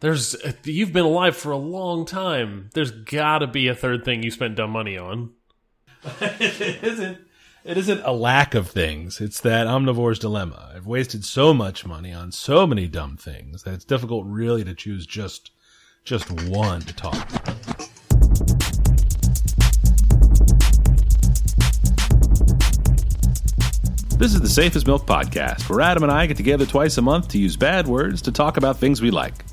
There's 0.00 0.36
you've 0.62 0.92
been 0.92 1.04
alive 1.04 1.36
for 1.36 1.50
a 1.50 1.56
long 1.56 2.06
time. 2.06 2.70
There's 2.72 2.92
got 2.92 3.38
to 3.38 3.48
be 3.48 3.66
a 3.66 3.74
third 3.74 4.04
thing 4.04 4.22
you 4.22 4.30
spent 4.30 4.54
dumb 4.54 4.70
money 4.70 4.96
on. 4.96 5.32
it 6.20 6.84
isn't. 6.84 7.18
It 7.64 7.76
isn't 7.76 8.02
a 8.04 8.12
lack 8.12 8.54
of 8.54 8.68
things. 8.68 9.20
It's 9.20 9.40
that 9.40 9.66
omnivore's 9.66 10.20
dilemma. 10.20 10.72
I've 10.74 10.86
wasted 10.86 11.24
so 11.24 11.52
much 11.52 11.84
money 11.84 12.12
on 12.12 12.30
so 12.30 12.66
many 12.66 12.86
dumb 12.86 13.16
things 13.16 13.64
that 13.64 13.74
it's 13.74 13.84
difficult, 13.84 14.24
really, 14.26 14.62
to 14.64 14.74
choose 14.74 15.04
just 15.04 15.50
just 16.04 16.30
one 16.48 16.80
to 16.82 16.94
talk. 16.94 17.28
about. 17.28 17.88
This 24.16 24.34
is 24.34 24.40
the 24.40 24.48
Safest 24.48 24.86
Milk 24.86 25.06
podcast, 25.06 25.68
where 25.68 25.80
Adam 25.80 26.04
and 26.04 26.12
I 26.12 26.26
get 26.26 26.36
together 26.36 26.66
twice 26.66 26.96
a 26.98 27.02
month 27.02 27.28
to 27.28 27.38
use 27.38 27.56
bad 27.56 27.88
words 27.88 28.22
to 28.22 28.32
talk 28.32 28.56
about 28.56 28.78
things 28.78 29.02
we 29.02 29.10
like. 29.10 29.44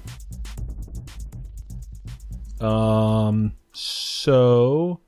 Um. 2.66 3.54
So, 3.74 5.02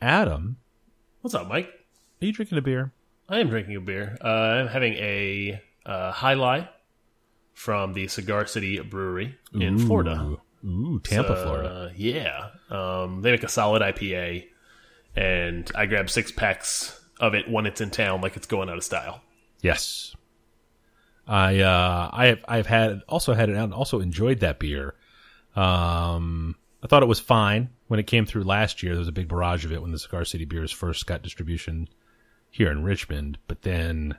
Adam, 0.00 0.56
What's 1.20 1.34
up, 1.34 1.48
Mike? 1.48 1.66
are 2.22 2.26
you 2.26 2.32
drinking 2.32 2.58
a 2.58 2.62
beer? 2.62 2.92
I 3.28 3.40
am 3.40 3.48
drinking 3.48 3.74
a 3.76 3.80
beer. 3.80 4.16
Uh, 4.22 4.26
I'm 4.28 4.68
having 4.68 4.94
a 4.94 5.60
uh, 5.84 6.12
Jai 6.12 6.34
Alai 6.34 6.68
from 7.54 7.92
the 7.94 8.06
Cigar 8.08 8.46
City 8.46 8.78
Brewery 8.80 9.36
in 9.52 9.78
Florida. 9.78 10.36
Ooh, 10.64 11.00
Tampa, 11.02 11.32
Uh, 11.32 11.42
Florida. 11.42 11.92
Yeah. 11.96 12.50
Um, 12.70 13.22
they 13.22 13.32
make 13.32 13.42
a 13.42 13.48
solid 13.48 13.82
IPA, 13.82 14.46
and 15.16 15.70
I 15.74 15.86
grabbed 15.86 16.10
six 16.10 16.30
packs 16.30 17.04
of 17.20 17.34
it 17.34 17.50
when 17.50 17.66
it's 17.66 17.80
in 17.80 17.90
town, 17.90 18.20
like 18.20 18.36
it's 18.36 18.46
going 18.46 18.68
out 18.70 18.76
of 18.76 18.84
style. 18.84 19.22
Yes. 19.60 20.14
I 21.26 21.58
uh 21.60 22.10
I 22.12 22.26
have 22.26 22.44
I've 22.48 22.66
had 22.68 23.02
also 23.08 23.34
had 23.34 23.50
it 23.50 23.56
and 23.56 23.74
also 23.74 24.00
enjoyed 24.00 24.38
that 24.40 24.58
beer. 24.60 24.94
Um 25.56 26.54
I 26.82 26.86
thought 26.86 27.02
it 27.02 27.06
was 27.06 27.20
fine 27.20 27.70
when 27.88 27.98
it 27.98 28.06
came 28.06 28.24
through 28.26 28.44
last 28.44 28.82
year. 28.82 28.92
There 28.92 29.00
was 29.00 29.08
a 29.08 29.12
big 29.12 29.28
barrage 29.28 29.64
of 29.64 29.72
it 29.72 29.82
when 29.82 29.90
the 29.92 29.98
Cigar 29.98 30.24
City 30.24 30.44
beers 30.44 30.70
first 30.70 31.06
got 31.06 31.22
distribution 31.22 31.88
here 32.50 32.70
in 32.70 32.84
Richmond, 32.84 33.38
but 33.48 33.62
then 33.62 34.16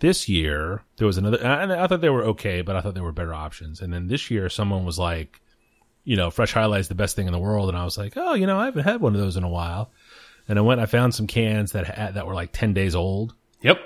this 0.00 0.28
year 0.28 0.82
there 0.96 1.06
was 1.06 1.16
another 1.18 1.38
and 1.38 1.72
I 1.72 1.86
thought 1.86 2.00
they 2.00 2.10
were 2.10 2.24
okay, 2.24 2.60
but 2.62 2.76
I 2.76 2.80
thought 2.80 2.94
there 2.94 3.02
were 3.02 3.12
better 3.12 3.34
options. 3.34 3.80
And 3.80 3.92
then 3.92 4.08
this 4.08 4.30
year 4.30 4.48
someone 4.48 4.84
was 4.84 4.98
like, 4.98 5.40
you 6.04 6.16
know, 6.16 6.30
Fresh 6.30 6.54
Jai 6.54 6.62
Alai 6.62 6.80
is 6.80 6.88
the 6.88 6.94
best 6.94 7.16
thing 7.16 7.26
in 7.26 7.32
the 7.32 7.38
world 7.38 7.68
and 7.68 7.76
I 7.78 7.84
was 7.84 7.98
like, 7.98 8.14
"Oh, 8.16 8.34
you 8.34 8.46
know, 8.46 8.58
I 8.58 8.66
haven't 8.66 8.84
had 8.84 9.00
one 9.00 9.14
of 9.14 9.20
those 9.20 9.36
in 9.36 9.44
a 9.44 9.48
while." 9.48 9.90
And 10.48 10.58
I 10.58 10.62
went 10.62 10.80
I 10.80 10.86
found 10.86 11.14
some 11.14 11.26
cans 11.26 11.72
that 11.72 11.86
had, 11.86 12.14
that 12.14 12.26
were 12.26 12.34
like 12.34 12.52
10 12.52 12.72
days 12.74 12.94
old 12.94 13.34
Yep. 13.62 13.78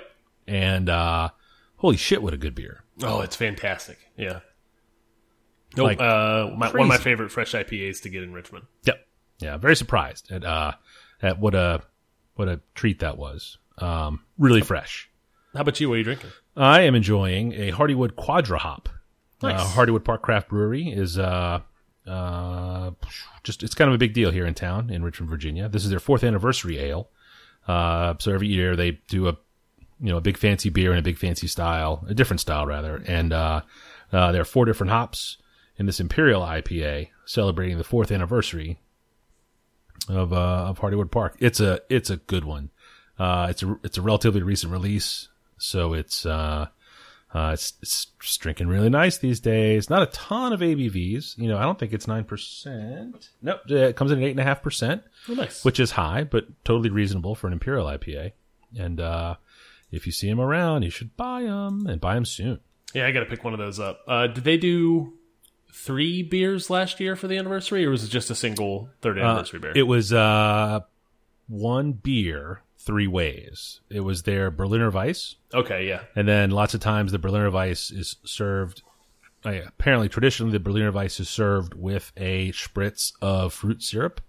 and 0.47 0.89
uh 0.89 1.29
holy 1.77 1.97
shit 1.97 2.21
what 2.21 2.33
a 2.33 2.37
good 2.37 2.55
beer 2.55 2.83
Oh, 3.03 3.21
it's 3.21 3.35
fantastic. 3.35 3.97
Yeah. 4.15 4.41
Nope. 5.77 5.85
Like, 5.85 5.99
uh, 6.01 6.49
my, 6.57 6.69
one 6.71 6.81
of 6.81 6.87
my 6.87 6.97
favorite 6.97 7.31
fresh 7.31 7.53
IPAs 7.53 8.01
to 8.03 8.09
get 8.09 8.23
in 8.23 8.33
Richmond. 8.33 8.65
yep 8.83 9.05
yeah 9.39 9.57
very 9.57 9.75
surprised 9.75 10.31
at 10.31 10.43
uh 10.43 10.73
at 11.21 11.39
what 11.39 11.55
a 11.55 11.81
what 12.35 12.47
a 12.47 12.59
treat 12.75 12.99
that 12.99 13.17
was 13.17 13.57
um 13.79 14.21
really 14.37 14.61
fresh 14.61 15.09
How 15.53 15.61
about 15.61 15.79
you? 15.79 15.89
What 15.89 15.95
are 15.95 15.97
you 15.99 16.03
drinking? 16.03 16.29
i 16.57 16.81
am 16.81 16.93
enjoying 16.95 17.53
a 17.53 17.71
hardywood 17.71 18.15
quadra 18.15 18.59
hop 18.59 18.89
Nice. 19.41 19.59
uh, 19.59 19.63
hardywood 19.65 20.03
park 20.03 20.21
craft 20.21 20.49
brewery 20.49 20.89
is 20.89 21.17
uh 21.17 21.61
uh 22.05 22.91
just 23.43 23.63
it's 23.63 23.73
kind 23.73 23.87
of 23.89 23.95
a 23.95 23.97
big 23.97 24.13
deal 24.13 24.31
here 24.31 24.45
in 24.45 24.53
town 24.53 24.89
in 24.89 25.03
richmond 25.03 25.29
virginia 25.29 25.69
this 25.69 25.83
is 25.83 25.89
their 25.89 25.99
fourth 25.99 26.23
anniversary 26.23 26.77
ale 26.77 27.09
uh 27.67 28.13
so 28.19 28.33
every 28.33 28.47
year 28.47 28.75
they 28.75 28.91
do 29.07 29.27
a 29.27 29.37
you 29.99 30.09
know 30.09 30.17
a 30.17 30.21
big 30.21 30.37
fancy 30.37 30.69
beer 30.69 30.91
and 30.91 30.99
a 30.99 31.03
big 31.03 31.17
fancy 31.17 31.47
style 31.47 32.05
a 32.07 32.13
different 32.13 32.39
style 32.39 32.65
rather 32.65 33.01
and 33.07 33.31
uh, 33.33 33.61
uh 34.11 34.31
there 34.31 34.41
are 34.41 34.45
four 34.45 34.65
different 34.65 34.91
hops 34.91 35.37
in 35.81 35.87
this 35.87 35.99
imperial 35.99 36.41
ipa 36.43 37.09
celebrating 37.25 37.77
the 37.79 37.83
fourth 37.83 38.11
anniversary 38.11 38.79
of 40.07 40.31
uh 40.31 40.65
of 40.69 40.79
hardywood 40.79 41.09
park 41.11 41.35
it's 41.39 41.59
a 41.59 41.79
it's 41.89 42.09
a 42.11 42.17
good 42.17 42.45
one 42.45 42.69
uh 43.19 43.47
it's 43.49 43.63
a 43.63 43.79
it's 43.83 43.97
a 43.97 44.01
relatively 44.01 44.43
recent 44.43 44.71
release 44.71 45.27
so 45.57 45.93
it's 45.93 46.25
uh 46.25 46.67
uh, 47.33 47.51
it's, 47.53 47.73
it's 47.81 48.07
drinking 48.39 48.67
really 48.67 48.89
nice 48.89 49.17
these 49.19 49.39
days. 49.39 49.89
Not 49.89 50.01
a 50.01 50.07
ton 50.07 50.51
of 50.51 50.59
ABVs. 50.59 51.37
You 51.37 51.47
know, 51.47 51.57
I 51.57 51.61
don't 51.61 51.79
think 51.79 51.93
it's 51.93 52.05
9%. 52.05 53.25
Nope. 53.41 53.61
uh, 53.71 53.75
It 53.75 53.95
comes 53.95 54.11
in 54.11 54.21
at 54.21 54.35
8.5%, 54.35 55.01
Oh, 55.29 55.47
which 55.63 55.79
is 55.79 55.91
high, 55.91 56.25
but 56.25 56.47
totally 56.65 56.89
reasonable 56.89 57.35
for 57.35 57.47
an 57.47 57.53
Imperial 57.53 57.85
IPA. 57.87 58.33
And, 58.77 58.99
uh, 58.99 59.35
if 59.93 60.05
you 60.05 60.11
see 60.11 60.27
them 60.29 60.41
around, 60.41 60.83
you 60.83 60.89
should 60.89 61.15
buy 61.15 61.43
them 61.43 61.87
and 61.87 62.01
buy 62.01 62.15
them 62.15 62.25
soon. 62.25 62.59
yeah, 62.93 63.07
I 63.07 63.11
got 63.13 63.21
to 63.21 63.25
pick 63.27 63.45
one 63.45 63.53
of 63.53 63.59
those 63.59 63.79
up. 63.79 64.01
Uh, 64.09 64.27
did 64.27 64.43
they 64.43 64.57
do 64.57 65.13
three 65.71 66.23
beers 66.23 66.69
last 66.69 66.99
year 66.99 67.15
for 67.15 67.27
the 67.27 67.37
anniversary, 67.37 67.85
or 67.85 67.89
was 67.89 68.03
it 68.03 68.09
just 68.09 68.29
a 68.29 68.35
single 68.35 68.89
third 69.01 69.17
anniversary 69.17 69.59
beer? 69.59 69.73
It 69.75 69.83
was, 69.83 70.11
uh, 70.13 70.81
one 71.47 71.91
beer, 71.93 72.61
three 72.77 73.07
ways. 73.07 73.81
It 73.89 73.99
was 74.01 74.23
their 74.23 74.49
Berliner 74.51 74.89
Weiss. 74.89 75.35
okay, 75.53 75.87
yeah. 75.87 76.01
And 76.15 76.27
then 76.27 76.51
lots 76.51 76.73
of 76.73 76.79
times 76.81 77.11
the 77.11 77.19
Berliner 77.19 77.51
Weiss 77.51 77.91
is 77.91 78.15
served. 78.23 78.81
Uh, 79.43 79.61
apparently, 79.67 80.07
traditionally, 80.07 80.51
the 80.51 80.59
Berliner 80.59 80.91
Weiss 80.91 81.19
is 81.19 81.29
served 81.29 81.73
with 81.73 82.11
a 82.15 82.51
spritz 82.51 83.11
of 83.21 83.53
fruit 83.53 83.81
syrup. 83.83 84.21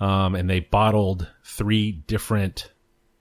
Um, 0.00 0.34
and 0.34 0.50
they 0.50 0.58
bottled 0.60 1.28
three 1.44 1.92
different 1.92 2.72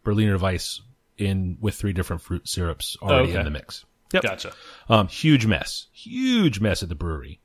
Berliner 0.04 0.38
Weiss 0.40 0.82
in 1.18 1.58
with 1.62 1.76
three 1.76 1.94
different 1.94 2.24
fruit 2.24 2.48
syrups 2.48 2.98
already 3.02 3.30
Okay. 3.30 3.40
in 3.40 3.46
the 3.46 3.52
mix. 3.52 3.86
Yep. 4.14 4.24
Gotcha. 4.24 4.54
Um, 4.90 5.08
huge 5.08 5.46
mess, 5.46 5.88
huge 5.94 6.60
mess 6.60 6.84
at 6.84 6.90
the 6.90 6.96
brewery. 6.96 7.40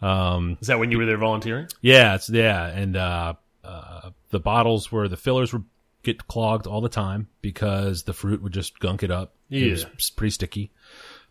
Um, 0.00 0.58
Is 0.60 0.66
that 0.68 0.78
when 0.78 0.90
you 0.90 0.98
were 0.98 1.06
there 1.06 1.16
volunteering? 1.18 1.68
yeah, 1.80 2.14
it's 2.16 2.28
yeah, 2.28 2.66
and 2.66 2.96
uh, 2.96 3.34
uh, 3.64 4.10
the 4.30 4.40
bottles 4.40 4.90
were 4.90 5.08
the 5.08 5.16
fillers 5.16 5.52
would 5.52 5.64
get 6.02 6.26
clogged 6.26 6.66
all 6.66 6.80
the 6.80 6.88
time 6.88 7.28
because 7.40 8.02
the 8.02 8.12
fruit 8.12 8.42
would 8.42 8.52
just 8.52 8.78
gunk 8.80 9.02
it 9.04 9.10
up. 9.12 9.34
It 9.50 9.70
was 9.70 9.82
Yeah. 9.82 9.88
pretty 10.16 10.30
sticky. 10.32 10.70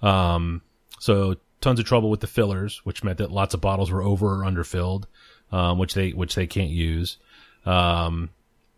Um, 0.02 0.62
so 1.00 1.36
tons 1.60 1.80
of 1.80 1.86
trouble 1.86 2.10
with 2.10 2.22
the 2.22 2.28
fillers, 2.28 2.80
which 2.86 3.04
meant 3.04 3.18
that 3.18 3.32
lots 3.32 3.54
of 3.54 3.60
bottles 3.62 3.92
were 3.92 4.02
over 4.02 4.40
or 4.42 4.46
underfilled, 4.46 5.08
um, 5.52 5.78
which 5.78 5.94
they 5.94 6.12
which 6.12 6.36
they 6.36 6.48
can't 6.48 6.70
use. 6.70 7.18
Um, 7.66 8.30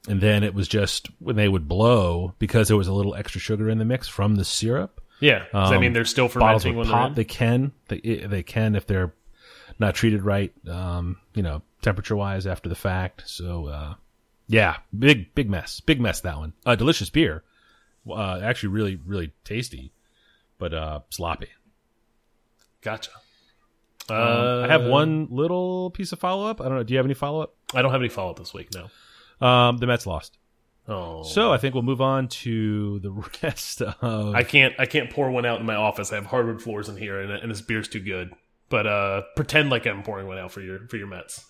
and 0.10 0.20
then 0.20 0.44
it 0.44 0.54
was 0.56 0.68
just 0.68 1.08
when 1.20 1.36
they 1.36 1.48
would 1.48 1.68
blow 1.68 2.34
because 2.40 2.68
there 2.68 2.78
was 2.78 2.88
a 2.88 2.94
little 2.94 3.14
extra 3.16 3.40
sugar 3.40 3.70
in 3.70 3.78
the 3.78 3.86
mix 3.86 4.08
from 4.08 4.36
the 4.36 4.44
syrup 4.44 5.00
Yeah. 5.24 5.46
Does 5.54 5.70
that 5.70 5.76
Um, 5.76 5.82
mean 5.82 5.94
they're 5.94 6.04
still 6.06 6.28
bottles 6.28 6.64
fermenting 6.64 6.76
when 6.76 6.88
pop. 6.88 7.16
They 7.16 7.24
can. 7.24 7.72
They 7.88 8.00
they 8.28 8.44
can 8.44 8.76
if 8.76 8.86
they're 8.86 9.14
not 9.80 9.96
treated 9.96 10.24
right. 10.24 10.54
Um, 10.68 11.18
you 11.34 11.42
know, 11.44 11.62
temperature 11.82 12.16
wise 12.16 12.46
after 12.46 12.68
the 12.70 12.76
fact. 12.76 13.24
So 13.26 13.68
uh, 13.68 13.94
yeah, 14.48 14.78
big 14.98 15.34
big 15.34 15.50
mess. 15.50 15.80
Big 15.80 16.02
mess 16.02 16.20
that 16.22 16.38
one. 16.38 16.54
Uh, 16.66 16.76
delicious 16.76 17.10
beer. 17.10 17.44
Uh, 18.10 18.40
actually, 18.44 18.70
really 18.70 18.98
really 19.06 19.32
tasty, 19.46 19.94
but 20.60 20.74
uh, 20.74 21.00
sloppy. 21.10 21.48
Gotcha. 22.82 23.12
Um, 24.10 24.18
Uh, 24.18 24.62
I 24.66 24.68
have 24.68 24.84
one 24.84 25.28
little 25.32 25.90
piece 25.92 26.12
of 26.12 26.20
follow 26.20 26.46
up. 26.48 26.60
I 26.60 26.66
don't 26.66 26.76
know. 26.76 26.84
Do 26.84 26.94
you 26.94 26.98
have 26.98 27.06
any 27.06 27.14
follow 27.14 27.42
up? 27.42 27.56
I 27.74 27.82
don't 27.82 27.92
have 27.92 28.02
any 28.02 28.10
follow 28.10 28.32
up 28.32 28.38
this 28.40 28.54
week. 28.54 28.70
No. 28.74 29.48
Um, 29.48 29.78
the 29.78 29.88
Mets 29.88 30.06
lost. 30.06 30.38
Oh. 30.88 31.24
So 31.24 31.54
I 31.54 31.58
think 31.58 31.74
we'll 31.74 31.84
move 31.84 32.02
on 32.02 32.28
to 32.28 33.00
the 33.00 33.12
rest 33.44 33.82
of. 33.82 34.36
I 34.36 34.44
can't. 34.44 34.74
I 34.78 34.86
can't 34.86 35.10
pour 35.10 35.32
one 35.32 35.46
out 35.46 35.60
in 35.60 35.66
my 35.66 35.76
office. 35.76 36.12
I 36.12 36.16
have 36.16 36.26
hardwood 36.26 36.62
floors 36.62 36.90
in 36.90 36.98
here, 36.98 37.22
and, 37.22 37.32
and 37.32 37.50
this 37.50 37.62
beer's 37.62 37.88
too 37.88 38.02
good. 38.02 38.34
But 38.70 38.88
uh, 38.88 39.22
pretend 39.36 39.70
like 39.70 39.86
I'm 39.86 40.04
pouring 40.04 40.28
one 40.28 40.38
out 40.38 40.52
for 40.52 40.62
your 40.62 40.88
for 40.88 40.98
your 40.98 41.08
Mets. 41.08 41.46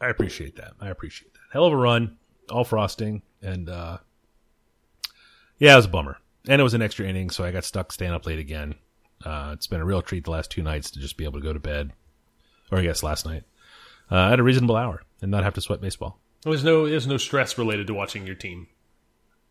I 0.00 0.08
appreciate 0.08 0.56
that. 0.56 0.72
I 0.80 0.88
appreciate 0.88 1.32
that. 1.34 1.40
Hell 1.52 1.64
of 1.64 1.72
a 1.72 1.76
run, 1.76 2.16
all 2.50 2.64
frosting, 2.64 3.22
and 3.40 3.68
uh 3.68 3.98
yeah, 5.58 5.74
it 5.74 5.76
was 5.76 5.84
a 5.84 5.90
bummer. 5.90 6.18
And 6.48 6.60
it 6.60 6.64
was 6.64 6.74
an 6.74 6.82
extra 6.82 7.06
inning, 7.06 7.30
so 7.30 7.44
I 7.44 7.52
got 7.52 7.62
stuck 7.64 7.92
staying 7.92 8.10
up 8.10 8.26
late 8.26 8.40
again. 8.40 8.74
Uh 9.24 9.50
it's 9.52 9.68
been 9.68 9.80
a 9.80 9.84
real 9.84 10.02
treat 10.02 10.24
the 10.24 10.32
last 10.32 10.50
two 10.50 10.62
nights 10.62 10.90
to 10.90 10.98
just 10.98 11.16
be 11.16 11.22
able 11.24 11.38
to 11.38 11.46
go 11.46 11.52
to 11.52 11.60
bed. 11.60 11.92
Or 12.72 12.78
I 12.78 12.82
guess 12.82 13.04
last 13.04 13.24
night. 13.24 13.44
Uh 14.10 14.30
at 14.32 14.40
a 14.40 14.42
reasonable 14.42 14.74
hour 14.76 15.02
and 15.20 15.30
not 15.30 15.44
have 15.44 15.54
to 15.54 15.60
sweat 15.60 15.80
baseball. 15.80 16.18
There's 16.44 16.64
no 16.64 16.88
there's 16.88 17.06
no 17.06 17.16
stress 17.16 17.56
related 17.56 17.86
to 17.86 17.94
watching 17.94 18.26
your 18.26 18.34
team. 18.34 18.66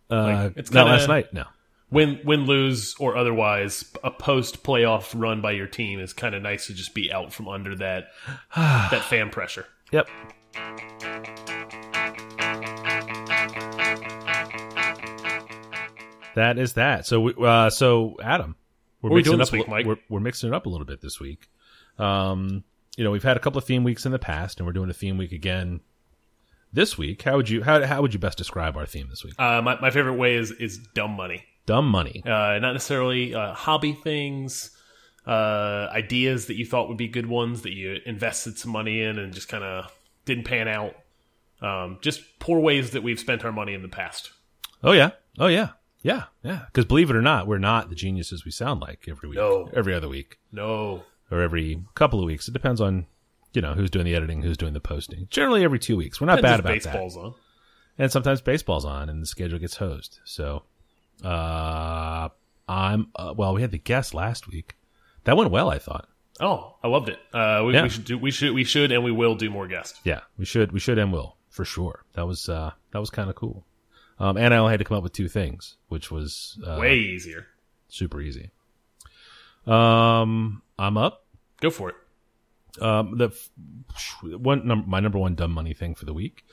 Uh 0.09 0.49
it's 0.55 0.71
not 0.71 0.87
last 0.87 1.07
night, 1.07 1.33
no. 1.33 1.45
Win 1.89 2.19
win 2.23 2.45
lose 2.45 2.95
or 2.99 3.15
otherwise, 3.15 3.85
a 4.03 4.11
post 4.11 4.63
playoff 4.63 5.13
run 5.15 5.41
by 5.41 5.51
your 5.51 5.67
team 5.67 5.99
is 5.99 6.13
kind 6.13 6.35
of 6.35 6.41
nice 6.41 6.67
to 6.67 6.73
just 6.73 6.93
be 6.93 7.11
out 7.11 7.33
from 7.33 7.47
under 7.47 7.75
that 7.77 8.09
that 8.55 9.03
fan 9.05 9.29
pressure. 9.29 9.65
Yep. 9.91 10.07
That 16.35 16.57
is 16.57 16.73
that. 16.73 17.05
So, 17.05 17.19
we, 17.19 17.33
uh, 17.37 17.69
so 17.69 18.15
Adam, 18.23 18.55
we're 19.01 19.09
What 19.09 19.15
we 19.15 19.19
mixing 19.19 19.31
doing 19.31 19.41
it 19.41 19.47
up 19.47 19.53
a 19.53 19.57
week, 19.57 19.67
Mike? 19.67 19.85
We're, 19.85 19.97
we're 20.09 20.19
mixing 20.21 20.49
it 20.49 20.55
up 20.55 20.65
a 20.65 20.69
little 20.69 20.85
bit 20.85 21.01
this 21.01 21.19
week. 21.19 21.49
Um, 21.97 22.63
you 22.95 23.03
know, 23.03 23.11
we've 23.11 23.23
had 23.23 23.37
a 23.37 23.39
couple 23.39 23.57
of 23.57 23.65
theme 23.65 23.83
weeks 23.83 24.05
in 24.05 24.11
the 24.11 24.19
past, 24.19 24.59
and 24.59 24.65
we're 24.65 24.73
doing 24.73 24.89
a 24.89 24.93
theme 24.93 25.17
week 25.17 25.33
again 25.33 25.81
this 26.73 26.97
week. 26.97 27.21
How 27.23 27.35
would 27.37 27.49
you 27.49 27.63
how 27.63 27.85
how 27.85 28.01
would 28.01 28.13
you 28.13 28.19
best 28.19 28.37
describe 28.37 28.75
our 28.77 28.85
theme 28.85 29.07
this 29.09 29.23
week? 29.23 29.33
Uh, 29.39 29.61
my 29.61 29.79
my 29.79 29.89
favorite 29.91 30.15
way 30.15 30.35
is 30.35 30.51
is 30.51 30.77
dumb 30.93 31.11
money. 31.11 31.43
Dumb 31.65 31.87
money. 31.87 32.21
Uh, 32.25 32.59
not 32.59 32.73
necessarily 32.73 33.35
uh, 33.35 33.53
hobby 33.53 33.93
things, 33.93 34.71
uh, 35.27 35.87
ideas 35.91 36.47
that 36.47 36.55
you 36.55 36.65
thought 36.65 36.87
would 36.87 36.97
be 36.97 37.07
good 37.07 37.27
ones 37.27 37.61
that 37.61 37.71
you 37.73 37.97
invested 38.05 38.57
some 38.57 38.71
money 38.71 39.01
in 39.03 39.19
and 39.19 39.33
just 39.33 39.47
kind 39.47 39.63
of 39.63 39.91
didn't 40.25 40.45
pan 40.45 40.67
out. 40.67 40.95
Um, 41.61 41.99
just 42.01 42.39
poor 42.39 42.59
ways 42.59 42.91
that 42.91 43.03
we've 43.03 43.19
spent 43.19 43.45
our 43.45 43.51
money 43.51 43.73
in 43.73 43.83
the 43.83 43.87
past. 43.87 44.31
Oh 44.83 44.91
yeah. 44.93 45.11
Oh 45.37 45.47
yeah. 45.47 45.69
Yeah. 46.01 46.23
Yeah. 46.43 46.61
Because 46.65 46.85
believe 46.85 47.11
it 47.11 47.15
or 47.15 47.21
not, 47.21 47.45
we're 47.45 47.59
not 47.59 47.89
the 47.89 47.95
geniuses 47.95 48.43
we 48.43 48.49
sound 48.51 48.81
like 48.81 49.05
every 49.07 49.29
week. 49.29 49.37
No. 49.37 49.69
Every 49.73 49.93
other 49.93 50.09
week 50.09 50.39
No. 50.51 51.03
or 51.29 51.41
every 51.41 51.83
couple 51.93 52.19
of 52.19 52.25
weeks. 52.25 52.47
It 52.47 52.53
depends 52.53 52.81
on 52.81 53.05
you 53.53 53.61
know 53.61 53.73
who's 53.73 53.89
doing 53.89 54.05
the 54.05 54.15
editing, 54.15 54.41
who's 54.41 54.57
doing 54.57 54.73
the 54.73 54.79
posting. 54.79 55.27
Generally 55.29 55.63
every 55.63 55.79
two 55.79 55.97
weeks. 55.97 56.19
We're 56.21 56.27
not 56.27 56.41
bad 56.41 56.57
Depends 56.57 56.85
if 56.85 56.91
about 56.91 56.99
that. 56.99 57.05
baseball's 57.05 57.17
on. 57.25 57.33
and 57.97 58.11
sometimes 58.11 58.41
baseball's 58.41 58.85
on 58.85 59.09
and 59.09 59.21
the 59.21 59.25
schedule 59.27 59.59
gets 59.59 59.75
hosed. 59.77 60.19
So, 60.25 60.63
uh, 61.23 62.29
I'm 62.67 63.09
uh, 63.15 63.33
well. 63.35 63.53
We 63.53 63.61
had 63.61 63.71
the 63.71 63.77
guest 63.77 64.13
last 64.13 64.47
week. 64.47 64.75
That 65.25 65.37
went 65.37 65.51
well, 65.51 65.69
I 65.69 65.79
thought. 65.79 66.07
Oh, 66.39 66.75
I 66.83 66.87
loved 66.87 67.09
it. 67.09 67.19
Uh, 67.33 67.63
we, 67.67 67.73
Yeah. 67.73 67.83
we 67.83 67.89
should 67.89 68.05
do. 68.05 68.17
We 68.17 68.31
should. 68.31 68.53
We 68.53 68.63
should, 68.63 68.91
and 68.91 69.03
we 69.03 69.11
will 69.11 69.35
do 69.35 69.49
more 69.49 69.67
guests. 69.67 69.99
Yeah, 70.03 70.21
we 70.37 70.45
should 70.45 70.71
we 70.71 70.79
should 70.79 70.97
and 70.97 71.11
will 71.13 71.35
for 71.49 71.65
sure. 71.65 72.03
That 72.13 72.25
was 72.25 72.47
uh 72.49 72.71
that 72.91 72.99
was 72.99 73.09
kind 73.09 73.29
of 73.29 73.35
cool. 73.35 73.65
Um, 74.19 74.37
and 74.37 74.53
I 74.53 74.57
only 74.57 74.71
had 74.71 74.79
to 74.79 74.85
come 74.85 74.97
up 74.97 75.03
with 75.03 75.13
two 75.13 75.27
things, 75.27 75.77
which 75.89 76.11
was 76.11 76.57
uh, 76.65 76.77
Way 76.79 76.97
easier. 76.99 77.47
super 77.89 78.21
easy. 78.21 78.51
Um, 79.65 80.61
I'm 80.79 80.97
up. 80.97 81.25
Go 81.59 81.69
for 81.69 81.89
it. 81.89 81.95
Um, 82.79 83.17
the 83.17 83.31
one 84.37 84.65
num 84.67 84.83
my 84.87 84.99
number 84.99 85.17
one 85.19 85.35
dumb 85.35 85.51
money 85.51 85.73
thing 85.73 85.95
for 85.95 86.05
the 86.05 86.13
week 86.13 86.45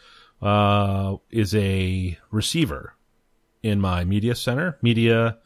uh, 0.43 1.17
is 1.31 1.55
a 1.55 2.19
receiver 2.31 2.94
in 3.62 3.81
my 3.81 4.05
media 4.05 4.35
center. 4.35 4.79
Media, 4.82 5.38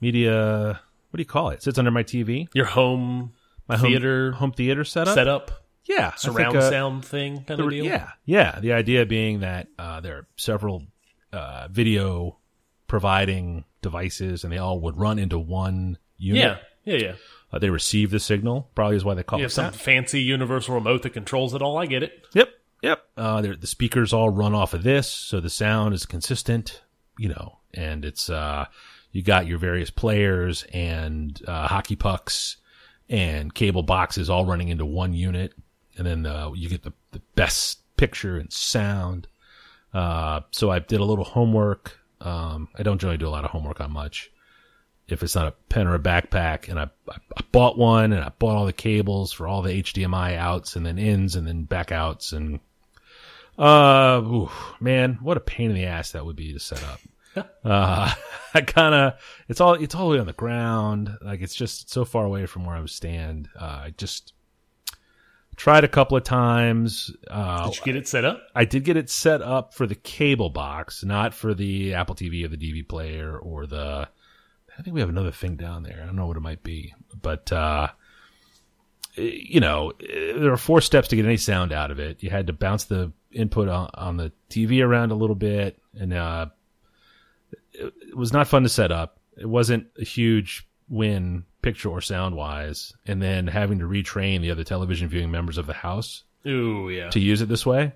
media. 0.00 0.80
What 1.10 1.16
do 1.16 1.20
you 1.20 1.26
call 1.26 1.50
it? 1.50 1.54
it 1.56 1.62
sits 1.62 1.78
under 1.78 1.90
my 1.90 2.02
TV. 2.02 2.48
Your 2.54 2.66
home 2.66 3.32
My 3.68 3.76
home- 3.76 3.90
theater 3.90 4.32
home 4.32 4.52
theater 4.52 4.84
setup. 4.84 5.14
setup, 5.14 5.50
Yeah, 5.86 6.14
surround 6.16 6.52
think, 6.52 6.64
uh, 6.64 6.70
sound 6.70 7.04
thing 7.04 7.44
kind 7.44 7.60
of 7.60 7.70
deal. 7.70 7.84
Yeah, 7.84 8.10
yeah. 8.26 8.60
The 8.60 8.72
idea 8.72 9.06
being 9.06 9.40
that 9.40 9.68
uh, 9.78 10.00
there 10.00 10.16
are 10.16 10.26
several 10.36 10.84
uh, 11.32 11.68
video 11.70 12.38
providing 12.86 13.64
devices, 13.82 14.44
and 14.44 14.52
they 14.52 14.58
all 14.58 14.80
would 14.80 14.96
run 14.98 15.18
into 15.18 15.38
one 15.38 15.98
unit. 16.16 16.58
yeah, 16.84 16.94
yeah, 16.94 16.98
yeah. 17.06 17.12
Uh, 17.52 17.58
they 17.58 17.70
receive 17.70 18.10
the 18.10 18.20
signal. 18.20 18.70
Probably 18.74 18.96
is 18.96 19.04
why 19.04 19.14
they 19.14 19.22
call 19.22 19.38
You 19.38 19.44
it 19.44 19.46
have 19.46 19.52
some 19.52 19.64
that. 19.72 19.74
fancy 19.76 20.20
universal 20.20 20.74
remote 20.74 21.02
that 21.02 21.10
controls 21.14 21.54
it 21.54 21.62
all. 21.62 21.78
I 21.78 21.86
get 21.86 22.02
it. 22.02 22.26
Yep, 22.34 22.50
yep. 22.82 23.04
Uh, 23.16 23.40
the 23.40 23.66
speakers 23.66 24.12
all 24.12 24.28
run 24.30 24.54
off 24.54 24.74
of 24.74 24.82
this, 24.82 25.08
so 25.10 25.40
the 25.40 25.48
sound 25.50 25.94
is 25.94 26.04
consistent. 26.06 26.82
You 27.18 27.30
know, 27.30 27.58
and 27.74 28.04
it's 28.04 28.28
uh, 28.30 28.66
you 29.12 29.22
got 29.22 29.46
your 29.46 29.58
various 29.58 29.90
players 29.90 30.64
and 30.72 31.40
uh, 31.48 31.66
hockey 31.68 31.96
pucks 31.96 32.58
and 33.08 33.52
cable 33.54 33.82
boxes 33.82 34.28
all 34.28 34.44
running 34.44 34.68
into 34.68 34.84
one 34.84 35.14
unit, 35.14 35.54
and 35.96 36.06
then 36.06 36.26
uh, 36.26 36.52
you 36.54 36.68
get 36.68 36.82
the, 36.82 36.92
the 37.12 37.22
best 37.34 37.80
picture 37.96 38.36
and 38.36 38.52
sound. 38.52 39.26
Uh, 39.94 40.42
so 40.50 40.70
I 40.70 40.78
did 40.80 41.00
a 41.00 41.04
little 41.04 41.24
homework. 41.24 41.98
Um, 42.20 42.68
I 42.78 42.82
don't 42.82 43.00
generally 43.00 43.16
do 43.18 43.26
a 43.26 43.30
lot 43.30 43.44
of 43.44 43.50
homework 43.50 43.80
on 43.80 43.90
much. 43.92 44.30
If 45.08 45.22
it's 45.22 45.34
not 45.34 45.46
a 45.46 45.54
pen 45.70 45.86
or 45.86 45.94
a 45.94 45.98
backpack, 45.98 46.68
and 46.68 46.78
I, 46.78 46.90
I, 47.08 47.16
I 47.36 47.40
bought 47.50 47.78
one, 47.78 48.12
and 48.12 48.22
I 48.22 48.30
bought 48.38 48.56
all 48.56 48.66
the 48.66 48.72
cables 48.72 49.32
for 49.32 49.48
all 49.48 49.62
the 49.62 49.82
HDMI 49.82 50.36
outs, 50.36 50.76
and 50.76 50.84
then 50.84 50.98
ins, 50.98 51.34
and 51.34 51.46
then 51.46 51.64
back 51.64 51.92
outs, 51.92 52.32
and 52.32 52.60
uh, 53.58 54.20
ooh, 54.24 54.50
man, 54.80 55.18
what 55.20 55.36
a 55.36 55.40
pain 55.40 55.70
in 55.70 55.76
the 55.76 55.86
ass 55.86 56.12
that 56.12 56.24
would 56.24 56.36
be 56.36 56.52
to 56.52 56.60
set 56.60 56.82
up. 56.84 57.00
uh, 57.64 58.14
I 58.54 58.60
kind 58.60 58.94
of, 58.94 59.14
it's 59.48 59.60
all, 59.60 59.74
it's 59.74 59.94
all 59.94 60.08
the 60.08 60.14
way 60.14 60.20
on 60.20 60.26
the 60.26 60.32
ground. 60.32 61.10
Like 61.20 61.40
it's 61.40 61.54
just 61.54 61.90
so 61.90 62.04
far 62.04 62.24
away 62.24 62.46
from 62.46 62.64
where 62.64 62.76
I 62.76 62.80
would 62.80 62.90
stand. 62.90 63.48
Uh, 63.58 63.82
I 63.84 63.94
just 63.96 64.32
tried 65.56 65.82
a 65.82 65.88
couple 65.88 66.16
of 66.16 66.22
times. 66.22 67.10
Uh, 67.28 67.68
Did 67.68 67.78
you 67.78 67.84
get 67.84 67.96
it 67.96 68.06
set 68.08 68.24
up? 68.24 68.42
I 68.54 68.64
did 68.64 68.84
get 68.84 68.96
it 68.96 69.10
set 69.10 69.42
up 69.42 69.74
for 69.74 69.86
the 69.86 69.96
cable 69.96 70.50
box, 70.50 71.02
not 71.02 71.34
for 71.34 71.52
the 71.52 71.94
Apple 71.94 72.14
TV 72.14 72.44
or 72.44 72.48
the 72.48 72.56
DV 72.56 72.88
player 72.88 73.36
or 73.36 73.66
the. 73.66 74.08
I 74.78 74.82
think 74.82 74.94
we 74.94 75.00
have 75.00 75.08
another 75.08 75.32
thing 75.32 75.56
down 75.56 75.82
there. 75.82 75.98
I 76.02 76.06
don't 76.06 76.16
know 76.16 76.26
what 76.26 76.36
it 76.36 76.40
might 76.40 76.62
be, 76.62 76.94
but 77.20 77.50
uh, 77.52 77.88
you 79.16 79.60
know, 79.60 79.92
there 79.98 80.52
are 80.52 80.56
four 80.56 80.80
steps 80.80 81.08
to 81.08 81.16
get 81.16 81.24
any 81.24 81.36
sound 81.36 81.72
out 81.72 81.90
of 81.90 81.98
it. 81.98 82.22
You 82.22 82.30
had 82.30 82.46
to 82.46 82.52
bounce 82.52 82.84
the 82.84 83.12
input 83.32 83.68
on, 83.68 83.90
on 83.94 84.16
the 84.16 84.32
TV 84.50 84.82
around 84.84 85.10
a 85.10 85.16
little 85.16 85.34
bit, 85.34 85.80
and 85.98 86.14
uh, 86.14 86.46
it, 87.72 87.92
it 88.08 88.16
was 88.16 88.32
not 88.32 88.46
fun 88.48 88.62
to 88.62 88.68
set 88.68 88.92
up. 88.92 89.18
It 89.36 89.46
wasn't 89.46 89.88
a 90.00 90.04
huge 90.04 90.66
win 90.88 91.44
picture 91.60 91.88
or 91.88 92.00
sound 92.00 92.36
wise, 92.36 92.92
and 93.04 93.20
then 93.20 93.46
having 93.48 93.80
to 93.80 93.84
retrain 93.84 94.40
the 94.40 94.50
other 94.52 94.64
television 94.64 95.08
viewing 95.08 95.30
members 95.30 95.58
of 95.58 95.66
the 95.66 95.72
house 95.72 96.22
Ooh, 96.46 96.88
yeah. 96.88 97.10
to 97.10 97.20
use 97.20 97.42
it 97.42 97.48
this 97.48 97.66
way 97.66 97.92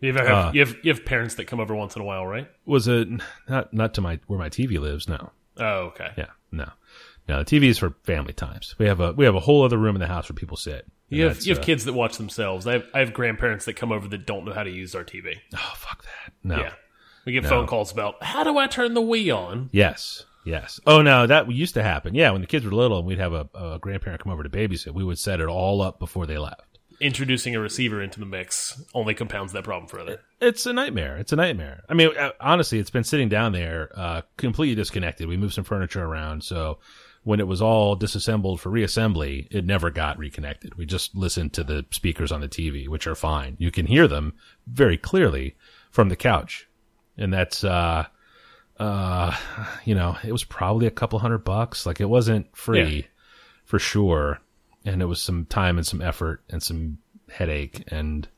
You 0.00 0.14
have, 0.14 0.26
Uh, 0.26 0.50
you 0.54 0.60
have 0.60 0.76
you 0.82 0.92
have 0.92 1.04
parents 1.04 1.34
that 1.36 1.44
come 1.44 1.60
over 1.60 1.74
once 1.74 1.94
in 1.94 2.02
a 2.02 2.04
while, 2.04 2.26
right? 2.26 2.48
was 2.64 2.88
a 2.88 3.04
not 3.48 3.72
not 3.74 3.94
to 3.94 4.00
my 4.00 4.18
where 4.26 4.38
my 4.38 4.48
TV 4.48 4.78
lives. 4.80 5.08
No, 5.08 5.30
Oh, 5.60 5.92
okay. 5.92 6.10
yeah, 6.16 6.26
no, 6.50 6.68
no. 7.28 7.42
The 7.42 7.44
TV 7.44 7.68
is 7.68 7.78
for 7.78 7.94
family 8.04 8.32
times. 8.32 8.74
We 8.78 8.86
have 8.86 9.00
a 9.00 9.12
we 9.12 9.24
have 9.24 9.34
a 9.34 9.40
whole 9.40 9.62
other 9.62 9.78
room 9.78 9.94
in 9.96 10.00
the 10.00 10.06
house 10.08 10.28
where 10.28 10.34
people 10.34 10.56
sit. 10.56 10.86
You 11.08 11.24
have 11.26 11.42
you 11.42 11.52
have 11.54 11.62
uh, 11.62 11.66
kids 11.66 11.84
that 11.84 11.92
watch 11.92 12.16
themselves. 12.16 12.66
I 12.66 12.74
have 12.74 12.86
I 12.94 13.00
have 13.00 13.12
grandparents 13.12 13.64
that 13.66 13.74
come 13.74 13.92
over 13.92 14.08
that 14.08 14.26
don't 14.26 14.44
know 14.44 14.52
how 14.52 14.62
to 14.62 14.70
use 14.70 14.94
our 14.94 15.04
TV. 15.04 15.34
Oh 15.54 15.72
fuck 15.76 16.04
that. 16.04 16.32
No. 16.42 16.56
Yeah, 16.58 16.72
we 17.26 17.32
get 17.32 17.46
phone 17.46 17.66
calls 17.66 17.92
about 17.92 18.22
how 18.22 18.44
do 18.44 18.56
I 18.58 18.66
turn 18.66 18.94
the 18.94 19.02
Wii 19.02 19.36
on? 19.36 19.70
Yes. 19.72 20.24
Yes. 20.44 20.80
Oh 20.86 21.02
no, 21.02 21.26
that 21.26 21.50
used 21.50 21.74
to 21.74 21.82
happen. 21.82 22.14
Yeah, 22.14 22.30
when 22.30 22.40
the 22.40 22.46
kids 22.46 22.64
were 22.64 22.72
little 22.72 22.98
and 22.98 23.06
we'd 23.06 23.18
have 23.18 23.32
a, 23.32 23.48
a 23.54 23.78
grandparent 23.78 24.22
come 24.22 24.32
over 24.32 24.42
to 24.42 24.48
babysit, 24.48 24.94
we 24.94 25.04
would 25.04 25.18
set 25.18 25.40
it 25.40 25.48
all 25.48 25.82
up 25.82 25.98
before 25.98 26.26
they 26.26 26.38
left. 26.38 26.69
Introducing 27.00 27.56
a 27.56 27.60
receiver 27.60 28.02
into 28.02 28.20
the 28.20 28.26
mix 28.26 28.82
only 28.94 29.14
compounds 29.14 29.52
that 29.54 29.64
problem 29.64 29.88
further. 29.88 30.20
It's 30.40 30.66
a 30.66 30.72
nightmare. 30.72 31.16
It's 31.16 31.32
a 31.32 31.36
nightmare. 31.36 31.82
I 31.88 31.94
mean, 31.94 32.10
uh, 32.16 32.32
honestly, 32.40 32.78
it's 32.78 32.90
been 32.90 33.04
sitting 33.04 33.28
down 33.30 33.52
there, 33.52 33.90
uh, 33.96 34.22
completely 34.36 34.74
disconnected. 34.74 35.26
We 35.26 35.38
moved 35.38 35.54
some 35.54 35.64
furniture 35.64 36.04
around, 36.04 36.44
so 36.44 36.78
when 37.22 37.40
it 37.40 37.46
was 37.46 37.62
all 37.62 37.96
disassembled 37.96 38.60
for 38.60 38.70
reassembly, 38.70 39.46
it 39.50 39.64
never 39.64 39.90
got 39.90 40.18
reconnected. 40.18 40.74
We 40.76 40.84
just 40.86 41.14
listened 41.14 41.52
to 41.54 41.64
the 41.64 41.86
speakers 41.90 42.32
on 42.32 42.40
the 42.42 42.48
TV, 42.48 42.86
which 42.88 43.06
are 43.06 43.14
fine. 43.14 43.56
You 43.58 43.70
can 43.70 43.86
hear 43.86 44.06
them 44.06 44.34
very 44.66 44.96
clearly 44.98 45.56
from 45.90 46.10
the 46.10 46.16
couch, 46.16 46.68
and 47.16 47.32
that's, 47.32 47.64
uh, 47.64 48.06
uh, 48.78 49.36
you 49.84 49.94
know, 49.94 50.16
it 50.24 50.32
was 50.32 50.44
probably 50.44 50.86
a 50.86 50.90
couple 50.90 51.18
hundred 51.18 51.44
bucks. 51.44 51.86
Like 51.86 52.00
it 52.00 52.08
wasn't 52.10 52.54
free 52.56 52.96
Yeah. 52.96 53.02
for 53.64 53.78
sure, 53.78 54.40
and 54.84 55.02
it 55.02 55.06
was 55.06 55.20
some 55.20 55.46
time 55.46 55.76
and 55.76 55.86
some 55.86 56.00
effort 56.00 56.42
and 56.48 56.62
some 56.62 56.98
headache 57.30 57.84
and 57.88 58.28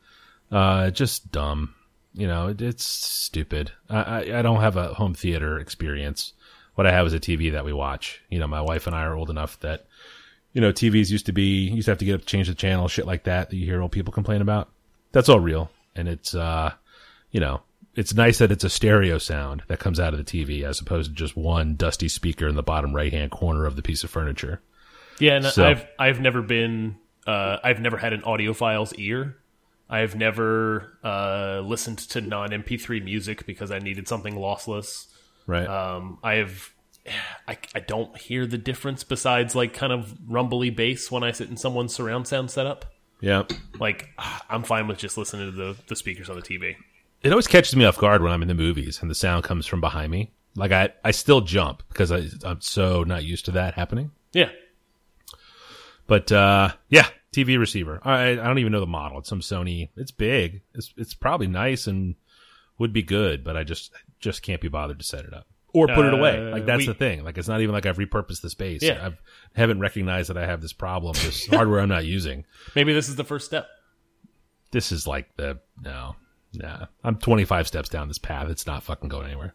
uh, 0.51 0.91
just 0.91 1.33
dumb. 1.33 1.75
You 2.15 2.27
know, 2.27 2.49
it, 2.49 2.61
it's 2.61 2.85
stupid. 2.85 3.73
I, 3.89 4.03
I, 4.03 4.39
I 4.39 4.43
don't 4.43 4.61
have 4.61 4.77
a 4.77 4.95
home 4.95 5.15
theater 5.15 5.59
experience. 5.59 6.35
What 6.75 6.87
I 6.87 6.93
have 6.93 7.07
is 7.07 7.15
a 7.15 7.21
TV 7.21 7.53
that 7.53 7.65
we 7.65 7.73
watch. 7.73 8.23
You 8.29 8.39
know, 8.39 8.47
my 8.47 8.61
wife 8.61 8.87
and 8.87 8.97
I 8.97 9.03
are 9.03 9.15
old 9.15 9.31
enough 9.31 9.59
that, 9.61 9.87
you 10.53 10.61
know, 10.61 10.73
TVs 10.73 11.11
used 11.11 11.27
to 11.27 11.33
be, 11.33 11.65
you 11.65 11.77
used 11.77 11.87
to 11.87 11.93
have 11.93 11.99
to 11.99 12.05
get 12.05 12.15
up 12.15 12.21
to 12.21 12.27
change 12.27 12.49
the 12.49 12.55
channel, 12.55 12.89
shit 12.89 13.07
like 13.07 13.25
that, 13.25 13.51
that 13.51 13.57
you 13.57 13.67
hear 13.67 13.81
old 13.81 13.93
people 13.93 14.13
complain 14.13 14.43
about. 14.43 14.71
That's 15.13 15.29
all 15.29 15.41
real. 15.41 15.71
And 15.95 16.09
it's, 16.09 16.35
uh, 16.35 16.73
you 17.31 17.41
know, 17.41 17.63
it's 17.95 18.15
nice 18.15 18.39
that 18.39 18.53
it's 18.53 18.65
a 18.65 18.71
stereo 18.71 19.19
sound 19.19 19.63
that 19.69 19.79
comes 19.79 20.01
out 20.01 20.15
of 20.15 20.25
the 20.25 20.25
TV 20.25 20.63
as 20.63 20.81
opposed 20.81 21.11
to 21.11 21.17
just 21.17 21.37
one 21.37 21.77
dusty 21.77 22.09
speaker 22.09 22.49
in 22.49 22.55
the 22.55 22.63
bottom 22.63 22.95
right 22.95 23.13
hand 23.13 23.31
corner 23.31 23.67
of 23.67 23.77
the 23.77 23.83
piece 23.83 24.05
of 24.05 24.11
furniture. 24.11 24.61
Yeah, 25.19 25.37
and 25.37 25.45
So- 25.47 25.65
I've 25.67 25.87
I've 25.99 26.21
never 26.21 26.43
been 26.43 26.97
uh, 27.27 27.59
I've 27.63 27.81
never 27.81 27.97
had 27.97 28.13
an 28.13 28.23
audiophile's 28.23 28.95
ear. 28.95 29.37
I've 29.89 30.17
never 30.17 30.99
uh, 31.05 31.61
listened 31.65 31.99
to 31.99 32.21
non 32.21 32.51
MP3 32.51 33.05
music 33.05 33.45
because 33.47 33.71
I 33.71 33.79
needed 33.79 34.09
something 34.09 34.35
lossless. 34.35 35.07
Right. 35.47 35.67
Um, 35.67 36.19
I 36.23 36.35
have 36.37 36.71
I, 37.49 37.59
I 37.75 37.81
don't 37.81 38.17
hear 38.17 38.47
the 38.47 38.57
difference 38.59 39.05
besides 39.05 39.55
like 39.55 39.75
kind 39.75 39.93
of 39.93 40.15
rumbly 40.29 40.71
bass 40.71 41.11
when 41.11 41.23
I 41.25 41.33
sit 41.33 41.51
in 41.51 41.57
someone's 41.57 41.93
surround 41.95 42.27
sound 42.27 42.51
setup. 42.51 42.87
yeah. 43.21 43.43
Like 43.79 44.09
I'm 44.49 44.63
fine 44.63 44.87
with 44.89 44.99
just 44.99 45.19
listening 45.19 45.51
to 45.51 45.57
the 45.57 45.77
the 45.89 45.97
speakers 45.97 46.31
on 46.31 46.37
the 46.37 46.43
TV. 46.43 46.77
it 47.23 47.31
always 47.31 47.47
catches 47.49 47.77
me 47.77 47.85
off 47.85 47.99
guard 47.99 48.23
when 48.23 48.33
I'm 48.33 48.41
in 48.43 48.49
the 48.49 48.55
movies 48.55 49.01
and 49.03 49.11
the 49.11 49.15
sound 49.15 49.45
comes 49.45 49.67
from 49.67 49.81
behind 49.81 50.11
me. 50.11 50.33
Like 50.55 50.73
I, 50.73 50.91
I 51.05 51.11
still 51.11 51.41
jump 51.41 51.83
because 51.89 52.11
I, 52.13 52.27
I'm 52.45 52.61
so 52.61 53.03
not 53.05 53.25
used 53.25 53.45
to 53.47 53.51
that 53.53 53.75
happening. 53.75 54.11
Yeah, 54.33 54.51
But 56.13 56.31
uh, 56.31 56.69
yeah, 56.91 57.07
TV 57.35 57.59
receiver. 57.59 57.99
I, 58.03 58.33
I 58.33 58.35
don't 58.35 58.59
even 58.59 58.71
know 58.71 58.81
the 58.81 58.87
model. 58.87 59.21
It's 59.21 59.31
some 59.31 59.41
Sony. 59.41 59.89
It's 59.97 60.11
big. 60.11 60.61
It's 60.75 60.93
it's 60.99 61.15
probably 61.15 61.47
nice 61.47 61.87
and 61.87 62.17
would 62.77 62.93
be 62.93 63.03
good, 63.03 63.43
but 63.43 63.57
I 63.57 63.65
just 63.65 63.93
just 64.21 64.43
can't 64.43 64.61
be 64.61 64.69
bothered 64.69 64.99
to 64.99 65.05
set 65.07 65.25
it 65.25 65.33
up 65.33 65.47
or 65.73 65.87
put 65.87 66.05
it 66.05 66.13
away. 66.13 66.37
Uh, 66.37 66.51
Like 66.51 66.67
that's 66.67 66.81
we- 66.81 66.87
the 66.87 66.93
thing. 66.93 67.25
Like 67.25 67.39
it's 67.39 67.49
not 67.49 67.63
even 67.63 67.73
like 67.75 67.87
I've 67.87 67.97
repurposed 67.97 68.43
the 68.43 68.51
space. 68.51 68.83
Yeah. 68.83 69.07
I've 69.07 69.23
haven't 69.57 69.81
recognized 69.81 70.29
that 70.29 70.37
I 70.37 70.45
have 70.45 70.61
this 70.61 70.75
problem. 70.75 71.15
This 71.15 71.47
hardware 71.51 71.81
I'm 71.81 71.89
not 71.89 72.05
using. 72.05 72.45
maybe 72.77 72.93
this 72.93 73.09
is 73.09 73.17
the 73.17 73.25
first 73.25 73.47
step. 73.47 73.69
This 74.71 74.93
is 74.93 75.07
like 75.07 75.35
the 75.37 75.61
no. 75.81 76.17
Nah, 76.53 76.89
I'm 77.03 77.17
25 77.17 77.67
steps 77.69 77.89
down 77.89 78.09
this 78.09 78.19
path. 78.19 78.51
It's 78.51 78.67
not 78.67 78.83
fucking 78.83 79.09
going 79.09 79.29
anywhere. 79.29 79.55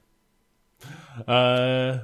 Uh, 1.27 1.99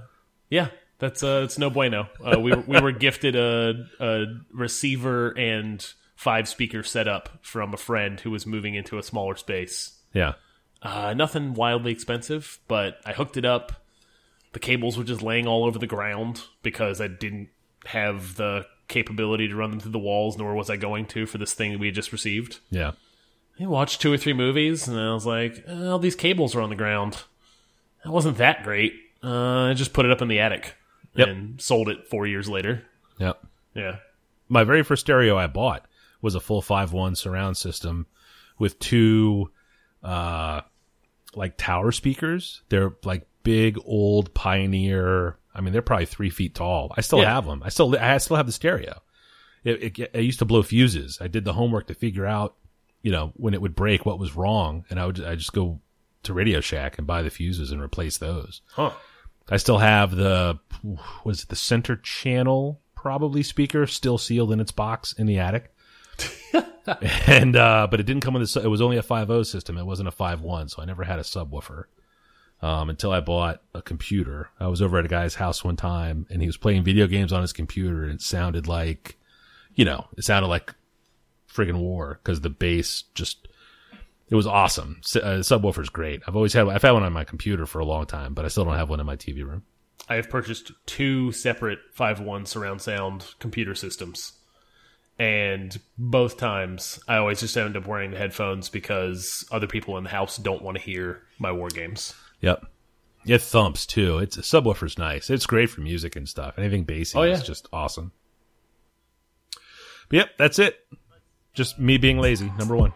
yeah, 0.52 0.68
That's 1.04 1.22
uh, 1.22 1.42
it's 1.44 1.58
no 1.58 1.70
bueno. 1.70 2.08
Uh, 2.24 2.40
we 2.40 2.52
were, 2.52 2.64
we 2.66 2.80
were 2.80 2.94
gifted 2.94 3.36
a, 3.36 3.88
a 4.00 4.26
receiver 4.54 5.38
and 5.38 5.86
five 6.16 6.48
speaker 6.48 6.82
setup 6.82 7.40
from 7.42 7.74
a 7.74 7.78
friend 7.78 8.22
who 8.22 8.32
was 8.32 8.46
moving 8.46 8.76
into 8.76 8.98
a 8.98 9.04
smaller 9.04 9.36
space. 9.36 10.00
Yeah. 10.14 10.36
Uh, 10.82 11.14
nothing 11.14 11.56
wildly 11.56 11.92
expensive, 11.92 12.58
but 12.70 13.02
I 13.06 13.12
hooked 13.12 13.36
it 13.36 13.44
up. 13.44 13.84
The 14.54 14.62
cables 14.62 14.98
were 14.98 15.04
just 15.04 15.22
laying 15.22 15.46
all 15.46 15.66
over 15.66 15.78
the 15.78 15.88
ground 15.88 16.44
because 16.62 17.02
I 17.02 17.10
didn't 17.10 17.50
have 17.84 18.38
the 18.38 18.66
capability 18.88 19.50
to 19.50 19.56
run 19.56 19.72
them 19.72 19.82
through 19.82 19.92
the 19.92 20.00
walls, 20.00 20.38
nor 20.38 20.56
was 20.56 20.70
I 20.70 20.78
going 20.78 21.06
to 21.08 21.26
for 21.26 21.38
this 21.38 21.54
thing 21.54 21.74
that 21.74 21.82
we 21.82 21.88
had 21.88 21.96
just 21.96 22.14
received. 22.14 22.62
Yeah. 22.70 22.94
I 23.60 23.66
watched 23.66 24.00
two 24.00 24.14
or 24.14 24.18
three 24.18 24.32
movies, 24.32 24.88
and 24.88 24.98
I 24.98 25.14
was 25.14 25.26
like, 25.26 25.66
oh, 25.68 25.92
all 25.92 26.00
these 26.00 26.16
cables 26.16 26.56
are 26.56 26.62
on 26.62 26.70
the 26.70 26.78
ground. 26.78 27.24
That 28.06 28.14
wasn't 28.14 28.38
that 28.38 28.64
great. 28.64 28.94
Uh, 29.22 29.66
I 29.66 29.74
just 29.74 29.92
put 29.92 30.06
it 30.06 30.12
up 30.14 30.22
in 30.22 30.30
the 30.30 30.40
attic 30.40 30.76
Yep. 31.16 31.28
and 31.28 31.62
sold 31.62 31.90
it 31.90 32.08
four 32.08 32.26
years 32.28 32.50
later. 32.50 32.84
Yep. 33.20 33.46
Yeah. 33.76 33.98
My 34.50 34.64
very 34.64 34.84
first 34.84 35.02
stereo 35.02 35.38
I 35.38 35.48
bought 35.48 35.86
was 36.22 36.36
a 36.36 36.40
full 36.40 36.62
five 36.62 36.92
one 36.94 37.16
surround 37.16 37.58
system 37.58 38.08
with 38.60 38.80
two 38.80 39.52
uh 40.04 40.62
like 41.36 41.58
tower 41.58 41.92
speakers. 41.92 42.62
They're 42.70 42.94
like 43.04 43.28
big 43.44 43.78
old 43.86 44.34
pioneer 44.34 45.38
I 45.56 45.62
mean 45.62 45.74
they're 45.74 45.82
probably 45.82 46.06
three 46.06 46.30
feet 46.30 46.56
tall. 46.56 46.94
I 46.98 47.02
still 47.02 47.20
Yeah. 47.20 47.34
have 47.34 47.46
them. 47.46 47.62
I 47.64 47.70
still 47.70 47.96
I 48.00 48.18
still 48.18 48.38
have 48.38 48.46
the 48.48 48.52
stereo. 48.52 49.02
It, 49.64 49.98
it, 50.00 50.12
I 50.14 50.18
used 50.20 50.40
to 50.40 50.46
blow 50.46 50.62
fuses. 50.62 51.20
I 51.22 51.28
did 51.28 51.46
the 51.46 51.54
homework 51.54 51.88
to 51.88 51.94
figure 51.94 52.26
out, 52.26 52.56
you 53.02 53.12
know, 53.12 53.32
when 53.38 53.54
it 53.54 53.62
would 53.62 53.76
break, 53.76 54.06
what 54.06 54.20
was 54.20 54.36
wrong, 54.36 54.84
and 54.90 55.00
I 55.00 55.06
would 55.06 55.24
I 55.24 55.36
just 55.36 55.54
go 55.54 55.80
to 56.24 56.34
Radio 56.34 56.60
Shack 56.60 56.98
and 56.98 57.08
buy 57.08 57.22
the 57.22 57.30
fuses 57.30 57.72
and 57.72 57.82
replace 57.82 58.18
those. 58.18 58.62
Huh. 58.72 58.92
I 59.50 59.58
still 59.58 59.80
have 59.80 60.16
the 60.16 60.60
was 61.24 61.44
it 61.44 61.50
the 61.50 61.56
center 61.56 61.96
channel 61.98 62.80
probably 62.96 63.44
speaker 63.44 63.86
still 63.86 64.18
sealed 64.18 64.52
in 64.52 64.60
its 64.60 64.72
box 64.72 65.14
in 65.14 65.28
the 65.28 65.40
attic. 65.40 65.74
and 67.28 67.56
uh 67.56 67.88
but 67.90 68.00
it 68.00 68.06
didn't 68.06 68.22
come 68.22 68.34
with 68.34 68.56
a 68.56 68.62
it 68.62 68.68
was 68.68 68.82
only 68.82 68.98
a 68.98 69.04
5.0 69.04 69.46
system 69.46 69.78
it 69.78 69.86
wasn't 69.86 70.08
a 70.08 70.12
5.1 70.12 70.70
so 70.70 70.82
I 70.82 70.86
never 70.86 71.04
had 71.04 71.18
a 71.18 71.24
subwoofer 71.24 71.86
um 72.62 72.90
until 72.90 73.12
I 73.12 73.20
bought 73.20 73.62
a 73.74 73.82
computer. 73.82 74.50
I 74.60 74.68
was 74.68 74.82
over 74.82 75.00
at 75.00 75.06
a 75.06 75.10
guy's 75.10 75.36
house 75.36 75.64
one 75.64 75.76
time 75.76 76.28
and 76.30 76.42
he 76.42 76.48
was 76.48 76.58
playing 76.58 76.84
video 76.84 77.08
games 77.08 77.34
on 77.34 77.42
his 77.42 77.54
computer 77.54 78.04
and 78.04 78.14
it 78.14 78.22
sounded 78.22 78.68
like 78.68 79.18
you 79.76 79.86
know, 79.86 80.08
it 80.18 80.24
sounded 80.24 80.48
like 80.48 80.74
friggin' 81.52 81.80
war 81.80 82.20
cuz 82.24 82.42
the 82.42 82.50
bass 82.50 83.04
just 83.14 83.48
it 84.30 84.36
was 84.36 84.48
awesome. 84.48 85.02
Uh, 85.16 85.40
subwoofer's 85.42 85.90
great. 85.90 86.22
I've 86.28 86.36
always 86.36 86.54
had 86.54 86.68
I've 86.68 86.82
had 86.82 86.92
one 86.92 87.04
on 87.04 87.14
my 87.14 87.24
computer 87.24 87.66
for 87.66 87.80
a 87.80 87.86
long 87.86 88.06
time, 88.06 88.34
but 88.34 88.46
I 88.46 88.48
still 88.48 88.66
don't 88.66 88.78
have 88.78 88.90
one 88.90 89.00
in 89.00 89.06
my 89.06 89.16
TV 89.16 89.46
room. 89.46 89.64
I 90.10 90.16
have 90.16 90.30
purchased 90.30 90.72
two 90.86 91.32
separate 91.32 91.80
5.1 91.98 92.48
surround 92.48 92.82
sound 92.82 93.26
computer 93.40 93.74
systems. 93.76 94.34
And 95.20 95.80
both 95.98 96.38
times, 96.38 97.00
I 97.08 97.18
always 97.18 97.40
just 97.40 97.56
end 97.56 97.78
up 97.78 97.86
wearing 97.88 98.12
the 98.12 98.18
headphones 98.18 98.68
because 98.70 99.46
other 99.52 99.68
people 99.68 99.98
in 99.98 100.04
the 100.04 100.10
house 100.10 100.38
don't 100.38 100.64
want 100.64 100.76
to 100.78 100.84
hear 100.84 101.22
my 101.38 101.52
war 101.52 101.70
games. 101.70 102.16
Yep. 102.42 102.66
It 103.28 103.42
thumps 103.42 103.86
too. 103.86 104.18
It's 104.18 104.36
subwoofer's 104.38 104.98
nice. 104.98 105.30
It's 105.30 105.46
great 105.46 105.70
for 105.70 105.82
music 105.82 106.16
and 106.16 106.28
stuff. 106.28 106.56
Anything 106.58 106.84
bassy 106.84 107.18
Oh, 107.18 107.22
yeah. 107.24 107.34
is 107.34 107.44
just 107.44 107.68
awesome. 107.72 108.12
But 110.10 110.18
yep, 110.18 110.30
that's 110.38 110.60
it. 110.60 110.80
Just 111.54 111.80
me 111.80 111.98
being 111.98 112.18
lazy. 112.18 112.52
Number 112.58 112.76
one. 112.76 112.92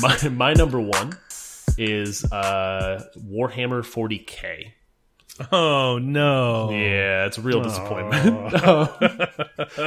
My 0.00 0.28
my 0.32 0.52
number 0.54 0.80
one 0.80 1.18
is 1.76 2.24
uh, 2.30 3.04
Warhammer 3.16 3.82
40k. 3.82 4.72
Oh 5.52 5.98
no. 5.98 6.70
Yeah, 6.70 7.26
it's 7.26 7.38
a 7.38 7.42
real 7.42 7.62
disappointment. 7.62 8.52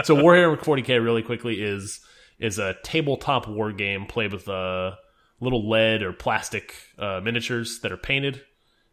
so 0.05 0.15
Warhammer 0.15 0.57
40k 0.57 1.03
really 1.03 1.23
quickly 1.23 1.61
is 1.61 1.99
is 2.39 2.57
a 2.57 2.75
tabletop 2.83 3.47
war 3.47 3.71
game 3.71 4.05
played 4.05 4.33
with 4.33 4.47
uh, 4.47 4.95
little 5.39 5.69
lead 5.69 6.01
or 6.01 6.13
plastic 6.13 6.73
uh, 6.97 7.19
miniatures 7.21 7.79
that 7.81 7.91
are 7.91 7.97
painted. 7.97 8.41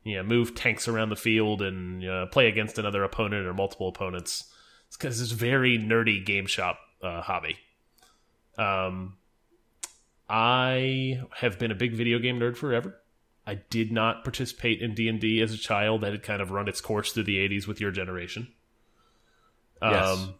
You 0.04 0.16
know, 0.16 0.22
move 0.22 0.54
tanks 0.54 0.88
around 0.88 1.10
the 1.10 1.16
field 1.16 1.62
and 1.62 2.04
uh, 2.04 2.26
play 2.26 2.48
against 2.48 2.78
another 2.78 3.04
opponent 3.04 3.46
or 3.46 3.54
multiple 3.54 3.88
opponents. 3.88 4.52
It's 4.86 4.96
because 4.96 5.20
it's 5.20 5.32
a 5.32 5.36
very 5.36 5.78
nerdy 5.78 6.24
game 6.24 6.46
shop 6.46 6.78
uh, 7.02 7.20
hobby. 7.20 7.56
Um, 8.56 9.17
I 10.28 11.22
have 11.36 11.58
been 11.58 11.70
a 11.70 11.74
big 11.74 11.94
video 11.94 12.18
game 12.18 12.38
nerd 12.38 12.56
forever. 12.56 13.00
I 13.46 13.54
did 13.70 13.90
not 13.90 14.24
participate 14.24 14.82
in 14.82 14.94
D 14.94 15.08
and 15.08 15.18
D 15.18 15.40
as 15.40 15.54
a 15.54 15.58
child. 15.58 16.02
That 16.02 16.12
had 16.12 16.22
kind 16.22 16.42
of 16.42 16.50
run 16.50 16.68
its 16.68 16.80
course 16.80 17.12
through 17.12 17.24
the 17.24 17.38
'80s 17.38 17.66
with 17.66 17.80
your 17.80 17.90
generation. 17.90 18.48
Yes. 19.80 20.06
Um, 20.06 20.34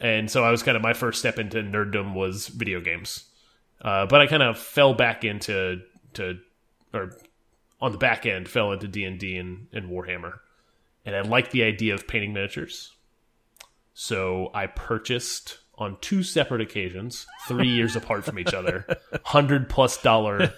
and 0.00 0.30
so 0.30 0.44
I 0.44 0.50
was 0.50 0.62
kind 0.62 0.76
of 0.76 0.82
my 0.82 0.92
first 0.92 1.20
step 1.20 1.38
into 1.38 1.58
nerddom 1.62 2.14
was 2.14 2.48
video 2.48 2.80
games. 2.80 3.24
Uh, 3.80 4.06
but 4.06 4.20
I 4.20 4.26
kind 4.26 4.42
of 4.42 4.58
fell 4.58 4.92
back 4.94 5.24
into 5.24 5.80
to 6.14 6.38
or 6.92 7.12
on 7.80 7.92
the 7.92 7.98
back 7.98 8.26
end 8.26 8.48
fell 8.48 8.72
into 8.72 8.88
D 8.88 9.04
and 9.04 9.18
D 9.18 9.36
and 9.36 9.68
and 9.72 9.88
Warhammer, 9.88 10.40
and 11.06 11.16
I 11.16 11.22
liked 11.22 11.52
the 11.52 11.62
idea 11.62 11.94
of 11.94 12.06
painting 12.06 12.32
miniatures. 12.32 12.92
So 13.94 14.50
I 14.54 14.66
purchased 14.66 15.58
on 15.78 15.96
two 16.00 16.22
separate 16.22 16.60
occasions, 16.60 17.26
three 17.46 17.68
years 17.68 17.94
apart 17.94 18.24
from 18.24 18.38
each 18.38 18.52
other, 18.52 18.84
hundred 19.24 19.68
plus 19.68 20.00
dollar 20.02 20.52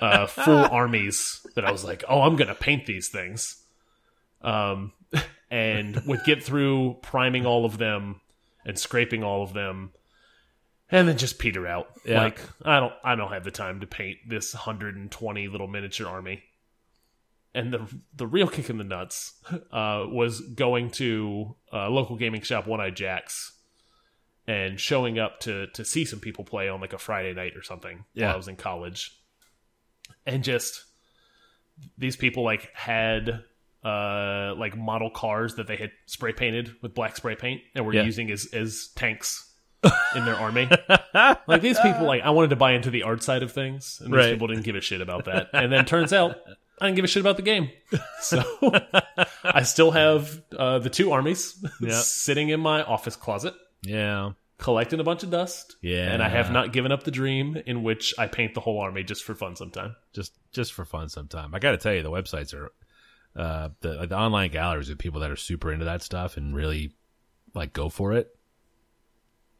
uh, 0.00 0.26
full 0.26 0.64
armies 0.70 1.46
that 1.54 1.64
I 1.64 1.70
was 1.70 1.84
like, 1.84 2.04
oh, 2.08 2.22
I'm 2.22 2.36
gonna 2.36 2.54
paint 2.54 2.86
these 2.86 3.08
things, 3.08 3.62
um, 4.42 4.92
and 5.50 6.00
would 6.06 6.24
get 6.24 6.42
through 6.42 6.96
priming 7.02 7.44
all 7.44 7.64
of 7.64 7.78
them 7.78 8.20
and 8.64 8.78
scraping 8.78 9.22
all 9.22 9.42
of 9.42 9.52
them, 9.52 9.92
and 10.90 11.06
then 11.06 11.18
just 11.18 11.38
peter 11.38 11.66
out. 11.66 11.90
Yeah. 12.04 12.22
Like 12.22 12.40
I 12.64 12.80
don't, 12.80 12.94
I 13.04 13.14
don't 13.14 13.32
have 13.32 13.44
the 13.44 13.50
time 13.50 13.80
to 13.80 13.86
paint 13.86 14.18
this 14.26 14.54
120 14.54 15.48
little 15.48 15.68
miniature 15.68 16.08
army. 16.08 16.42
And 17.54 17.72
the 17.72 17.86
the 18.14 18.26
real 18.26 18.48
kick 18.48 18.68
in 18.68 18.76
the 18.76 18.84
nuts 18.84 19.32
uh, 19.72 20.04
was 20.08 20.40
going 20.40 20.90
to 20.92 21.56
a 21.72 21.88
local 21.88 22.16
gaming 22.16 22.42
shop, 22.42 22.66
One 22.66 22.82
Eye 22.82 22.90
Jacks, 22.90 23.52
and 24.48 24.78
showing 24.80 25.18
up 25.18 25.40
to 25.40 25.66
to 25.68 25.84
see 25.84 26.04
some 26.04 26.20
people 26.20 26.44
play 26.44 26.68
on 26.68 26.80
like 26.80 26.92
a 26.92 26.98
Friday 26.98 27.32
night 27.34 27.56
or 27.56 27.62
something 27.62 28.04
Yeah. 28.14 28.26
while 28.26 28.34
I 28.34 28.36
was 28.36 28.48
in 28.48 28.56
college, 28.56 29.16
and 30.24 30.42
just 30.44 30.84
these 31.98 32.16
people 32.16 32.42
like 32.44 32.70
had 32.74 33.44
uh 33.84 34.54
like 34.56 34.76
model 34.76 35.10
cars 35.10 35.56
that 35.56 35.66
they 35.66 35.76
had 35.76 35.90
spray 36.06 36.32
painted 36.32 36.74
with 36.82 36.94
black 36.94 37.16
spray 37.16 37.36
paint 37.36 37.60
and 37.74 37.84
were 37.86 37.94
Yeah. 37.94 38.02
using 38.02 38.30
as 38.30 38.46
as 38.52 38.88
tanks 38.96 39.52
in 40.16 40.24
their 40.24 40.34
army. 40.36 40.68
like 41.46 41.60
these 41.62 41.78
people 41.80 42.04
like 42.06 42.22
I 42.22 42.30
wanted 42.30 42.50
to 42.50 42.56
buy 42.56 42.72
into 42.72 42.90
the 42.90 43.02
art 43.04 43.22
side 43.22 43.42
of 43.42 43.52
things 43.52 44.00
and 44.02 44.12
these 44.12 44.16
Right. 44.18 44.32
people 44.32 44.48
didn't 44.48 44.64
give 44.64 44.74
a 44.76 44.80
shit 44.80 45.00
about 45.00 45.26
that. 45.26 45.50
And 45.52 45.70
then 45.70 45.84
turns 45.84 46.12
out 46.12 46.36
I 46.80 46.86
didn't 46.86 46.96
give 46.96 47.04
a 47.04 47.08
shit 47.08 47.20
about 47.20 47.36
the 47.36 47.42
game. 47.42 47.70
So 48.20 48.42
I 49.44 49.62
still 49.62 49.90
have 49.92 50.40
uh 50.58 50.78
the 50.78 50.90
two 50.90 51.12
armies 51.12 51.62
Yeah. 51.80 51.90
sitting 52.00 52.48
in 52.48 52.60
my 52.60 52.82
office 52.82 53.14
closet 53.16 53.54
Yeah. 53.86 54.32
collecting 54.58 55.00
a 55.00 55.04
bunch 55.04 55.22
of 55.22 55.30
dust. 55.30 55.76
Yeah. 55.82 56.10
And 56.12 56.22
I 56.22 56.28
have 56.28 56.50
not 56.50 56.72
given 56.72 56.90
up 56.92 57.02
the 57.04 57.10
dream 57.10 57.56
in 57.66 57.82
which 57.82 58.14
I 58.18 58.26
paint 58.26 58.54
the 58.54 58.60
whole 58.60 58.78
army 58.80 59.02
just 59.02 59.24
for 59.24 59.34
fun 59.34 59.54
sometime. 59.56 59.96
Just 60.14 60.32
just 60.52 60.72
for 60.72 60.84
fun 60.84 61.08
sometime. 61.08 61.54
I 61.54 61.58
got 61.58 61.72
to 61.72 61.76
tell 61.78 61.92
you 61.94 62.02
the 62.02 62.10
websites 62.10 62.54
are 62.54 62.72
uh 63.38 63.68
the 63.80 63.94
like 63.94 64.08
the 64.08 64.16
online 64.18 64.50
galleries 64.50 64.88
of 64.88 64.96
people 64.98 65.20
that 65.20 65.30
are 65.30 65.36
super 65.36 65.70
into 65.72 65.84
that 65.84 66.02
stuff 66.02 66.36
and 66.38 66.54
really 66.56 66.92
like 67.54 67.72
go 67.74 67.88
for 67.90 68.12
it. 68.14 68.34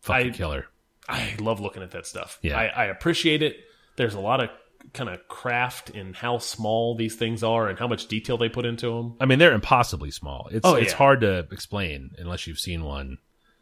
Fucking 0.00 0.32
I- 0.32 0.36
killer. 0.36 0.66
I 1.08 1.36
love 1.38 1.60
looking 1.60 1.82
at 1.84 1.92
that 1.92 2.04
stuff. 2.06 2.38
Yeah. 2.42 2.58
I, 2.58 2.66
I 2.66 2.84
appreciate 2.86 3.40
it. 3.42 3.58
There's 3.96 4.14
a 4.14 4.20
lot 4.20 4.40
of 4.40 4.50
kind 4.92 5.08
of 5.08 5.20
craft 5.28 5.90
in 5.90 6.14
how 6.14 6.38
small 6.38 6.96
these 6.96 7.14
things 7.14 7.44
are 7.44 7.68
and 7.68 7.78
how 7.78 7.86
much 7.86 8.08
detail 8.08 8.36
they 8.38 8.48
put 8.48 8.64
into 8.66 8.88
them. 8.92 9.14
I 9.20 9.26
mean, 9.26 9.38
they're 9.38 9.52
impossibly 9.52 10.10
small. 10.10 10.48
It's 10.50 10.66
Oh, 10.66 10.74
it's 10.74 10.90
yeah. 10.92 10.96
hard 10.96 11.20
to 11.20 11.46
explain 11.52 12.10
unless 12.18 12.46
you've 12.48 12.58
seen 12.58 12.82
one. 12.82 13.18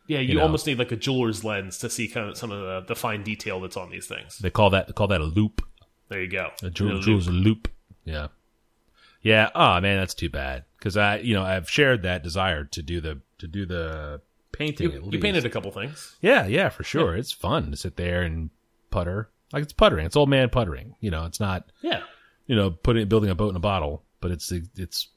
Yeah, 0.07 0.21
you, 0.21 0.35
know. 0.35 0.43
almost 0.43 0.67
need 0.67 0.79
like 0.79 0.93
a 0.93 0.97
jeweler's 0.97 1.45
lens 1.45 1.79
to 1.79 1.89
see 1.89 2.09
kind 2.09 2.29
of 2.29 2.37
some 2.37 2.51
of 2.51 2.61
the, 2.61 2.95
the 2.95 2.95
fine 2.95 3.23
detail 3.23 3.61
that's 3.61 3.77
on 3.77 3.91
these 3.91 4.07
things. 4.07 4.39
They 4.39 4.51
call 4.51 4.71
that 4.71 4.87
they 4.87 4.93
call 4.93 5.09
that 5.09 5.21
a 5.21 5.25
loop. 5.25 5.63
There 6.09 6.21
you 6.21 6.29
go. 6.29 6.51
A 6.63 6.71
jewel, 6.71 6.89
Little 6.89 7.03
jewel's 7.03 7.29
loop. 7.29 7.69
Yeah. 8.05 8.29
Yeah. 9.23 9.51
Oh 9.55 9.81
man, 9.81 9.99
that's 9.99 10.15
too 10.15 10.29
bad. 10.29 10.65
Because 10.79 10.97
I, 10.97 11.17
you 11.19 11.35
know, 11.35 11.43
I've 11.43 11.69
shared 11.71 12.03
that 12.03 12.23
desire 12.23 12.65
to 12.65 12.83
do 12.83 13.01
the 13.01 13.21
to 13.39 13.47
do 13.47 13.65
the 13.65 14.21
painting. 14.53 14.93
You, 14.93 15.09
you 15.11 15.19
painted 15.19 15.47
a 15.47 15.51
couple 15.51 15.71
things. 15.71 16.17
Yeah, 16.21 16.47
yeah, 16.47 16.69
for 16.69 16.85
sure. 16.85 17.17
It's 17.17 17.33
fun 17.33 17.71
to 17.71 17.77
sit 17.77 17.97
there 17.97 18.23
and 18.23 18.51
putter. 18.91 19.31
Like 19.53 19.63
it's 19.63 19.73
puttering. 19.73 20.05
It's 20.05 20.17
old 20.17 20.29
man 20.29 20.51
puttering. 20.51 20.97
You 21.01 21.11
know, 21.11 21.25
it's 21.25 21.41
not 21.41 21.73
Yeah. 21.81 22.03
you 22.47 22.55
know 22.55 22.71
putting 22.71 23.09
building 23.09 23.31
a 23.31 23.35
boat 23.35 23.51
in 23.51 23.57
a 23.57 23.61
bottle, 23.61 24.05
but 24.21 24.31
it's 24.31 24.53
it's 24.53 25.09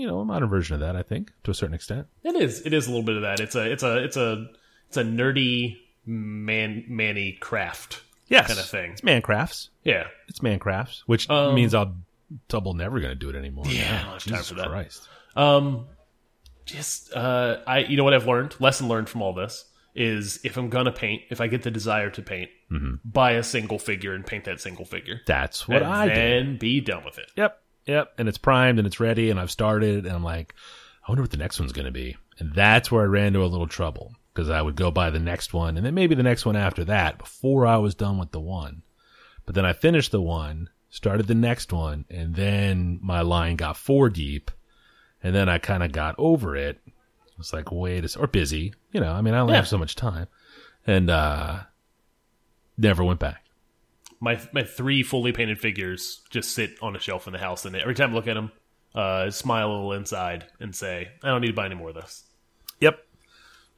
you 0.00 0.06
know 0.06 0.20
a 0.20 0.24
modern 0.24 0.48
version 0.48 0.74
of 0.74 0.80
that. 0.80 0.96
I 0.96 1.02
think 1.02 1.32
to 1.44 1.50
a 1.50 1.54
certain 1.54 1.74
extent. 1.74 2.06
It 2.24 2.34
is. 2.36 2.64
It 2.66 2.72
is 2.72 2.86
a 2.86 2.90
little 2.90 3.04
bit 3.04 3.16
of 3.16 3.22
that. 3.22 3.40
It's 3.40 3.54
a. 3.54 3.70
It's 3.70 3.82
a. 3.82 4.04
It's 4.04 4.16
a. 4.16 4.46
It's 4.88 4.96
a 4.96 5.02
nerdy 5.04 5.76
man 6.06 6.84
manny 6.88 7.32
craft. 7.40 8.02
yes, 8.28 8.46
kind 8.48 8.58
of 8.58 8.66
thing. 8.66 8.92
It's 8.92 9.02
Mancrafts. 9.02 9.68
Yeah. 9.84 10.06
It's 10.28 10.40
Mancrafts, 10.40 11.02
which 11.06 11.28
Um, 11.30 11.54
means 11.54 11.74
I'll 11.74 11.94
double 12.48 12.74
never 12.74 12.98
going 13.00 13.10
to 13.12 13.14
do 13.14 13.28
it 13.28 13.36
anymore. 13.36 13.64
Yeah, 13.68 13.90
now. 14.02 14.10
don't 14.10 14.20
time 14.20 14.32
Jesus 14.34 14.48
for 14.48 14.54
that. 14.54 14.68
Christ. 14.68 15.08
Um, 15.36 15.86
just 16.64 17.12
uh, 17.14 17.58
I 17.66 17.80
you 17.80 17.96
know 17.96 18.04
what 18.04 18.14
I've 18.14 18.26
learned 18.26 18.54
lesson 18.60 18.88
learned 18.88 19.08
from 19.08 19.22
all 19.22 19.32
this 19.34 19.64
is 19.94 20.40
if 20.44 20.56
I'm 20.56 20.68
gonna 20.70 20.92
paint, 20.92 21.22
if 21.30 21.40
I 21.40 21.46
get 21.48 21.62
the 21.62 21.70
desire 21.70 22.10
to 22.10 22.22
paint, 22.22 22.50
buy 23.04 23.32
a 23.32 23.42
single 23.42 23.78
figure 23.78 24.14
and 24.14 24.24
paint 24.24 24.44
that 24.44 24.60
single 24.60 24.84
figure. 24.84 25.20
That's 25.26 25.66
what 25.68 25.82
and 25.82 25.92
I 25.92 26.06
did. 26.08 26.16
then 26.16 26.56
be 26.58 26.80
done 26.80 27.04
with 27.04 27.18
it. 27.18 27.30
Yep, 27.36 27.60
yep. 27.86 28.12
And 28.18 28.28
it's 28.28 28.38
primed 28.38 28.78
and 28.78 28.86
it's 28.86 29.00
ready, 29.00 29.30
and 29.30 29.38
I've 29.40 29.50
started, 29.50 30.06
and 30.06 30.14
I'm 30.14 30.24
like, 30.24 30.54
I 31.06 31.10
wonder 31.10 31.22
what 31.22 31.30
the 31.30 31.36
next 31.36 31.58
one's 31.58 31.72
going 31.72 31.86
to 31.86 31.90
be. 31.92 32.16
And 32.38 32.54
that's 32.54 32.90
where 32.90 33.02
I 33.02 33.06
ran 33.06 33.28
into 33.28 33.42
a 33.42 33.46
little 33.46 33.66
trouble 33.66 34.14
because 34.32 34.48
I 34.50 34.62
would 34.62 34.76
go 34.76 34.90
buy 34.90 35.10
the 35.10 35.18
next 35.18 35.52
one, 35.52 35.76
and 35.76 35.84
then 35.84 35.94
maybe 35.94 36.14
the 36.14 36.22
next 36.22 36.46
one 36.46 36.56
after 36.56 36.84
that 36.84 37.18
before 37.18 37.66
I 37.66 37.76
was 37.78 37.94
done 37.94 38.18
with 38.18 38.30
the 38.30 38.40
one. 38.40 38.82
But 39.44 39.54
then 39.54 39.64
I 39.66 39.72
finished 39.72 40.12
the 40.12 40.20
one, 40.22 40.68
started 40.88 41.26
the 41.26 41.34
next 41.34 41.72
one, 41.72 42.04
and 42.08 42.34
then 42.34 42.98
my 43.02 43.22
line 43.22 43.56
got 43.56 43.76
four 43.76 44.08
deep, 44.08 44.50
and 45.22 45.34
then 45.34 45.48
I 45.48 45.58
kind 45.58 45.82
of 45.82 45.92
got 45.92 46.14
over 46.18 46.56
it. 46.56 46.78
It's 47.38 47.52
like, 47.52 47.72
wait, 47.72 48.04
a 48.04 48.18
or 48.20 48.26
busy, 48.26 48.74
you 48.92 49.00
know. 49.00 49.12
I 49.12 49.20
mean, 49.22 49.34
I 49.34 49.40
only 49.40 49.52
Yeah. 49.52 49.58
have 49.60 49.68
so 49.68 49.78
much 49.78 49.96
time, 49.96 50.28
and 50.86 51.10
uh 51.10 51.60
never 52.78 53.02
went 53.04 53.18
back. 53.20 53.44
My 54.20 54.40
my 54.52 54.62
three 54.62 55.02
fully 55.02 55.32
painted 55.32 55.58
figures 55.58 56.20
just 56.30 56.54
sit 56.54 56.74
on 56.82 56.94
a 56.94 56.98
shelf 56.98 57.26
in 57.26 57.32
the 57.32 57.38
house, 57.38 57.64
and 57.64 57.74
every 57.74 57.94
time 57.94 58.12
I 58.12 58.14
look 58.14 58.28
at 58.28 58.34
them, 58.34 58.52
uh, 58.94 59.00
I 59.26 59.28
smile 59.30 59.70
a 59.70 59.72
little 59.72 59.92
inside 59.94 60.44
and 60.60 60.74
say, 60.74 61.08
I 61.22 61.28
don't 61.28 61.40
need 61.40 61.48
to 61.48 61.52
buy 61.54 61.66
any 61.66 61.74
more 61.74 61.88
of 61.88 61.94
this. 61.94 62.24
Yep, 62.80 62.98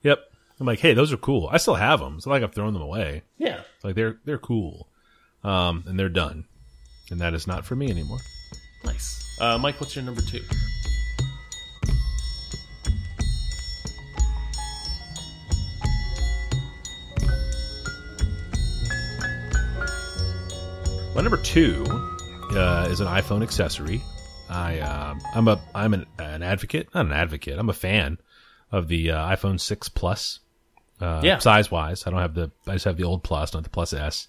yep. 0.03 0.19
I'm 0.59 0.67
like, 0.67 0.81
hey, 0.81 0.95
those 0.95 1.13
are 1.13 1.17
cool. 1.17 1.49
I 1.51 1.59
still 1.59 1.75
have 1.75 2.01
them. 2.01 2.15
It's 2.17 2.27
not 2.27 2.33
like 2.33 2.43
I've 2.43 2.55
thrown 2.55 2.73
them 2.73 2.83
away. 2.83 3.23
Yeah. 3.39 3.63
Like 3.85 3.95
they're 3.95 4.19
they're 4.25 4.39
cool, 4.39 4.89
um, 5.45 5.85
and 5.87 5.99
they're 5.99 6.09
done, 6.09 6.47
and 7.11 7.21
that 7.21 7.35
is 7.35 7.47
not 7.47 7.65
for 7.65 7.77
me 7.77 7.91
anymore. 7.91 8.19
Nice. 8.85 9.39
Uh, 9.41 9.59
Mike, 9.59 9.81
what's 9.81 9.95
your 9.95 10.05
number 10.05 10.23
two? 10.23 10.43
My 21.23 21.29
number 21.29 21.45
two 21.45 21.85
uh, 22.51 22.89
is 22.91 22.99
an 22.99 23.07
iPhone 23.07 23.45
accessory. 23.45 24.03
I 24.51 24.81
uh, 24.81 25.15
I'm 25.37 25.47
a 25.47 25.61
I'm 25.73 25.95
an, 25.95 26.05
an 26.19 26.43
advocate, 26.43 26.93
not 26.97 27.07
an 27.07 27.13
advocate. 27.13 27.61
I'm 27.61 27.69
a 27.69 27.73
fan 27.73 28.19
of 28.73 28.89
the 28.89 29.13
uh, 29.13 29.29
iPhone 29.29 29.61
six 29.61 29.89
Plus. 29.89 30.41
Uh, 31.01 31.21
Yeah. 31.23 31.39
Size 31.39 31.71
wise, 31.71 32.09
I 32.09 32.11
don't 32.11 32.19
have 32.19 32.35
the. 32.35 32.51
I 32.67 32.73
just 32.73 32.87
have 32.87 32.97
the 32.97 33.05
old 33.05 33.23
Plus, 33.23 33.55
not 33.55 33.63
the 33.63 33.71
Plus 33.71 33.93
S. 33.93 34.27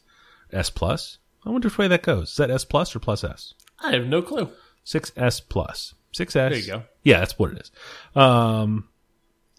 S 0.52 0.70
Plus. 0.70 1.18
I 1.44 1.50
wonder 1.50 1.68
which 1.68 1.80
way 1.80 1.88
that 1.88 2.04
goes. 2.04 2.30
Is 2.30 2.36
that 2.36 2.52
S 2.52 2.64
Plus 2.64 2.96
or 2.96 3.00
Plus 3.00 3.24
S? 3.24 3.56
I 3.80 3.94
have 3.94 4.06
no 4.06 4.22
clue. 4.22 4.50
6S 4.86 5.42
Plus. 5.50 5.96
6S. 6.16 6.32
There 6.34 6.56
you 6.56 6.68
go. 6.68 6.84
Yeah, 7.02 7.22
that's 7.22 7.40
what 7.40 7.54
it 7.54 7.58
is. 7.58 7.72
Um, 8.16 8.88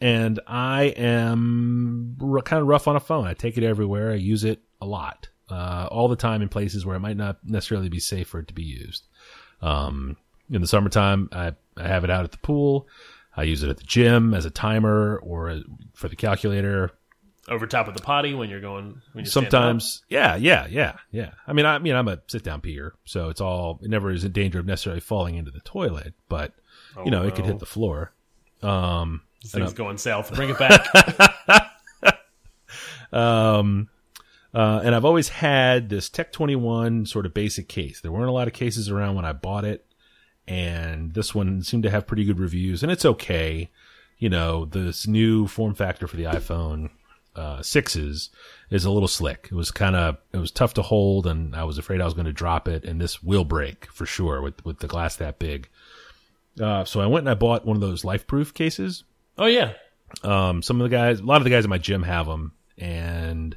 and 0.01 0.39
I 0.47 0.85
am 0.85 2.17
kind 2.45 2.63
of 2.63 2.69
rough 2.69 2.87
on 2.87 2.95
a 2.95 3.01
phone. 3.01 3.27
I 3.27 3.35
take 3.35 3.59
it 3.59 3.65
everywhere. 3.65 4.13
I 4.13 4.15
use 4.15 4.45
it 4.45 4.61
a 4.81 4.87
lot, 4.87 5.31
uh, 5.51 5.89
all 5.91 6.09
the 6.09 6.17
time 6.17 6.43
in 6.43 6.49
places 6.49 6.85
where 6.87 6.97
it 6.97 7.01
might 7.01 7.17
not 7.17 7.39
necessarily 7.45 7.89
be 7.89 8.01
safe 8.01 8.29
for 8.29 8.41
it 8.41 8.49
to 8.49 8.55
be 8.55 8.63
used. 8.63 9.07
Um, 9.63 10.17
in 10.51 10.61
the 10.61 10.67
summertime, 10.67 11.29
I, 11.33 11.53
I 11.77 11.89
have 11.89 12.05
it 12.05 12.11
out 12.11 12.25
at 12.25 12.33
the 12.33 12.39
pool. 12.39 12.89
I 13.37 13.45
use 13.45 13.63
it 13.63 13.71
at 13.71 13.79
the 13.79 13.85
gym 13.85 14.35
as 14.35 14.45
a 14.45 14.51
timer 14.51 15.19
or 15.23 15.63
for 15.95 16.09
the 16.09 16.17
calculator. 16.17 16.91
Over 17.49 17.67
top 17.67 17.89
of 17.89 17.95
the 17.95 18.03
potty 18.03 18.33
when 18.33 18.49
you're 18.49 18.61
going. 18.61 19.03
When 19.13 19.25
you're. 19.25 19.31
Sometimes, 19.31 20.03
yeah, 20.09 20.37
yeah, 20.37 20.67
yeah, 20.71 20.97
yeah. 21.11 21.33
I 21.47 21.53
mean, 21.53 21.67
I, 21.67 21.79
mean, 21.79 21.95
I'm 21.95 22.09
a 22.09 22.21
sit 22.27 22.43
down 22.43 22.61
peer, 22.63 22.95
so 23.05 23.29
it's 23.29 23.41
all 23.41 23.81
it 23.83 23.91
never 23.91 24.11
is 24.11 24.25
in 24.25 24.33
danger 24.33 24.61
of 24.61 24.67
necessarily 24.67 25.01
falling 25.01 25.35
into 25.35 25.51
the 25.51 25.61
toilet, 25.61 26.15
but 26.29 26.55
you 27.05 27.11
know, 27.11 27.25
it 27.25 27.35
could 27.35 27.45
hit 27.45 27.59
the 27.59 27.67
floor. 27.67 28.13
Um, 28.63 29.23
thing's 29.45 29.73
going 29.73 29.99
south. 29.99 30.33
Bring 30.35 30.51
it 30.51 30.59
back. 30.59 32.19
um, 33.13 33.89
uh, 34.55 34.81
and 34.85 34.95
I've 34.95 35.05
always 35.05 35.29
had 35.29 35.89
this 35.89 36.09
Tech 36.09 36.33
21 36.33 37.07
sort 37.07 37.27
of 37.27 37.35
basic 37.35 37.69
case. 37.69 38.01
There 38.01 38.13
weren't 38.13 38.29
a 38.29 38.33
lot 38.33 38.47
of 38.47 38.55
cases 38.55 38.89
around 38.89 39.17
when 39.17 39.25
I 39.25 39.33
bought 39.33 39.65
it, 39.65 39.85
and 40.47 41.13
this 41.13 41.35
one 41.35 41.63
seemed 41.63 41.83
to 41.83 41.91
have 41.91 42.07
pretty 42.07 42.25
good 42.25 42.39
reviews, 42.39 42.83
and 42.83 42.93
it's 42.93 43.05
okay. 43.05 43.71
You 44.19 44.29
know, 44.29 44.65
this 44.65 45.07
new 45.07 45.49
form 45.49 45.75
factor 45.75 46.07
for 46.07 46.17
the 46.17 46.25
iPhone 46.25 46.91
uh, 47.35 47.63
sixes 47.63 48.31
is 48.71 48.85
a 48.85 48.91
little 48.91 49.09
slick. 49.09 49.49
It 49.51 49.55
was 49.55 49.71
kind 49.71 49.97
of 49.97 50.19
it 50.33 50.39
was 50.39 50.51
tough 50.51 50.75
to 50.75 50.83
hold, 50.83 51.27
and 51.27 51.57
I 51.57 51.65
was 51.65 51.79
afraid 51.79 52.01
I 52.01 52.05
was 52.05 52.15
going 52.15 52.27
to 52.27 52.33
drop 52.33 52.69
it, 52.69 52.85
and 52.85 53.01
this 53.01 53.23
will 53.23 53.45
break 53.45 53.91
for 53.93 54.07
sure 54.07 54.41
with 54.41 54.65
with 54.65 54.79
the 54.79 54.87
glass 54.87 55.17
that 55.17 55.39
big. 55.39 55.69
Uh, 56.61 56.85
so 56.85 57.01
I 57.01 57.07
went 57.07 57.25
and 57.25 57.31
I 57.31 57.35
bought 57.35 57.67
one 57.67 57.77
of 57.77 57.81
those 57.81 58.03
LifeProof 58.03 58.55
cases. 58.55 59.03
oh 59.37 59.47
yeah. 59.47 59.73
Um, 60.23 60.63
some 60.63 60.81
of 60.81 60.89
the 60.89 60.97
guys, 60.97 61.19
a 61.19 61.25
lot 61.25 61.39
of 61.39 61.45
the 61.45 61.51
guys 61.51 61.65
at 61.65 61.71
my 61.71 61.79
gym 61.79 62.05
have 62.05 62.27
them, 62.27 62.53
and 62.79 63.57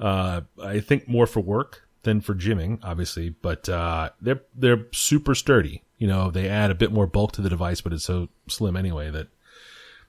uh, 0.00 0.42
I 0.62 0.80
think 0.80 1.08
more 1.08 1.26
for 1.26 1.40
work 1.40 1.82
than 2.02 2.20
for 2.20 2.34
gymming, 2.34 2.78
obviously. 2.82 3.30
But 3.30 3.68
uh, 3.68 4.10
they're 4.20 4.42
they're 4.54 4.86
super 4.92 5.34
sturdy. 5.34 5.82
You 5.98 6.06
know, 6.06 6.30
they 6.30 6.48
add 6.48 6.70
a 6.70 6.74
bit 6.74 6.92
more 6.92 7.06
bulk 7.06 7.32
to 7.32 7.42
the 7.42 7.48
device, 7.48 7.80
but 7.80 7.92
it's 7.92 8.04
so 8.04 8.28
slim 8.48 8.76
anyway 8.76 9.10
that 9.10 9.28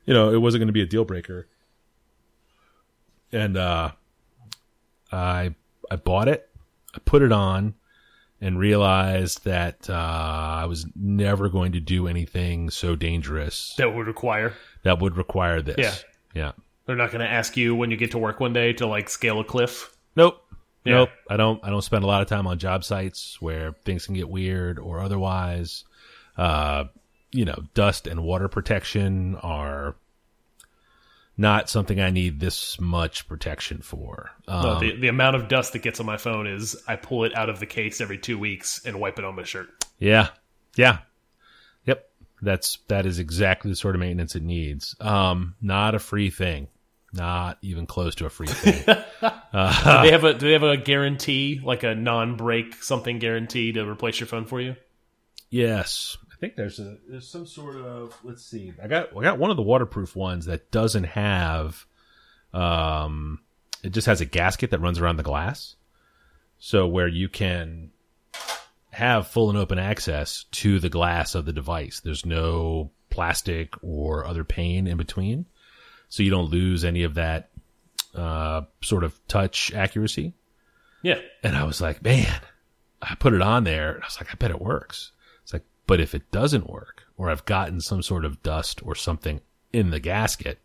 you 0.05 0.13
know 0.13 0.31
it 0.31 0.37
wasn't 0.37 0.61
going 0.61 0.67
to 0.67 0.73
be 0.73 0.81
a 0.83 0.85
deal 0.85 1.05
breaker. 1.05 1.47
And 3.31 3.57
uh, 3.57 3.91
I 5.11 5.55
I 5.91 5.95
bought 5.95 6.27
it, 6.27 6.49
I 6.95 6.99
put 6.99 7.21
it 7.21 7.31
on, 7.31 7.75
and 8.41 8.57
realized 8.59 9.43
that 9.45 9.89
uh, 9.89 9.93
I 9.93 10.65
was 10.65 10.85
never 10.95 11.49
going 11.49 11.71
to 11.73 11.79
do 11.79 12.07
anything 12.07 12.69
so 12.69 12.95
dangerous 12.95 13.75
That 13.77 13.93
would 13.95 14.07
require. 14.07 14.53
that 14.83 14.99
would 14.99 15.17
require 15.17 15.61
this. 15.61 15.77
Yeah. 15.77 15.93
Yeah. 16.33 16.51
They're 16.89 16.95
not 16.95 17.11
going 17.11 17.23
to 17.23 17.31
ask 17.31 17.55
you 17.55 17.75
when 17.75 17.91
you 17.91 17.97
get 17.97 18.09
to 18.11 18.17
work 18.17 18.39
one 18.39 18.51
day 18.51 18.73
to 18.73 18.87
like 18.87 19.11
scale 19.11 19.39
a 19.39 19.43
cliff. 19.43 19.95
Nope. 20.15 20.43
Yeah. 20.83 20.93
Nope. 20.95 21.09
I 21.29 21.37
don't 21.37 21.63
I 21.63 21.69
don't 21.69 21.83
spend 21.83 22.03
a 22.03 22.07
lot 22.07 22.23
of 22.23 22.27
time 22.27 22.47
on 22.47 22.57
job 22.57 22.83
sites 22.83 23.39
where 23.39 23.73
things 23.85 24.07
can 24.07 24.15
get 24.15 24.27
weird 24.27 24.79
or 24.79 24.99
otherwise. 24.99 25.85
Uh 26.35 26.85
you 27.31 27.45
know, 27.45 27.61
dust 27.75 28.07
and 28.07 28.23
water 28.23 28.47
protection 28.47 29.35
are 29.35 29.97
not 31.37 31.69
something 31.69 32.01
I 32.01 32.09
need 32.09 32.39
this 32.39 32.81
much 32.81 33.27
protection 33.27 33.83
for. 33.83 34.31
Um, 34.47 34.63
No, 34.63 34.79
the, 34.79 34.95
the 34.95 35.09
amount 35.09 35.35
of 35.35 35.47
dust 35.47 35.73
that 35.73 35.83
gets 35.83 35.99
on 35.99 36.07
my 36.07 36.17
phone 36.17 36.47
is 36.47 36.75
I 36.87 36.95
pull 36.95 37.23
it 37.23 37.35
out 37.37 37.51
of 37.51 37.59
the 37.59 37.67
case 37.67 38.01
every 38.01 38.17
two 38.17 38.39
weeks 38.39 38.83
and 38.83 38.99
wipe 38.99 39.19
it 39.19 39.25
on 39.25 39.35
my 39.35 39.43
shirt. 39.43 39.85
Yeah. 39.99 40.29
Yeah. 40.75 40.97
Yep. 41.85 42.09
That's 42.41 42.79
that 42.87 43.05
is 43.05 43.19
exactly 43.19 43.69
the 43.69 43.75
sort 43.75 43.93
of 43.93 43.99
maintenance 43.99 44.35
it 44.35 44.41
needs. 44.41 44.95
Um 44.99 45.53
not 45.61 45.93
a 45.93 45.99
free 45.99 46.31
thing. 46.31 46.67
Not 47.11 47.57
even 47.61 47.87
close 47.87 48.15
to 48.15 48.25
a 48.25 48.29
free 48.29 48.47
thing. 48.49 48.83
do 48.85 48.91
they 49.21 50.11
have 50.11 50.23
a 50.23 50.33
do 50.33 50.47
they 50.47 50.53
have 50.53 50.63
a 50.63 50.77
guarantee, 50.77 51.59
like 51.63 51.83
a 51.83 51.95
non-break 51.95 52.83
something 52.83 53.19
guarantee 53.19 53.71
to 53.73 53.87
replace 53.89 54.19
your 54.19 54.27
phone 54.27 54.45
for 54.45 54.61
you? 54.61 54.75
Yes, 55.49 56.17
I 56.31 56.35
think 56.39 56.55
there's 56.55 56.79
a 56.79 56.97
there's 57.09 57.27
some 57.27 57.47
sort 57.47 57.77
of 57.77 58.15
let's 58.23 58.45
see. 58.45 58.73
I 58.81 58.87
got 58.87 59.17
I 59.17 59.23
got 59.23 59.39
one 59.39 59.49
of 59.49 59.57
the 59.57 59.63
waterproof 59.63 60.15
ones 60.15 60.45
that 60.45 60.71
doesn't 60.71 61.05
have, 61.05 61.85
um, 62.53 63.39
it 63.83 63.89
just 63.89 64.07
has 64.07 64.21
a 64.21 64.25
gasket 64.25 64.71
that 64.71 64.81
runs 64.81 64.99
around 64.99 65.17
the 65.17 65.23
glass, 65.23 65.75
so 66.59 66.87
where 66.87 67.07
you 67.07 67.27
can 67.27 67.89
have 68.91 69.27
full 69.27 69.49
and 69.49 69.57
open 69.57 69.79
access 69.79 70.45
to 70.51 70.79
the 70.79 70.89
glass 70.89 71.33
of 71.33 71.45
the 71.45 71.53
device. 71.53 72.01
There's 72.01 72.25
no 72.25 72.91
plastic 73.09 73.73
or 73.81 74.25
other 74.25 74.43
pane 74.43 74.85
in 74.87 74.97
between, 74.97 75.45
so 76.09 76.23
you 76.23 76.29
don't 76.29 76.49
lose 76.49 76.83
any 76.83 77.03
of 77.03 77.13
that 77.13 77.49
uh, 78.15 78.61
sort 78.81 79.03
of 79.03 79.19
touch 79.27 79.73
accuracy. 79.73 80.33
Yeah. 81.01 81.19
And 81.43 81.55
I 81.55 81.63
was 81.63 81.79
like, 81.79 82.03
man, 82.03 82.41
I 83.01 83.15
put 83.15 83.33
it 83.33 83.41
on 83.41 83.63
there. 83.63 83.93
And 83.93 84.03
I 84.03 84.07
was 84.07 84.17
like, 84.19 84.31
I 84.31 84.35
bet 84.35 84.51
it 84.51 84.61
works. 84.61 85.11
It's 85.43 85.53
like, 85.53 85.63
but 85.87 85.99
if 85.99 86.13
it 86.13 86.31
doesn't 86.31 86.69
work, 86.69 87.03
or 87.17 87.29
I've 87.29 87.45
gotten 87.45 87.79
some 87.79 88.01
sort 88.01 88.25
of 88.25 88.43
dust 88.43 88.81
or 88.83 88.95
something 88.95 89.41
in 89.71 89.91
the 89.91 89.99
gasket, 89.99 90.59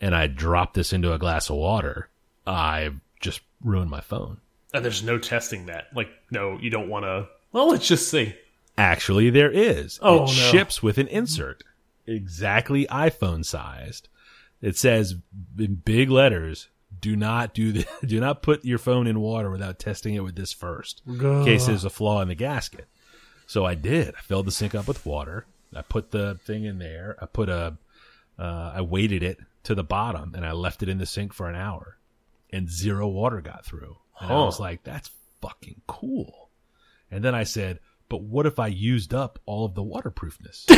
and 0.00 0.14
I 0.14 0.26
drop 0.26 0.74
this 0.74 0.92
into 0.92 1.12
a 1.12 1.18
glass 1.18 1.50
of 1.50 1.56
water, 1.56 2.08
I've 2.46 3.00
just 3.20 3.40
ruined 3.64 3.90
my 3.90 4.00
phone. 4.00 4.38
And 4.72 4.84
there's 4.84 5.02
no 5.02 5.18
testing 5.18 5.66
that. 5.66 5.88
Like, 5.94 6.10
no, 6.30 6.58
you 6.60 6.70
don't 6.70 6.88
want 6.88 7.04
to. 7.04 7.26
Well, 7.52 7.68
let's 7.70 7.88
just 7.88 8.10
see. 8.10 8.36
Actually, 8.76 9.30
there 9.30 9.50
is. 9.50 9.98
Oh, 10.02 10.18
it 10.18 10.20
no. 10.20 10.26
ships 10.26 10.82
with 10.82 10.98
an 10.98 11.08
insert, 11.08 11.64
exactly 12.06 12.86
iPhone 12.86 13.44
sized. 13.44 14.08
It 14.60 14.76
says 14.76 15.14
in 15.58 15.76
big 15.76 16.10
letters, 16.10 16.68
"Do 17.00 17.16
not 17.16 17.54
do 17.54 17.72
this. 17.72 17.86
Do 18.06 18.20
not 18.20 18.42
put 18.42 18.64
your 18.64 18.78
phone 18.78 19.06
in 19.06 19.20
water 19.20 19.50
without 19.50 19.78
testing 19.78 20.14
it 20.14 20.24
with 20.24 20.36
this 20.36 20.52
first, 20.52 21.02
in 21.06 21.44
case 21.44 21.66
there's 21.66 21.84
a 21.84 21.90
flaw 21.90 22.20
in 22.20 22.28
the 22.28 22.34
gasket." 22.34 22.86
So 23.46 23.64
I 23.64 23.74
did. 23.74 24.14
I 24.14 24.20
filled 24.20 24.46
the 24.46 24.52
sink 24.52 24.74
up 24.74 24.86
with 24.86 25.06
water. 25.06 25.46
I 25.74 25.82
put 25.82 26.10
the 26.10 26.38
thing 26.44 26.64
in 26.64 26.78
there. 26.78 27.16
I 27.20 27.26
put 27.26 27.48
a, 27.48 27.76
uh, 28.38 28.72
I 28.74 28.80
weighted 28.82 29.22
it 29.22 29.38
to 29.64 29.74
the 29.74 29.84
bottom, 29.84 30.34
and 30.34 30.44
I 30.44 30.52
left 30.52 30.82
it 30.82 30.88
in 30.88 30.98
the 30.98 31.06
sink 31.06 31.32
for 31.32 31.48
an 31.48 31.56
hour, 31.56 31.98
and 32.50 32.70
zero 32.70 33.08
water 33.08 33.40
got 33.40 33.64
through. 33.64 33.96
And 34.20 34.30
I 34.32 34.34
was 34.36 34.58
like, 34.60 34.82
that's 34.82 35.10
fucking 35.40 35.82
cool. 35.86 36.50
And 37.10 37.24
then 37.24 37.34
I 37.34 37.44
said, 37.44 37.78
but 38.08 38.22
what 38.22 38.46
if 38.46 38.58
I 38.58 38.66
used 38.66 39.14
up 39.14 39.38
all 39.46 39.64
of 39.64 39.74
the 39.74 39.82
waterproofness? 39.82 40.66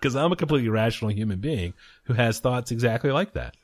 Because 0.00 0.14
I'm 0.16 0.32
a 0.32 0.36
completely 0.36 0.68
rational 0.68 1.10
human 1.10 1.40
being 1.40 1.74
who 2.04 2.14
has 2.14 2.40
thoughts 2.40 2.70
exactly 2.70 3.10
like 3.10 3.32
that. 3.34 3.56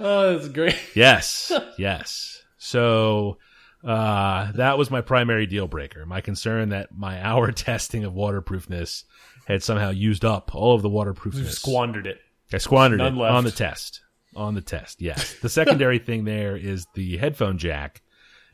Oh, 0.00 0.32
that's 0.36 0.48
great. 0.48 0.76
Yes, 0.94 1.52
yes. 1.78 2.42
So 2.58 3.38
uh, 3.84 4.50
that 4.52 4.78
was 4.78 4.90
my 4.90 5.00
primary 5.00 5.46
deal 5.46 5.66
breaker. 5.68 6.04
My 6.06 6.20
concern 6.20 6.70
that 6.70 6.88
my 6.96 7.22
hour 7.24 7.52
testing 7.52 8.04
of 8.04 8.14
waterproofness 8.14 9.04
had 9.46 9.62
somehow 9.62 9.90
used 9.90 10.24
up 10.24 10.54
all 10.54 10.74
of 10.74 10.82
the 10.82 10.88
You 10.88 10.94
waterproofness. 10.94 11.54
squandered 11.58 12.06
it. 12.06 12.18
I 12.52 12.58
squandered 12.58 12.98
None 12.98 13.16
it 13.16 13.20
left. 13.20 13.34
on 13.34 13.44
the 13.44 13.50
test. 13.50 14.00
On 14.34 14.54
the 14.54 14.60
test, 14.60 15.00
yes. 15.00 15.34
The 15.40 15.48
secondary 15.48 15.98
thing 15.98 16.24
there 16.24 16.56
is 16.56 16.86
the 16.94 17.16
headphone 17.16 17.56
jack 17.58 18.02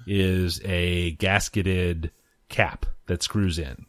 is 0.07 0.61
a 0.65 1.17
gasketed 1.17 2.11
cap 2.49 2.87
that 3.07 3.23
screws 3.23 3.59
in. 3.59 3.87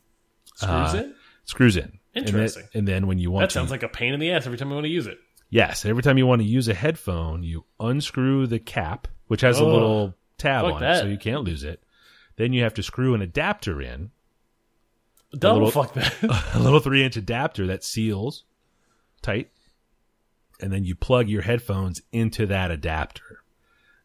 Screws 0.55 0.93
Uh, 0.93 0.97
it. 1.05 1.15
Screws 1.45 1.77
in. 1.77 1.99
And 2.15 2.25
then- 2.27 2.33
Interesting. 2.35 2.67
And 2.73 2.87
then, 2.87 3.07
when 3.07 3.17
you 3.17 3.31
want 3.31 3.43
That 3.43 3.49
to 3.49 3.53
sounds 3.53 3.71
like 3.71 3.83
a 3.83 3.87
pain 3.89 4.13
in 4.13 4.19
the 4.19 4.31
ass 4.31 4.45
every 4.45 4.57
time 4.57 4.71
I 4.71 4.75
want 4.75 4.85
to 4.85 4.89
use 4.91 5.07
it. 5.07 5.17
Yes, 5.49 5.85
every 5.85 6.01
time 6.03 6.17
you 6.17 6.25
want 6.27 6.41
to 6.41 6.47
use 6.47 6.67
a 6.67 6.73
headphone, 6.73 7.43
you 7.43 7.65
unscrew 7.79 8.47
the 8.47 8.59
cap, 8.59 9.07
which 9.27 9.41
has 9.41 9.59
a 9.59 9.63
Oh, 9.63 9.71
little 9.71 10.15
tab 10.37 10.65
on 10.65 10.83
it, 10.83 10.99
so 10.99 11.05
you 11.05 11.17
can't 11.17 11.43
lose 11.43 11.63
it. 11.63 11.83
Then 12.37 12.53
you 12.53 12.63
have 12.63 12.73
to 12.75 12.83
screw 12.83 13.13
an 13.13 13.21
adapter 13.21 13.81
in, 13.81 14.09
Don't 15.37 15.53
little- 15.63 15.71
fuck 15.71 15.93
that. 15.93 16.15
a 16.55 16.59
little 16.59 16.79
three 16.79 17.03
inch 17.03 17.17
adapter 17.17 17.67
that 17.67 17.83
seals 17.83 18.43
tight, 19.21 19.51
and 20.59 20.71
then 20.73 20.83
you 20.83 20.95
plug 20.95 21.29
your 21.29 21.41
headphones 21.43 22.01
into 22.11 22.45
that 22.47 22.71
adapter. 22.71 23.39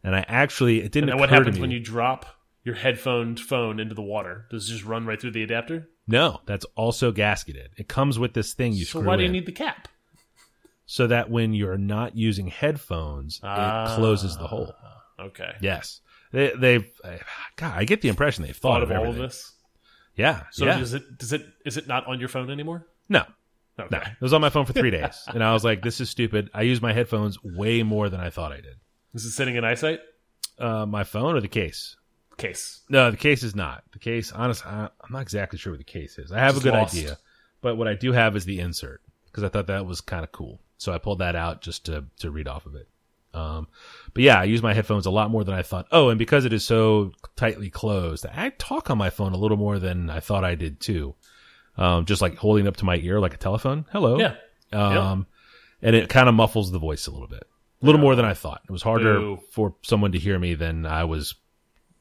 And 0.04 0.14
I 0.14 0.24
actually, 0.28 0.80
it 0.82 0.92
didn't 0.92 1.10
and 1.10 1.18
what 1.20 1.28
happens 1.30 1.58
when 1.58 1.70
you 1.70 1.80
drop 1.80 2.26
your 2.64 2.74
headphone 2.74 3.36
phone 3.36 3.80
into 3.80 3.94
the 3.94 4.02
water? 4.02 4.46
Does 4.50 4.68
it 4.68 4.72
just 4.72 4.84
run 4.84 5.06
right 5.06 5.20
through 5.20 5.30
the 5.32 5.42
adapter? 5.42 5.88
No, 6.08 6.40
that's 6.46 6.64
also 6.74 7.12
gasketed. 7.12 7.68
It 7.76 7.86
comes 7.88 8.18
with 8.18 8.32
this 8.34 8.54
thing 8.54 8.72
you 8.72 8.84
So 8.84 8.98
screw 8.98 9.06
why 9.08 9.16
do 9.16 9.22
you 9.22 9.26
in, 9.26 9.32
need 9.32 9.46
the 9.46 9.52
cap? 9.52 9.86
so 10.86 11.06
that 11.06 11.30
when 11.30 11.52
you're 11.52 11.76
not 11.78 12.16
using 12.16 12.46
headphones, 12.48 13.40
Ah. 13.42 13.92
it 13.92 13.96
closes 13.96 14.36
the 14.38 14.46
hole. 14.46 14.72
Okay. 15.20 15.52
Yes, 15.60 16.00
they, 16.32 16.52
they've. 16.58 16.86
God, 17.56 17.74
I 17.76 17.84
get 17.84 18.00
the 18.00 18.08
impression 18.08 18.44
they've 18.44 18.56
thought, 18.56 18.74
Thought 18.80 18.82
of 18.84 18.90
all 18.90 18.96
everything. 19.02 19.22
of 19.24 19.30
this. 19.30 19.52
Yeah. 20.16 20.44
So 20.50 20.64
yeah. 20.64 20.78
does 20.78 20.94
it 20.94 21.18
does 21.18 21.32
it 21.32 21.46
is 21.66 21.76
it 21.76 21.86
not 21.86 22.06
on 22.06 22.18
your 22.20 22.28
phone 22.28 22.50
anymore? 22.50 22.86
no, 23.08 23.24
Okay. 23.78 23.88
no. 23.96 23.98
It 24.00 24.20
was 24.20 24.32
on 24.32 24.40
my 24.40 24.50
phone 24.50 24.64
for 24.64 24.72
three 24.72 24.90
days, 24.98 25.22
and 25.28 25.42
I 25.44 25.52
was 25.52 25.62
like, 25.64 25.82
"This 25.82 26.00
is 26.00 26.08
stupid." 26.10 26.50
I 26.54 26.62
use 26.62 26.80
my 26.82 26.92
headphones 26.92 27.38
way 27.44 27.82
more 27.82 28.08
than 28.08 28.20
I 28.20 28.30
thought 28.30 28.52
I 28.52 28.56
did. 28.60 28.76
Is 29.14 29.24
it 29.24 29.30
sitting 29.32 29.56
in 29.56 29.64
eyesight? 29.64 30.00
Uh, 30.58 30.86
my 30.86 31.04
phone 31.04 31.36
or 31.36 31.40
the 31.40 31.48
case? 31.48 31.96
Case. 32.38 32.80
No, 32.88 33.10
the 33.10 33.16
case 33.16 33.42
is 33.42 33.54
not. 33.54 33.82
The 33.92 33.98
case, 33.98 34.32
honestly, 34.32 34.70
I, 34.70 34.84
I'm 34.84 35.12
not 35.12 35.22
exactly 35.22 35.58
sure 35.58 35.72
what 35.72 35.78
the 35.78 35.84
case 35.84 36.18
is. 36.18 36.32
I 36.32 36.38
have 36.38 36.54
Just 36.54 36.64
a 36.66 36.70
good 36.70 36.78
lost. 36.78 36.96
idea, 36.96 37.18
but 37.60 37.76
what 37.76 37.88
I 37.88 37.94
do 37.94 38.12
have 38.12 38.36
is 38.36 38.44
the 38.44 38.60
insert 38.60 39.02
because 39.26 39.44
I 39.44 39.48
thought 39.48 39.66
that 39.66 39.84
was 39.84 40.00
kind 40.00 40.24
of 40.24 40.32
cool. 40.32 40.60
So 40.78 40.92
I 40.92 40.98
pulled 40.98 41.18
that 41.18 41.34
out 41.36 41.60
just 41.62 41.86
to 41.86 42.04
to 42.20 42.30
read 42.30 42.48
off 42.48 42.64
of 42.64 42.76
it. 42.76 42.88
Um, 43.34 43.68
but 44.14 44.22
yeah, 44.22 44.40
I 44.40 44.44
use 44.44 44.62
my 44.62 44.72
headphones 44.72 45.06
a 45.06 45.10
lot 45.10 45.30
more 45.30 45.44
than 45.44 45.54
I 45.54 45.62
thought. 45.62 45.86
Oh, 45.92 46.08
and 46.08 46.18
because 46.18 46.44
it 46.44 46.52
is 46.52 46.64
so 46.64 47.12
tightly 47.36 47.70
closed, 47.70 48.24
I 48.24 48.50
talk 48.50 48.88
on 48.90 48.98
my 48.98 49.10
phone 49.10 49.32
a 49.32 49.36
little 49.36 49.56
more 49.58 49.78
than 49.78 50.08
I 50.08 50.20
thought 50.20 50.44
I 50.44 50.54
did 50.54 50.80
too. 50.80 51.14
Um, 51.76 52.06
just 52.06 52.22
like 52.22 52.36
holding 52.36 52.66
up 52.66 52.76
to 52.78 52.84
my 52.84 52.96
ear 52.96 53.20
like 53.20 53.34
a 53.34 53.38
telephone. 53.38 53.84
Hello. 53.92 54.18
Yeah. 54.18 54.34
Um, 54.72 55.26
and 55.82 55.94
it 55.94 56.08
kind 56.08 56.28
of 56.28 56.34
muffles 56.34 56.70
the 56.70 56.78
voice 56.78 57.06
a 57.06 57.10
little 57.10 57.28
bit, 57.28 57.46
a 57.82 57.86
little 57.86 58.00
more 58.00 58.16
than 58.16 58.24
I 58.24 58.34
thought. 58.34 58.62
It 58.68 58.72
was 58.72 58.82
harder 58.82 59.18
Boo. 59.18 59.40
for 59.50 59.74
someone 59.82 60.12
to 60.12 60.18
hear 60.18 60.38
me 60.38 60.54
than 60.54 60.86
I 60.86 61.04
was 61.04 61.34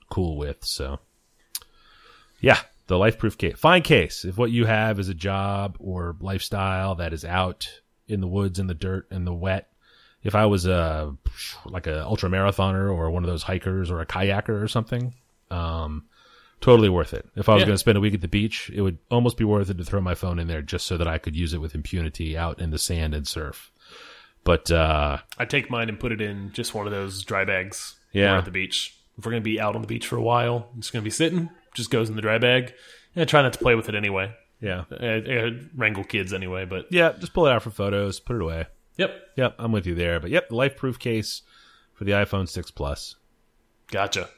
cool 0.10 0.38
with. 0.38 0.64
So, 0.64 1.00
yeah, 2.40 2.60
the 2.88 2.96
LifeProof 2.96 3.38
case, 3.38 3.58
fine 3.58 3.82
case. 3.82 4.26
If 4.26 4.38
what 4.38 4.52
you 4.52 4.66
have 4.66 5.00
is 5.00 5.10
a 5.10 5.14
job 5.14 5.78
or 5.80 6.16
lifestyle 6.20 6.96
that 6.96 7.14
is 7.14 7.26
out 7.26 7.70
in 8.08 8.22
the 8.22 8.28
woods, 8.28 8.60
in 8.60 8.68
the 8.68 8.74
dirt, 8.74 9.08
in 9.12 9.26
the 9.26 9.34
wet. 9.34 9.70
If 10.24 10.36
I 10.36 10.46
was 10.46 10.66
a 10.66 11.16
like 11.66 11.88
a 11.88 12.04
ultra 12.04 12.30
marathoner 12.30 12.94
or 12.94 13.10
one 13.12 13.24
of 13.24 13.30
those 13.30 13.44
hikers 13.44 13.90
or 13.92 14.02
a 14.02 14.06
kayaker 14.06 14.62
or 14.62 14.68
something, 14.68 15.14
um, 15.52 16.06
totally 16.60 16.90
worth 16.90 17.14
it. 17.14 17.28
If 17.36 17.48
I 17.50 17.54
was 17.54 17.62
Yeah. 17.62 17.68
going 17.68 17.76
to 17.76 17.80
spend 17.80 17.98
a 17.98 18.02
week 18.02 18.14
at 18.16 18.22
the 18.22 18.28
beach, 18.28 18.70
it 18.74 18.82
would 18.82 18.98
almost 19.12 19.38
be 19.38 19.44
worth 19.44 19.70
it 19.70 19.78
to 19.78 19.84
throw 19.86 20.02
my 20.02 20.16
phone 20.16 20.40
in 20.40 20.48
there 20.48 20.62
just 20.62 20.86
so 20.88 20.98
that 20.98 21.08
I 21.08 21.18
could 21.18 21.36
use 21.36 21.54
it 21.54 21.62
with 21.62 21.76
impunity 21.76 22.36
out 22.38 22.60
in 22.60 22.72
the 22.72 22.80
sand 22.80 23.14
and 23.14 23.28
surf. 23.28 23.72
But 24.44 24.72
uh, 24.72 25.20
I 25.38 25.46
take 25.46 25.70
mine 25.70 25.88
and 25.90 26.00
put 26.00 26.12
it 26.12 26.20
in 26.22 26.52
just 26.52 26.74
one 26.74 26.88
of 26.88 26.92
those 26.92 27.24
dry 27.24 27.46
bags. 27.46 27.96
Yeah. 28.14 28.38
at 28.40 28.46
the 28.46 28.52
beach. 28.52 28.97
If 29.18 29.26
we're 29.26 29.32
gonna 29.32 29.42
be 29.42 29.60
out 29.60 29.76
on 29.76 29.82
the 29.82 29.88
beach 29.88 30.08
for 30.08 30.16
a 30.18 30.22
while, 30.22 30.70
it's 30.78 30.90
gonna 30.92 31.04
be 31.04 31.10
sitting. 31.10 31.50
Just 31.74 31.90
goes 31.92 32.10
in 32.10 32.16
the 32.16 32.22
dry 32.22 32.38
bag. 32.38 32.74
And 33.16 33.22
I 33.22 33.26
try 33.26 33.42
not 33.42 33.54
to 33.54 33.60
play 33.60 33.76
with 33.76 33.90
it 33.90 33.96
anyway. 33.96 34.34
yeah, 34.62 34.86
I, 34.92 35.06
I 35.06 35.52
wrangle 35.76 36.04
kids 36.04 36.34
anyway, 36.34 36.66
but 36.66 36.86
yeah, 36.92 37.14
just 37.20 37.34
pull 37.34 37.48
it 37.48 37.52
out 37.52 37.64
for 37.64 37.70
photos, 37.72 38.20
put 38.20 38.36
it 38.36 38.42
away. 38.42 38.66
yep, 38.98 39.12
Yep, 39.36 39.56
I'm 39.60 39.72
with 39.72 39.86
you 39.88 39.96
there. 39.96 40.20
But 40.20 40.30
yep, 40.32 40.50
the 40.50 40.56
LifeProof 40.56 40.98
case 41.00 41.42
for 41.94 42.04
the 42.06 42.12
iPhone 42.12 42.48
6 42.48 42.72
Plus. 42.72 43.16
gotcha. 43.92 44.30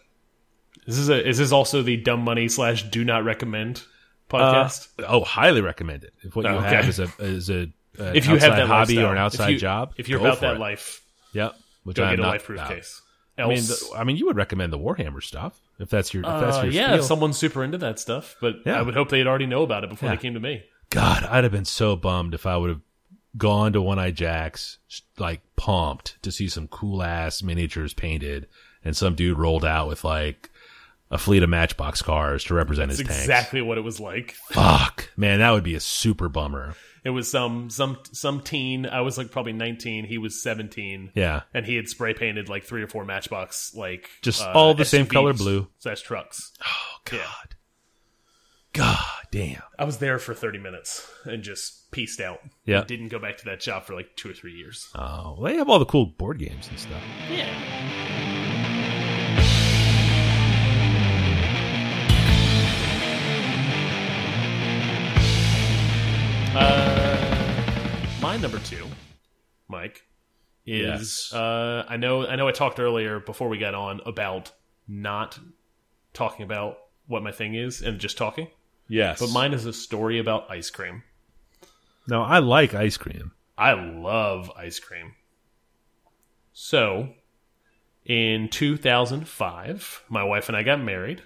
This 0.85 0.97
is 0.97 1.09
a 1.09 1.27
is 1.27 1.37
this 1.37 1.51
also 1.51 1.81
the 1.81 1.97
dumb 1.97 2.21
money 2.21 2.47
slash 2.47 2.83
do 2.83 3.03
not 3.03 3.23
recommend 3.23 3.83
Uh, 4.31 4.37
podcast? 4.37 4.87
oh, 5.07 5.23
highly 5.23 5.61
recommend 5.61 6.03
it. 6.03 6.13
If 6.21 6.35
what 6.35 6.45
you 6.45 6.51
Oh, 6.51 6.57
okay. 6.59 6.75
have 6.75 6.87
is 6.89 6.99
a 6.99 7.09
is 7.19 7.49
a 7.49 7.53
an 7.53 7.73
if 8.15 8.25
you 8.27 8.37
have 8.37 8.55
that 8.55 8.67
hobby 8.67 8.95
lifestyle, 8.95 9.05
or 9.07 9.11
an 9.11 9.17
outside 9.17 9.45
if 9.45 9.51
you, 9.53 9.59
job, 9.59 9.93
if 9.97 10.09
you're 10.09 10.19
about 10.19 10.39
that 10.41 10.55
it. 10.55 10.59
life, 10.59 11.01
Yep, 11.33 11.55
which 11.83 11.97
go 11.97 12.03
I'm 12.03 12.11
get 12.11 12.19
a 12.19 12.21
not 12.23 12.29
life 12.29 12.43
proof 12.45 12.65
case. 12.67 13.01
I 13.39 13.47
mean, 13.47 13.57
the, 13.63 13.91
I 13.97 14.03
mean, 14.03 14.17
you 14.17 14.25
would 14.27 14.35
recommend 14.35 14.71
the 14.73 14.79
Warhammer 14.79 15.23
stuff 15.23 15.59
if 15.79 15.89
that's 15.89 16.13
your 16.13 16.23
if 16.23 16.29
that's 16.29 16.57
uh, 16.57 16.61
your 16.63 16.71
yeah, 16.73 16.87
spiel. 16.87 16.99
if 16.99 17.05
someone's 17.05 17.37
super 17.37 17.63
into 17.63 17.77
that 17.79 17.99
stuff, 17.99 18.35
but 18.41 18.55
Yeah. 18.65 18.79
I 18.79 18.81
would 18.81 18.93
hope 18.93 19.09
they'd 19.09 19.27
already 19.27 19.45
know 19.45 19.63
about 19.63 19.83
it 19.83 19.89
before 19.89 20.09
Yeah. 20.09 20.15
they 20.15 20.21
came 20.21 20.33
to 20.33 20.39
me. 20.39 20.63
God, 20.89 21.23
I'd 21.23 21.43
have 21.43 21.53
been 21.53 21.65
so 21.65 21.95
bummed 21.95 22.33
if 22.33 22.45
I 22.45 22.57
would 22.57 22.69
have 22.69 22.81
gone 23.37 23.73
to 23.73 23.81
One 23.81 23.99
Eye 23.99 24.11
Jacks, 24.11 24.79
like 25.17 25.41
pumped 25.55 26.21
to 26.23 26.31
see 26.31 26.47
some 26.47 26.67
cool 26.67 27.03
ass 27.03 27.43
miniatures 27.43 27.93
painted, 27.93 28.47
and 28.83 28.97
some 28.97 29.13
dude 29.15 29.37
rolled 29.37 29.63
out 29.65 29.87
with 29.87 30.03
like 30.03 30.49
a 31.11 31.17
fleet 31.17 31.43
of 31.43 31.49
Matchbox 31.49 32.01
cars 32.01 32.43
to 32.45 32.53
represent 32.53 32.91
It's 32.91 32.99
his 32.99 33.07
tanks. 33.07 33.21
exactly 33.23 33.61
what 33.61 33.77
it 33.77 33.81
was 33.81 33.99
like. 33.99 34.33
Fuck, 34.51 35.09
man, 35.17 35.39
that 35.39 35.51
would 35.51 35.63
be 35.63 35.75
a 35.75 35.79
super 35.79 36.27
bummer. 36.29 36.75
It 37.03 37.11
was 37.11 37.29
some 37.31 37.69
some 37.69 37.97
some 38.11 38.41
teen. 38.41 38.85
I 38.85 39.01
was 39.01 39.17
like 39.17 39.31
probably 39.31 39.53
nineteen. 39.53 40.05
He 40.05 40.17
was 40.17 40.41
seventeen. 40.41 41.11
Yeah, 41.15 41.41
and 41.53 41.65
he 41.65 41.75
had 41.75 41.87
spray 41.87 42.13
painted 42.13 42.49
like 42.49 42.63
three 42.63 42.83
or 42.83 42.87
four 42.87 43.05
Matchbox 43.05 43.73
like 43.75 44.09
Just 44.21 44.41
uh, 44.43 44.51
all 44.53 44.73
the 44.73 44.85
same 44.85 45.05
color 45.07 45.33
blue. 45.33 45.67
slash 45.79 46.01
trucks. 46.01 46.51
Oh 46.65 46.97
God. 47.05 47.19
Yeah. 47.19 47.55
God 48.73 48.99
damn. 49.31 49.61
I 49.79 49.83
was 49.83 49.97
there 49.97 50.19
for 50.19 50.33
thirty 50.33 50.59
minutes 50.59 51.09
and 51.25 51.41
just 51.41 51.89
pieced 51.91 52.19
out. 52.21 52.39
Yeah. 52.65 52.83
didn't 52.83 53.07
go 53.09 53.17
back 53.17 53.37
to 53.37 53.45
that 53.45 53.61
shop 53.63 53.85
for 53.85 53.95
like 53.95 54.15
two 54.15 54.29
or 54.29 54.33
three 54.33 54.53
years. 54.53 54.89
Oh, 54.93 55.37
well, 55.39 55.51
they 55.51 55.57
have 55.57 55.69
all 55.69 55.79
the 55.79 55.85
cool 55.85 56.05
board 56.05 56.37
games 56.37 56.67
and 56.69 56.79
stuff. 56.79 57.01
Yeah. 57.31 58.35
Uh, 66.61 68.05
my 68.21 68.35
number 68.35 68.59
two, 68.59 68.85
Mike, 69.69 70.03
is 70.65 71.29
Yes. 71.31 71.33
uh, 71.33 71.85
I 71.87 71.95
know 71.95 72.27
I 72.27 72.35
know 72.35 72.47
I 72.47 72.51
talked 72.51 72.79
earlier 72.81 73.19
before 73.21 73.47
we 73.47 73.57
got 73.57 73.73
on 73.73 74.01
about 74.05 74.51
not 74.87 75.39
talking 76.13 76.43
about 76.43 76.77
what 77.07 77.23
my 77.23 77.31
thing 77.31 77.55
is 77.55 77.81
and 77.81 77.97
just 77.99 78.17
talking, 78.17 78.49
Yes. 78.89 79.19
but 79.21 79.31
mine 79.31 79.53
is 79.53 79.65
a 79.65 79.71
story 79.73 80.19
about 80.19 80.51
ice 80.51 80.69
cream. 80.69 81.03
Now, 82.07 82.23
I 82.23 82.39
like 82.39 82.73
ice 82.73 82.97
cream. 82.97 83.31
I 83.57 83.73
love 83.73 84.51
ice 84.57 84.79
cream. 84.79 85.13
So, 86.51 87.09
in 88.05 88.49
2005, 88.49 90.03
my 90.09 90.23
wife 90.23 90.49
and 90.49 90.57
I 90.57 90.63
got 90.63 90.81
married, 90.81 91.21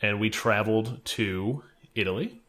and 0.00 0.18
we 0.18 0.30
traveled 0.30 1.04
to 1.04 1.62
Italy 1.94 2.40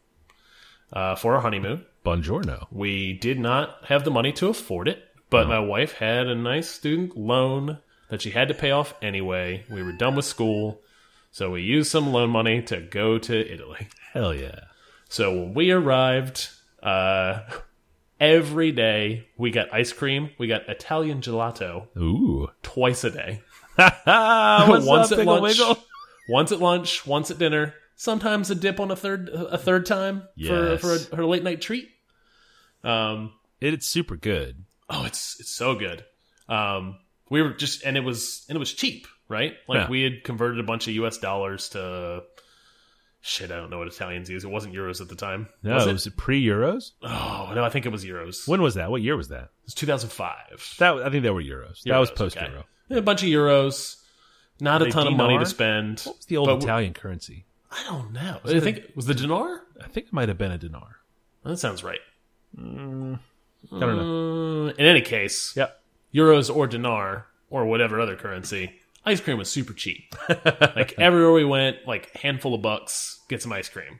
uh, 0.93 1.15
for 1.15 1.35
our 1.35 1.41
honeymoon. 1.41 1.85
Buongiorno. 2.07 2.67
We 2.71 3.13
did 3.13 3.37
not 3.37 3.83
have 3.85 4.05
the 4.05 4.11
money 4.11 4.31
to 4.33 4.47
afford 4.47 4.87
it, 4.87 5.03
but 5.29 5.47
my 5.49 5.59
wife 5.59 5.93
had 5.93 6.27
a 6.27 6.35
nice 6.35 6.69
student 6.69 7.17
loan 7.17 7.79
that 8.09 8.21
she 8.21 8.31
had 8.31 8.47
to 8.47 8.53
pay 8.53 8.71
off 8.71 8.93
anyway. 9.01 9.65
We 9.69 9.83
were 9.83 9.91
done 9.91 10.15
with 10.15 10.23
school, 10.23 10.79
so 11.31 11.51
we 11.51 11.63
used 11.63 11.91
some 11.91 12.13
loan 12.13 12.29
money 12.29 12.61
to 12.63 12.79
go 12.79 13.17
to 13.17 13.53
Italy. 13.53 13.89
Hell 14.13 14.33
yeah. 14.33 14.59
So 15.09 15.33
when 15.33 15.53
we 15.53 15.71
arrived, 15.71 16.47
uh, 16.81 17.41
every 18.21 18.71
day 18.71 19.27
we 19.37 19.51
got 19.51 19.73
ice 19.73 19.91
cream. 19.91 20.29
We 20.37 20.47
got 20.47 20.69
Italian 20.69 21.19
gelato 21.19 21.87
Ooh. 21.97 22.47
twice 22.63 23.03
a 23.03 23.11
day. 23.11 23.41
Once 23.77 25.11
up, 25.11 25.19
at 25.19 25.25
lunch, 25.25 25.41
Wiggle? 25.43 25.77
once 26.29 26.51
at 26.53 26.59
lunch, 26.59 27.05
once 27.05 27.29
at 27.31 27.37
dinner. 27.37 27.73
Sometimes 27.95 28.49
a 28.49 28.55
dip 28.55 28.79
on 28.79 28.91
a 28.91 28.95
third 28.95 29.29
a 29.29 29.57
third 29.57 29.85
time 29.85 30.23
Yes. 30.35 30.79
for 30.81 30.97
for 30.97 31.13
a, 31.13 31.15
her 31.17 31.25
late 31.25 31.43
night 31.43 31.61
treat. 31.61 31.89
Um, 32.88 33.34
It's 33.62 33.88
super 33.88 34.15
good. 34.15 34.63
oh, 34.89 35.04
it's 35.06 35.39
it's 35.39 35.52
so 35.52 35.76
good. 35.76 36.06
Um, 36.47 37.00
we 37.30 37.41
were 37.41 37.52
just 37.54 37.84
and 37.84 37.97
it 37.97 38.02
was 38.04 38.45
and 38.50 38.56
it 38.56 38.60
was 38.60 38.71
cheap. 38.73 39.08
right? 39.30 39.54
Like 39.67 39.78
Yeah. 39.82 39.89
we 39.89 40.04
had 40.04 40.23
converted 40.23 40.60
a 40.60 40.63
bunch 40.63 40.88
of 40.88 40.93
U.S. 40.95 41.17
dollars 41.17 41.69
to 41.69 42.23
shit. 43.21 43.52
I 43.52 43.58
don't 43.58 43.69
know 43.69 43.80
what 43.80 43.88
Italians 43.88 44.30
use. 44.30 44.43
It 44.45 44.50
wasn't 44.50 44.73
euros 44.73 45.02
at 45.02 45.10
the 45.10 45.15
time. 45.15 45.50
No, 45.63 45.76
was 45.76 45.86
it 45.86 45.89
it? 45.89 45.93
was 45.93 46.08
pre 46.15 46.41
Euros. 46.43 46.91
Oh 47.04 47.52
no, 47.54 47.63
I 47.63 47.69
think 47.69 47.86
it 47.86 47.91
was 47.91 48.06
euros. 48.06 48.47
When 48.47 48.62
was 48.62 48.76
that? 48.76 48.89
What 48.89 49.02
year 49.02 49.17
was 49.17 49.28
that? 49.30 49.43
It 49.43 49.65
was 49.65 49.73
2005. 49.73 50.76
That 50.80 50.93
I 51.04 51.10
think 51.10 51.23
they 51.23 51.30
were 51.30 51.41
Euros. 51.43 51.82
that 51.84 51.97
was 51.97 52.10
Euros, 52.12 52.15
post 52.15 52.38
okay. 52.38 52.47
Euro. 52.50 52.63
Yeah, 52.89 52.97
a 53.00 53.02
bunch 53.02 53.21
of 53.23 53.28
euros. 53.30 53.97
Not 54.62 54.82
a 54.82 54.89
ton 54.89 55.08
of 55.08 55.13
money 55.13 55.38
to 55.38 55.45
spend. 55.45 56.00
What 56.02 56.17
was 56.17 56.26
the 56.26 56.38
old 56.38 56.63
Italian 56.63 56.93
currency? 56.93 57.45
I 57.69 57.84
don't 57.84 58.13
know. 58.13 58.39
I 58.45 58.60
think 58.62 58.78
it 58.78 58.95
was 58.95 59.06
the 59.08 59.13
dinar. 59.13 59.62
I 59.84 59.88
think 59.88 60.08
it 60.08 60.13
might 60.13 60.30
have 60.30 60.38
been 60.38 60.52
a 60.52 60.58
dinar. 60.58 60.95
That 61.43 61.58
sounds 61.58 61.84
right. 61.84 62.00
I 62.55 62.62
don't 62.62 63.19
know. 63.71 64.67
Uh, 64.67 64.69
in 64.69 64.86
any 64.86 65.01
case, 65.01 65.53
Yep. 65.55 65.81
euros 66.13 66.53
or 66.53 66.67
dinar 66.67 67.27
or 67.49 67.65
whatever 67.65 67.99
other 67.99 68.15
currency, 68.15 68.73
ice 69.05 69.21
cream 69.21 69.38
was 69.38 69.49
super 69.49 69.73
cheap. 69.73 70.13
like 70.75 70.93
everywhere 70.97 71.31
we 71.33 71.45
went, 71.45 71.77
like 71.88 72.15
handful 72.17 72.53
of 72.53 72.62
bucks, 72.62 73.21
get 73.29 73.41
some 73.41 73.53
ice 73.53 73.69
cream. 73.69 73.99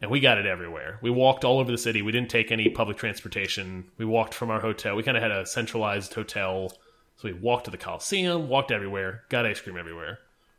And 0.00 0.10
we 0.10 0.20
got 0.20 0.36
it 0.36 0.44
everywhere. 0.44 0.98
We 1.00 1.10
walked 1.10 1.44
all 1.44 1.58
over 1.58 1.70
the 1.72 1.78
city. 1.78 2.02
We 2.02 2.12
didn't 2.12 2.28
take 2.30 2.52
any 2.52 2.68
public 2.68 2.98
transportation. 2.98 3.86
We 3.96 4.04
walked 4.04 4.34
from 4.34 4.50
our 4.50 4.60
hotel. 4.60 4.94
We 4.94 5.02
kind 5.02 5.16
of 5.16 5.22
had 5.22 5.32
a 5.32 5.46
centralized 5.46 6.12
hotel. 6.12 6.70
So 7.16 7.28
we 7.28 7.32
walked 7.32 7.64
to 7.64 7.70
the 7.70 7.78
Coliseum, 7.78 8.48
walked 8.48 8.70
everywhere, 8.70 9.22
got 9.30 9.46
ice 9.46 9.58
cream 9.60 9.78
everywhere. 9.78 10.18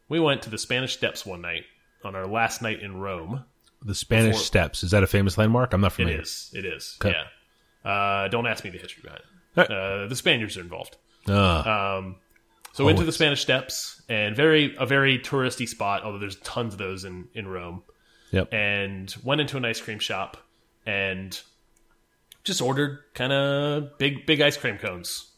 We 0.09 0.19
went 0.19 0.41
to 0.43 0.49
the 0.49 0.57
Spanish 0.57 0.93
Steps 0.93 1.23
one 1.23 1.41
night 1.41 1.65
on 2.03 2.15
our 2.15 2.25
last 2.25 2.63
night 2.63 2.81
in 2.81 2.97
Rome. 2.97 3.45
The 3.83 3.95
Spanish 3.95 4.33
Before- 4.33 4.43
Steps 4.43 4.83
is 4.83 4.91
that 4.91 5.03
a 5.03 5.07
famous 5.07 5.37
landmark? 5.37 5.73
I'm 5.73 5.81
not 5.81 5.93
familiar. 5.93 6.21
is. 6.21 6.51
It 6.53 6.65
is. 6.65 6.97
Okay. 7.01 7.15
Yeah. 7.15 7.89
Uh, 7.89 8.27
don't 8.27 8.47
ask 8.47 8.63
me 8.63 8.69
the 8.69 8.77
history 8.79 9.03
behind 9.03 9.21
it. 9.55 9.71
Uh, 9.71 10.07
the 10.07 10.15
Spaniards 10.15 10.57
are 10.57 10.61
involved. 10.61 10.97
Ah, 11.27 11.97
Um, 11.97 12.15
so 12.73 12.83
we 12.83 12.87
went 12.87 12.99
to 12.99 13.05
the 13.05 13.11
Spanish 13.11 13.41
Steps 13.41 14.01
and 14.09 14.35
very 14.35 14.75
a 14.77 14.85
very 14.85 15.19
touristy 15.19 15.67
spot. 15.67 16.03
Although 16.03 16.19
there's 16.19 16.35
tons 16.37 16.73
of 16.73 16.77
those 16.79 17.03
in 17.05 17.27
in 17.33 17.47
Rome. 17.47 17.83
yep. 18.31 18.51
And 18.53 19.13
went 19.23 19.41
into 19.41 19.57
an 19.57 19.65
ice 19.65 19.79
cream 19.81 19.99
shop 19.99 20.37
and 20.85 21.39
just 22.43 22.61
ordered 22.61 22.99
kind 23.13 23.33
of 23.33 23.97
big 23.97 24.25
big 24.25 24.41
ice 24.41 24.57
cream 24.57 24.77
cones 24.77 25.31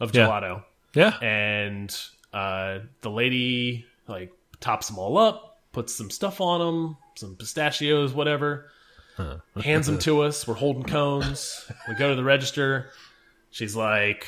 of 0.00 0.14
Yeah. 0.14 0.26
gelato. 0.28 0.64
yeah. 0.94 1.18
And 1.20 1.94
uh, 2.32 2.80
the 3.02 3.10
lady 3.10 3.86
like 4.06 4.32
tops 4.60 4.88
them 4.88 4.98
all 4.98 5.18
up, 5.18 5.60
puts 5.72 5.94
some 5.94 6.10
stuff 6.10 6.40
on 6.40 6.60
them, 6.60 6.96
some 7.18 7.36
pistachios, 7.36 8.12
whatever. 8.12 8.70
hands 9.62 9.86
them 9.88 9.98
to 9.98 10.22
us. 10.22 10.46
We're 10.46 10.54
holding 10.54 10.84
cones. 10.84 11.68
We 11.88 11.94
go 11.94 12.10
to 12.10 12.14
the 12.14 12.22
register. 12.24 12.90
She's 13.50 13.74
like, 13.74 14.26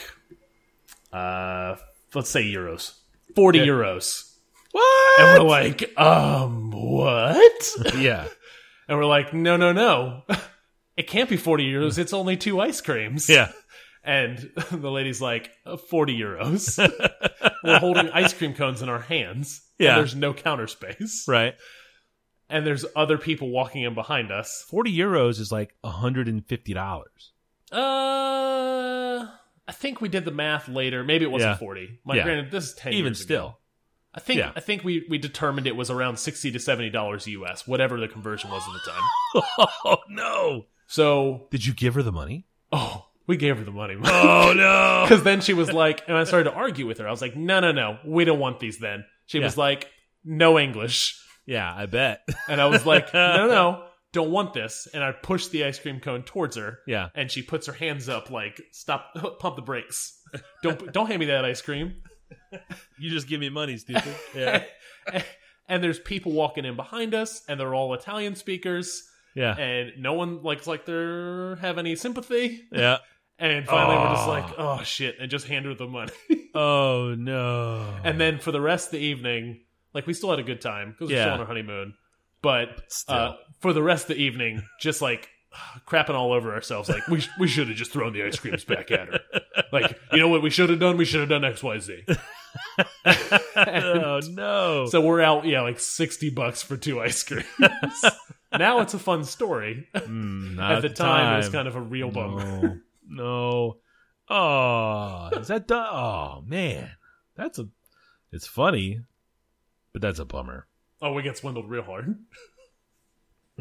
uh, 1.12 1.76
let's 2.14 2.30
say 2.30 2.42
euros, 2.44 2.94
forty 3.36 3.60
euros, 3.60 4.32
What? 4.72 5.20
and 5.20 5.42
we're 5.42 5.48
like, 5.48 5.98
um, 5.98 6.70
what? 6.72 7.68
yeah. 7.98 8.26
And 8.88 8.98
we're 8.98 9.06
like, 9.06 9.32
no, 9.32 9.56
no, 9.56 9.72
no, 9.72 10.22
it 10.96 11.06
can't 11.06 11.28
be 11.28 11.36
forty 11.36 11.70
euros. 11.70 11.98
It's 11.98 12.12
only 12.12 12.36
two 12.36 12.60
ice 12.60 12.80
creams. 12.80 13.28
Yeah. 13.28 13.52
And 14.02 14.38
the 14.72 14.90
lady's 14.90 15.20
like, 15.20 15.50
"Uh, 15.66 15.76
40 15.76 16.18
euros. 16.18 16.78
We're 17.62 17.78
holding 17.78 18.08
ice 18.08 18.32
cream 18.32 18.54
cones 18.54 18.80
in 18.80 18.88
our 18.88 18.98
hands. 19.00 19.60
and 19.78 19.84
Yeah. 19.86 19.96
there's 19.96 20.14
no 20.16 20.32
counter 20.32 20.66
space. 20.66 21.26
Right. 21.28 21.54
And 22.50 22.66
there's 22.66 22.84
other 22.96 23.16
people 23.16 23.48
walking 23.50 23.82
in 23.84 23.94
behind 23.94 24.30
us. 24.32 24.64
40 24.68 24.92
euros 24.96 25.38
is 25.40 25.52
like 25.52 25.74
$150. 25.84 26.76
Uh, 27.72 29.26
I 29.68 29.72
think 29.72 30.00
we 30.00 30.08
did 30.08 30.24
the 30.24 30.30
math 30.32 30.68
later. 30.68 31.04
Maybe 31.04 31.24
it 31.24 31.30
wasn't 31.30 31.52
Yeah. 31.52 31.56
40. 31.58 32.00
My 32.04 32.16
Yeah. 32.16 32.24
granted, 32.24 32.50
this 32.50 32.64
is 32.70 32.74
10 32.74 32.92
Even 32.92 33.10
years 33.12 33.20
still. 33.22 33.46
ago. 33.46 33.56
I 34.12 34.18
think 34.20 34.38
Yeah. 34.38 34.50
I 34.56 34.60
think 34.60 34.82
we 34.82 35.06
we 35.08 35.18
determined 35.18 35.68
it 35.68 35.76
was 35.76 35.88
around 35.88 36.18
60 36.18 36.50
to 36.50 36.58
70 36.58 36.90
dollars 36.90 37.28
US, 37.28 37.68
whatever 37.68 38.00
the 38.00 38.08
conversion 38.08 38.50
was 38.50 38.62
at 38.66 38.72
the 38.72 38.90
time. 38.90 39.68
Oh, 39.84 39.98
no. 40.08 40.66
So, 40.88 41.46
Did 41.52 41.64
you 41.64 41.72
give 41.72 41.94
her 41.94 42.02
the 42.02 42.10
money? 42.10 42.46
oh, 42.72 43.06
we 43.28 43.36
gave 43.36 43.58
her 43.58 43.64
the 43.64 43.70
money. 43.70 43.94
Oh, 44.04 44.52
no. 44.56 45.04
Because 45.08 45.22
then 45.22 45.40
she 45.40 45.52
was 45.54 45.72
like, 45.72 46.02
and 46.08 46.16
I 46.16 46.24
started 46.24 46.50
to 46.50 46.56
argue 46.56 46.86
with 46.88 46.98
her. 46.98 47.06
I 47.06 47.12
was 47.12 47.22
like, 47.22 47.36
no, 47.36 47.60
no, 47.60 47.70
no, 47.70 47.98
we 48.04 48.24
don't 48.24 48.40
want 48.40 48.58
these 48.58 48.78
then. 48.78 49.04
She 49.26 49.38
Yeah. 49.38 49.44
was 49.44 49.56
like, 49.56 49.86
no 50.24 50.58
English. 50.58 51.16
Yeah, 51.46 51.72
I 51.74 51.86
bet. 51.86 52.20
And 52.48 52.60
I 52.60 52.66
was 52.66 52.84
like, 52.86 53.12
no, 53.14 53.46
no, 53.48 53.84
don't 54.12 54.30
want 54.30 54.54
this. 54.54 54.86
And 54.92 55.02
I 55.04 55.12
pushed 55.12 55.50
the 55.50 55.64
ice 55.64 55.78
cream 55.78 56.00
cone 56.00 56.22
towards 56.22 56.56
her. 56.56 56.78
Yeah. 56.86 57.08
And 57.14 57.30
she 57.30 57.42
puts 57.42 57.66
her 57.66 57.72
hands 57.72 58.08
up 58.08 58.30
like, 58.30 58.60
stop, 58.72 59.06
pump 59.40 59.56
the 59.56 59.62
brakes. 59.62 60.18
Don't, 60.62 60.92
don't 60.92 61.06
hand 61.06 61.20
me 61.20 61.26
that 61.26 61.44
ice 61.44 61.62
cream. 61.62 61.94
You 62.98 63.10
just 63.10 63.26
give 63.28 63.40
me 63.40 63.48
money, 63.48 63.76
stupid. 63.76 64.14
Yeah. 64.34 64.62
and 65.68 65.82
there's 65.82 65.98
people 65.98 66.32
walking 66.32 66.64
in 66.64 66.76
behind 66.76 67.14
us, 67.14 67.42
and 67.48 67.58
they're 67.58 67.74
all 67.74 67.92
Italian 67.94 68.36
speakers, 68.36 69.02
Yeah. 69.34 69.56
and 69.56 69.92
no 69.98 70.12
one 70.14 70.42
likes 70.42 70.66
like 70.66 70.84
they 70.86 70.92
have 71.60 71.78
any 71.78 71.96
sympathy. 71.96 72.62
Yeah. 72.72 72.98
And 73.38 73.66
finally, 73.66 73.96
we're 73.96 74.10
just 74.14 74.26
Oh. 74.28 74.30
like, 74.30 74.44
ah. 74.58 74.78
oh 74.80 74.84
shit, 74.84 75.16
and 75.20 75.30
just 75.30 75.46
hand 75.46 75.64
her 75.66 75.74
the 75.74 75.86
money. 75.86 76.12
Oh, 76.54 77.14
no. 77.16 77.88
and 78.04 78.20
then 78.20 78.38
for 78.38 78.52
the 78.52 78.60
rest 78.60 78.88
of 78.88 78.92
the 78.92 78.98
evening, 78.98 79.60
like 79.94 80.06
we 80.06 80.14
still 80.14 80.30
had 80.30 80.38
a 80.38 80.42
good 80.44 80.60
time 80.60 80.90
because 80.92 81.08
we're 81.08 81.16
Yeah. 81.16 81.24
still 81.24 81.34
on 81.34 81.40
our 81.40 81.46
honeymoon, 81.46 81.94
but 82.42 82.82
uh, 83.08 83.34
for 83.60 83.72
the 83.72 83.82
rest 83.82 84.04
of 84.10 84.16
the 84.16 84.22
evening, 84.22 84.62
just 84.80 85.00
like 85.02 85.28
crapping 85.86 86.14
all 86.14 86.32
over 86.32 86.52
ourselves, 86.54 86.88
like 86.88 87.06
we 87.08 87.22
we 87.38 87.48
should 87.48 87.68
have 87.68 87.76
just 87.76 87.90
thrown 87.92 88.12
the 88.12 88.22
ice 88.24 88.38
creams 88.38 88.64
back 88.64 88.90
at 88.90 89.08
her. 89.08 89.20
Like 89.72 89.96
you 90.12 90.18
know 90.18 90.26
what 90.26 90.42
we 90.42 90.50
should 90.50 90.68
have 90.70 90.80
done? 90.80 90.96
We 90.96 91.04
should 91.04 91.20
have 91.20 91.28
done 91.28 91.44
X 91.44 91.62
Y 91.62 91.78
Z. 91.78 92.04
oh, 93.56 94.20
no. 94.30 94.86
So 94.86 95.00
we're 95.00 95.20
out, 95.20 95.44
yeah, 95.44 95.60
like 95.62 95.78
sixty 95.78 96.30
bucks 96.30 96.60
for 96.62 96.76
two 96.76 97.00
ice 97.00 97.22
creams. 97.22 97.44
now 98.58 98.80
it's 98.80 98.94
a 98.94 98.98
fun 98.98 99.24
story. 99.24 99.86
Mm, 99.94 100.58
At 100.60 100.82
the 100.82 100.88
time, 100.88 101.34
it 101.34 101.36
was 101.38 101.48
kind 101.50 101.68
of 101.68 101.76
a 101.76 101.80
real 101.80 102.10
bummer. 102.10 102.42
No. 103.06 103.76
no. 104.28 104.34
Oh, 104.34 105.28
is 105.38 105.48
that 105.48 105.66
done? 105.68 105.86
Oh, 105.90 106.42
man. 106.46 106.90
That's 107.36 107.58
a. 107.58 107.68
It's 108.32 108.46
funny, 108.46 109.00
but 109.92 110.02
that's 110.02 110.18
a 110.18 110.24
bummer. 110.24 110.66
Oh, 111.02 111.12
we 111.12 111.22
get 111.22 111.38
swindled 111.38 111.68
real 111.70 111.82
hard. 111.82 112.16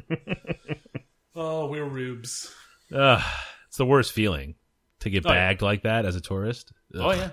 oh, 1.35 1.67
we're 1.67 1.85
rubes. 1.85 2.53
Ugh, 2.93 3.21
it's 3.67 3.77
the 3.77 3.85
worst 3.85 4.11
feeling 4.11 4.55
to 4.99 5.09
get 5.09 5.25
Oh, 5.25 5.29
yeah. 5.29 5.35
bagged 5.49 5.61
like 5.61 5.83
that 5.83 6.05
as 6.05 6.15
a 6.15 6.21
tourist. 6.21 6.71
Ugh. 6.95 7.01
Oh 7.03 7.11
yeah, 7.11 7.29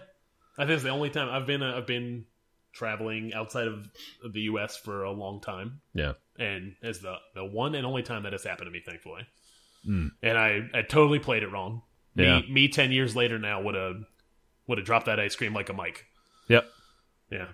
I 0.59 0.63
think 0.63 0.73
it's 0.73 0.83
the 0.83 0.91
only 0.91 1.11
time 1.11 1.29
I've 1.31 1.47
been 1.47 1.63
uh, 1.63 1.75
I've 1.77 1.87
been 1.87 2.25
traveling 2.73 3.33
outside 3.35 3.67
of, 3.69 3.89
of 4.23 4.33
the 4.35 4.43
U.S. 4.43 4.77
for 4.77 5.03
a 5.05 5.11
long 5.11 5.41
time, 5.41 5.81
Yeah. 5.95 6.13
and 6.39 6.75
it's 6.83 6.99
the 6.99 7.17
the 7.35 7.45
one 7.45 7.75
and 7.75 7.87
only 7.87 8.03
time 8.03 8.25
that 8.25 8.33
has 8.33 8.45
happened 8.45 8.67
to 8.67 8.71
me, 8.71 8.83
thankfully. 8.85 9.23
Mm. 9.89 10.11
And 10.23 10.37
I 10.39 10.61
I 10.75 10.83
totally 10.83 11.19
played 11.19 11.43
it 11.43 11.49
wrong. 11.51 11.83
Yeah. 12.15 12.41
Me 12.41 12.53
me 12.53 12.69
ten 12.69 12.93
years 12.93 13.17
later 13.17 13.39
now 13.39 13.63
would 13.63 13.75
have 13.75 13.97
would 14.67 14.79
have 14.79 14.87
dropped 14.87 15.07
that 15.07 15.19
ice 15.21 15.37
cream 15.37 15.55
like 15.55 15.69
a 15.71 15.75
mic. 15.75 16.05
Yep. 16.49 16.67
Yeah. 17.31 17.47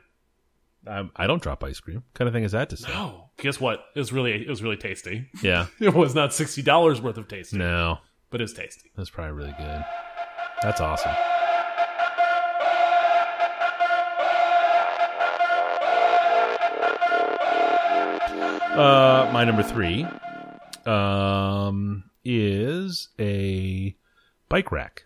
I, 0.86 1.08
I 1.16 1.26
don't 1.26 1.42
drop 1.42 1.62
ice 1.64 1.78
cream. 1.80 1.96
What 1.96 2.14
kind 2.14 2.28
of 2.28 2.34
thing 2.34 2.44
is 2.44 2.52
that 2.52 2.70
to 2.70 2.76
say? 2.76 2.88
No. 2.88 3.30
Guess 3.38 3.60
what? 3.60 3.84
It 3.94 3.98
was 4.00 4.12
really 4.12 4.32
it 4.32 4.48
was 4.48 4.62
really 4.62 4.76
tasty. 4.76 5.26
Yeah. 5.42 5.66
It 5.80 5.94
was 5.94 6.14
not 6.14 6.32
sixty 6.34 6.62
dollars 6.62 7.00
worth 7.00 7.18
of 7.18 7.28
tasty, 7.28 7.56
No. 7.58 7.98
but 8.30 8.40
it's 8.40 8.52
tasty. 8.52 8.90
That's 8.96 9.10
probably 9.10 9.32
really 9.32 9.54
good. 9.58 9.84
That's 10.62 10.80
awesome. 10.80 11.12
Uh, 18.74 19.28
my 19.34 19.44
number 19.44 19.62
three 19.62 20.06
um, 20.86 22.04
is 22.24 23.08
a 23.20 23.94
bike 24.48 24.72
rack. 24.72 25.04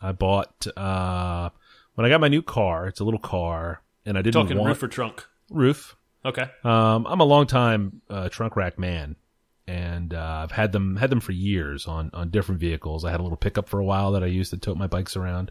I 0.00 0.12
bought 0.12 0.66
uh, 0.76 1.50
when 1.94 2.06
I 2.06 2.08
got 2.08 2.20
my 2.20 2.28
new 2.28 2.42
car. 2.42 2.86
It's 2.86 3.00
a 3.00 3.04
little 3.04 3.18
car, 3.18 3.82
and 4.06 4.16
I 4.18 4.22
didn't 4.22 4.34
Talking 4.34 4.58
want 4.58 4.68
roof 4.68 4.82
or 4.82 4.88
trunk. 4.88 5.24
roof. 5.50 5.96
Okay. 6.24 6.46
Um, 6.62 7.06
I'm 7.06 7.20
a 7.20 7.24
long 7.24 7.46
time 7.46 8.00
uh, 8.08 8.28
trunk 8.30 8.56
rack 8.56 8.78
man, 8.78 9.16
and 9.66 10.14
uh, 10.14 10.40
I've 10.42 10.52
had 10.52 10.72
them 10.72 10.96
had 10.96 11.10
them 11.10 11.20
for 11.20 11.32
years 11.32 11.86
on 11.86 12.10
on 12.14 12.30
different 12.30 12.60
vehicles. 12.60 13.04
I 13.04 13.10
had 13.10 13.20
a 13.20 13.22
little 13.22 13.36
pickup 13.36 13.68
for 13.68 13.78
a 13.78 13.84
while 13.84 14.12
that 14.12 14.22
I 14.22 14.26
used 14.26 14.50
to 14.50 14.56
tote 14.58 14.76
my 14.76 14.86
bikes 14.86 15.16
around. 15.16 15.50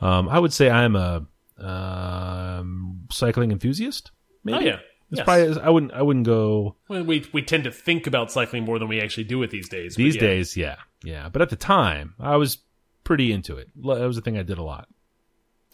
Um, 0.00 0.28
I 0.28 0.38
would 0.38 0.52
say 0.52 0.70
I'm 0.70 0.96
a 0.96 1.26
um, 1.58 3.02
cycling 3.10 3.52
enthusiast. 3.52 4.10
Maybe. 4.44 4.58
Oh 4.58 4.60
yeah. 4.60 4.78
It's 5.10 5.18
Yes. 5.18 5.24
probably 5.26 5.60
I 5.62 5.68
wouldn't 5.68 5.92
I 5.92 6.02
wouldn't 6.02 6.24
go 6.26 6.76
Well, 6.88 7.04
we 7.04 7.24
we 7.32 7.42
tend 7.42 7.64
to 7.64 7.70
think 7.70 8.06
about 8.06 8.32
cycling 8.32 8.64
more 8.64 8.78
than 8.78 8.88
we 8.88 9.00
actually 9.00 9.24
do 9.24 9.42
it 9.42 9.50
these 9.50 9.68
days. 9.68 9.94
these 9.94 10.14
yeah. 10.16 10.20
days. 10.20 10.56
Yeah, 10.56 10.76
yeah. 11.04 11.28
But 11.28 11.42
at 11.42 11.50
the 11.50 11.56
time, 11.56 12.14
I 12.18 12.36
was 12.36 12.58
pretty 13.04 13.30
into 13.30 13.56
it. 13.58 13.68
That 13.76 14.06
was 14.06 14.16
a 14.16 14.22
thing 14.22 14.38
I 14.38 14.42
did 14.42 14.58
a 14.58 14.62
lot. 14.62 14.88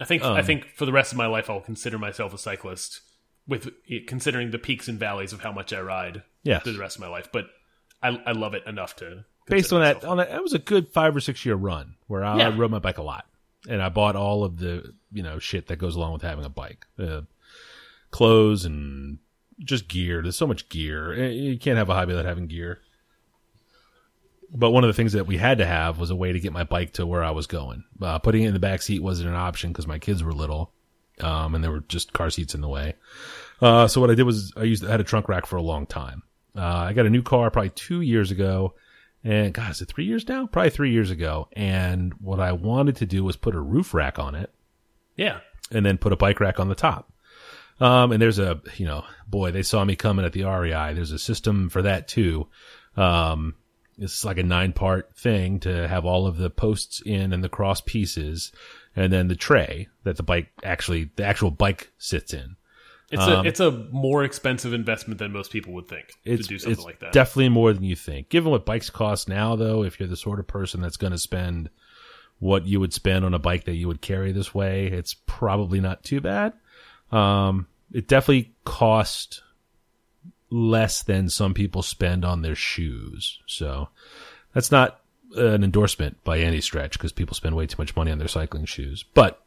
I 0.01 0.05
think 0.05 0.23
I 0.23 0.39
Um, 0.41 0.45
think 0.45 0.75
for 0.77 0.87
the 0.87 0.93
rest 0.93 1.13
of 1.13 1.19
my 1.19 1.27
life 1.27 1.51
I'll 1.51 1.61
consider 1.61 1.99
myself 1.99 2.33
a 2.35 2.39
cyclist 2.39 3.01
with 3.47 3.71
considering 4.07 4.51
the 4.51 4.59
peaks 4.59 4.89
and 4.89 4.99
valleys 4.99 5.33
of 5.33 5.41
how 5.43 5.53
much 5.53 5.73
I 5.73 5.81
ride 5.81 6.23
Yes. 6.43 6.63
through 6.63 6.75
the 6.75 6.79
rest 6.79 6.97
of 6.97 7.01
my 7.03 7.09
life. 7.09 7.29
But 7.33 7.47
I 8.03 8.09
I 8.27 8.33
love 8.33 8.55
it 8.55 8.63
enough 8.67 8.95
to 8.97 9.25
Based 9.47 9.73
on 9.73 9.81
that, 9.81 10.05
on 10.05 10.19
that, 10.19 10.31
it 10.31 10.43
was 10.43 10.53
a 10.53 10.59
good 10.59 10.93
five 10.93 11.17
or 11.17 11.21
six 11.21 11.47
year 11.47 11.55
run 11.55 11.95
where 12.07 12.23
I, 12.23 12.37
Yeah. 12.39 12.49
I 12.49 12.51
rode 12.51 12.71
my 12.71 12.79
bike 12.79 12.99
a 12.99 13.03
lot. 13.03 13.25
and 13.69 13.83
I 13.83 13.89
bought 13.89 14.15
all 14.15 14.45
of 14.45 14.59
the 14.59 14.95
you 15.11 15.23
know 15.23 15.39
shit 15.39 15.67
that 15.67 15.77
goes 15.77 15.97
along 15.97 16.13
with 16.13 16.23
having 16.23 16.45
a 16.45 16.49
bike, 16.51 16.87
uh, 16.99 17.23
clothes 18.11 18.65
and 18.65 19.19
just 19.59 19.89
gear. 19.89 20.23
There's 20.23 20.37
so 20.37 20.47
much 20.47 20.69
gear. 20.69 21.13
Eh, 21.13 21.29
You 21.31 21.59
can't 21.59 21.77
have 21.79 21.89
a 21.91 21.95
hobby 21.95 22.13
without 22.13 22.25
having 22.27 22.47
gear. 22.47 22.81
But 24.55 24.71
one 24.71 24.83
of 24.85 24.89
the 24.89 24.95
things 24.95 25.13
that 25.13 25.27
we 25.27 25.37
had 25.37 25.59
to 25.59 25.67
have 25.67 25.99
was 25.99 26.11
a 26.11 26.17
way 26.17 26.33
to 26.33 26.41
get 26.41 26.53
my 26.53 26.65
bike 26.65 26.95
to 26.95 27.07
where 27.07 27.23
I 27.23 27.33
was 27.33 27.47
going. 27.47 27.85
Uh, 28.01 28.19
putting 28.19 28.45
it 28.45 28.49
in 28.49 28.55
the 28.55 28.59
back 28.61 28.81
seat 28.83 29.03
wasn't 29.03 29.29
an 29.29 29.35
option 29.35 29.71
because 29.71 29.87
my 29.87 29.99
kids 29.99 30.23
were 30.25 30.33
little, 30.33 30.73
um, 31.21 31.55
and 31.55 31.63
there 31.63 31.71
were 31.71 31.81
just 31.89 32.13
car 32.15 32.31
seats 32.31 32.55
in 32.55 32.61
the 32.63 32.69
way. 32.69 32.95
Uh, 33.61 33.87
so 33.89 34.01
what 34.01 34.11
I 34.11 34.15
did 34.15 34.23
was 34.23 34.53
I 34.57 34.63
used 34.63 34.85
I 34.87 34.91
had 34.91 35.01
a 35.01 35.05
trunk 35.05 35.29
rack 35.29 35.45
for 35.47 35.57
a 35.57 35.63
long 35.63 35.85
time. 35.87 36.23
Uh, 36.57 36.63
I 36.63 36.93
got 36.95 37.07
a 37.07 37.11
new 37.11 37.23
car 37.23 37.51
probably 37.51 37.71
two 37.71 38.01
years 38.01 38.31
ago, 38.31 38.75
and 39.23 39.53
God, 39.53 39.71
is 39.71 39.83
it 39.83 39.89
three 39.89 40.07
years 40.07 40.27
now? 40.27 40.47
Probably 40.47 40.71
three 40.71 40.93
years 40.93 41.11
ago. 41.11 41.49
And 41.53 42.15
what 42.15 42.41
I 42.41 42.53
wanted 42.53 42.97
to 42.97 43.07
do 43.07 43.23
was 43.25 43.37
put 43.37 43.55
a 43.55 43.61
roof 43.61 43.93
rack 43.93 44.19
on 44.19 44.35
it, 44.35 44.51
Yeah. 45.17 45.41
and 45.71 45.85
then 45.85 45.99
put 45.99 46.13
a 46.13 46.17
bike 46.17 46.41
rack 46.41 46.59
on 46.59 46.69
the 46.69 46.75
top. 46.75 47.13
Um, 47.81 48.11
and 48.13 48.21
there's 48.23 48.39
a, 48.41 48.61
you 48.77 48.87
know, 48.87 49.05
boy, 49.29 49.51
they 49.53 49.63
saw 49.63 49.85
me 49.85 49.95
coming 49.95 50.25
at 50.25 50.33
the 50.33 50.45
REI. 50.45 50.95
There's 50.95 51.13
a 51.13 51.19
system 51.19 51.69
for 51.69 51.83
that 51.83 52.09
too. 52.09 52.49
Um, 52.97 53.55
it's 53.99 54.25
like 54.25 54.39
a 54.39 54.43
nine 54.43 54.73
part 54.73 55.15
thing 55.17 55.61
to 55.61 55.89
have 55.89 56.05
all 56.05 56.27
of 56.27 56.37
the 56.37 56.51
posts 56.51 57.03
in 57.05 57.33
and 57.33 57.43
the 57.43 57.49
cross 57.49 57.81
pieces 57.81 58.53
and 58.97 59.13
then 59.13 59.29
the 59.29 59.37
tray 59.37 59.89
that 60.05 60.17
the 60.17 60.23
bike 60.23 60.49
actually, 60.65 61.11
the 61.17 61.25
actual 61.25 61.51
bike 61.51 61.93
sits 61.99 62.33
in. 62.33 62.57
It's 63.11 63.23
a 63.25 63.41
it's 63.43 63.61
a 63.61 63.71
more 63.91 64.23
expensive 64.23 64.75
investment 64.75 65.19
than 65.19 65.33
most 65.33 65.51
people 65.51 65.73
would 65.75 65.89
think 65.89 66.05
Um, 66.27 66.33
It's, 66.35 66.43
to 66.43 66.49
do 66.49 66.59
something 66.59 66.85
like 66.85 67.01
that. 67.01 67.13
definitely 67.13 67.49
more 67.49 67.73
than 67.73 67.83
you 67.83 67.97
think. 67.97 68.29
Given 68.29 68.51
what 68.51 68.67
bikes 68.67 68.91
cost 68.91 69.29
now, 69.31 69.57
though, 69.57 69.83
if 69.83 69.99
you're 69.99 70.09
the 70.09 70.17
sort 70.17 70.39
of 70.39 70.47
person 70.47 70.83
that's 70.83 70.99
going 70.99 71.13
to 71.13 71.19
spend 71.19 71.71
what 72.39 72.67
you 72.67 72.81
would 72.81 72.93
spend 72.93 73.25
on 73.25 73.33
a 73.33 73.39
bike 73.39 73.65
that 73.65 73.75
you 73.77 73.89
would 73.89 74.03
carry 74.03 74.33
this 74.33 74.55
way, 74.55 74.89
it's 74.89 75.15
probably 75.27 75.81
not 75.81 76.05
too 76.05 76.21
bad. 76.21 76.53
Um, 77.11 77.67
it 77.93 78.09
definitely 78.09 78.53
cost 78.65 79.43
less 80.51 81.03
than 81.03 81.29
some 81.29 81.55
people 81.55 81.83
spend 81.83 82.25
on 82.25 82.43
their 82.43 82.55
shoes. 82.55 83.39
So 83.47 83.89
that's 84.55 84.71
not 84.71 85.01
an 85.37 85.63
endorsement 85.63 86.23
by 86.25 86.39
any 86.39 86.61
stretch 86.61 86.93
because 86.93 87.13
people 87.13 87.35
spend 87.35 87.55
way 87.55 87.67
too 87.67 87.77
much 87.79 87.95
money 87.95 88.11
on 88.11 88.19
their 88.19 88.29
cycling 88.29 88.65
shoes. 88.65 89.05
But 89.15 89.43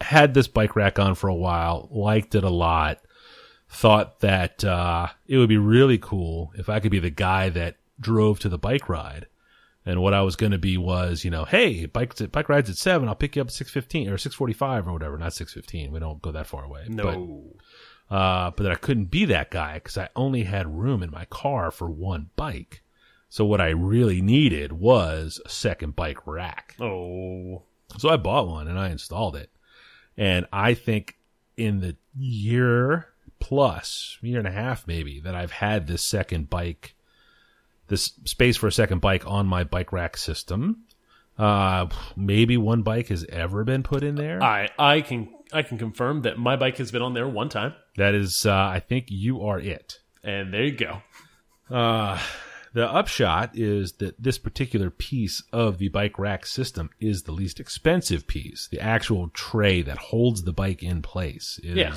had 0.00 0.34
this 0.34 0.48
bike 0.48 0.74
rack 0.74 0.98
on 0.98 1.14
for 1.14 1.28
a 1.28 1.34
while, 1.34 1.88
liked 1.92 2.34
it 2.34 2.44
a 2.44 2.50
lot, 2.50 2.98
thought 3.68 4.20
that 4.20 4.64
uh, 4.64 5.08
it 5.28 5.38
would 5.38 5.48
be 5.48 5.56
really 5.56 5.98
cool 5.98 6.52
if 6.56 6.68
I 6.68 6.80
could 6.80 6.90
be 6.90 6.98
the 6.98 7.10
guy 7.10 7.48
that 7.50 7.76
drove 8.00 8.40
to 8.40 8.48
the 8.48 8.58
bike 8.58 8.88
ride. 8.88 9.26
And 9.86 10.00
what 10.00 10.14
I 10.14 10.22
was 10.22 10.34
going 10.34 10.52
to 10.52 10.58
be 10.58 10.78
was, 10.78 11.24
you 11.24 11.30
know, 11.30 11.44
hey, 11.44 11.84
bike 11.84 12.14
bike 12.32 12.48
rides 12.48 12.70
at 12.70 12.76
seven. 12.76 13.06
I'll 13.06 13.14
pick 13.14 13.36
you 13.36 13.42
up 13.42 13.48
at 13.48 13.52
six 13.52 13.70
fifteen 13.70 14.08
or 14.08 14.16
six 14.16 14.34
forty 14.34 14.54
five 14.54 14.88
or 14.88 14.92
whatever. 14.92 15.18
Not 15.18 15.34
six 15.34 15.52
fifteen. 15.52 15.92
We 15.92 16.00
don't 16.00 16.22
go 16.22 16.32
that 16.32 16.46
far 16.46 16.64
away. 16.64 16.84
But, 16.88 17.04
no. 17.04 17.42
Uh, 18.10 18.50
but 18.50 18.62
that 18.62 18.72
I 18.72 18.76
couldn't 18.76 19.06
be 19.06 19.24
that 19.26 19.50
guy 19.50 19.74
because 19.74 19.98
I 19.98 20.08
only 20.14 20.44
had 20.44 20.78
room 20.78 21.02
in 21.02 21.10
my 21.10 21.24
car 21.26 21.70
for 21.70 21.88
one 21.90 22.30
bike. 22.36 22.82
So 23.28 23.44
what 23.44 23.60
I 23.60 23.70
really 23.70 24.22
needed 24.22 24.72
was 24.72 25.40
a 25.44 25.48
second 25.48 25.96
bike 25.96 26.26
rack. 26.26 26.76
oh. 26.80 27.62
So 27.98 28.08
I 28.08 28.16
bought 28.16 28.48
one 28.48 28.66
and 28.66 28.78
I 28.78 28.90
installed 28.90 29.36
it. 29.36 29.50
And 30.16 30.46
I 30.52 30.74
think 30.74 31.16
in 31.56 31.80
the 31.80 31.96
year 32.16 33.08
plus, 33.40 34.18
year 34.20 34.38
and 34.38 34.48
a 34.48 34.52
half 34.52 34.86
maybe, 34.86 35.20
that 35.20 35.34
I've 35.34 35.52
had 35.52 35.86
this 35.86 36.02
second 36.02 36.48
bike, 36.48 36.94
this 37.88 38.12
space 38.24 38.56
for 38.56 38.66
a 38.66 38.72
second 38.72 39.00
bike 39.00 39.26
on 39.26 39.46
my 39.46 39.64
bike 39.64 39.92
rack 39.92 40.16
system. 40.16 40.83
Uh, 41.38 41.86
maybe 42.16 42.56
one 42.56 42.82
bike 42.82 43.08
has 43.08 43.24
ever 43.28 43.64
been 43.64 43.82
put 43.82 44.02
in 44.04 44.14
there. 44.14 44.42
I 44.42 44.68
I 44.78 45.00
can 45.00 45.28
I 45.52 45.62
can 45.62 45.78
confirm 45.78 46.22
that 46.22 46.38
my 46.38 46.56
bike 46.56 46.76
has 46.78 46.90
been 46.92 47.02
on 47.02 47.14
there 47.14 47.28
one 47.28 47.48
time, 47.48 47.74
that 47.96 48.14
is, 48.14 48.44
uh, 48.46 48.52
I 48.54 48.80
think 48.80 49.06
you 49.08 49.42
are 49.42 49.58
it. 49.58 49.98
and 50.22 50.52
there 50.54 50.64
you 50.64 50.72
go. 50.72 51.02
Uh, 51.70 52.18
the 52.72 52.90
upshot 52.90 53.50
is 53.54 53.92
that 53.94 54.20
this 54.20 54.36
particular 54.38 54.90
piece 54.90 55.42
of 55.52 55.78
the 55.78 55.88
bike 55.88 56.18
rack 56.18 56.44
system 56.46 56.90
is 57.00 57.22
the 57.22 57.32
least 57.32 57.60
expensive 57.60 58.26
piece. 58.26 58.66
The 58.68 58.80
actual 58.80 59.28
tray 59.28 59.82
that 59.82 59.98
holds 59.98 60.42
the 60.42 60.52
bike 60.52 60.82
in 60.82 61.02
place 61.02 61.60
is 61.62 61.76
Yeah. 61.76 61.94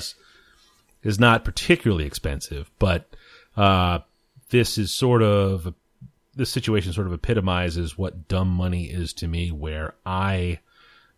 is 1.02 1.18
not 1.18 1.44
particularly 1.44 2.04
expensive, 2.06 2.70
but 2.78 3.08
uh, 3.56 4.00
this 4.50 4.78
is 4.78 4.92
sort 4.92 5.22
of 5.22 5.74
this 6.38 6.50
situation 6.50 6.92
sort 6.92 7.06
of 7.06 7.12
epitomizes 7.12 7.98
what 7.98 8.26
dumb 8.28 8.48
money 8.48 8.84
is 8.86 9.12
to 9.14 9.28
me, 9.28 9.50
where 9.50 9.94
I 10.06 10.60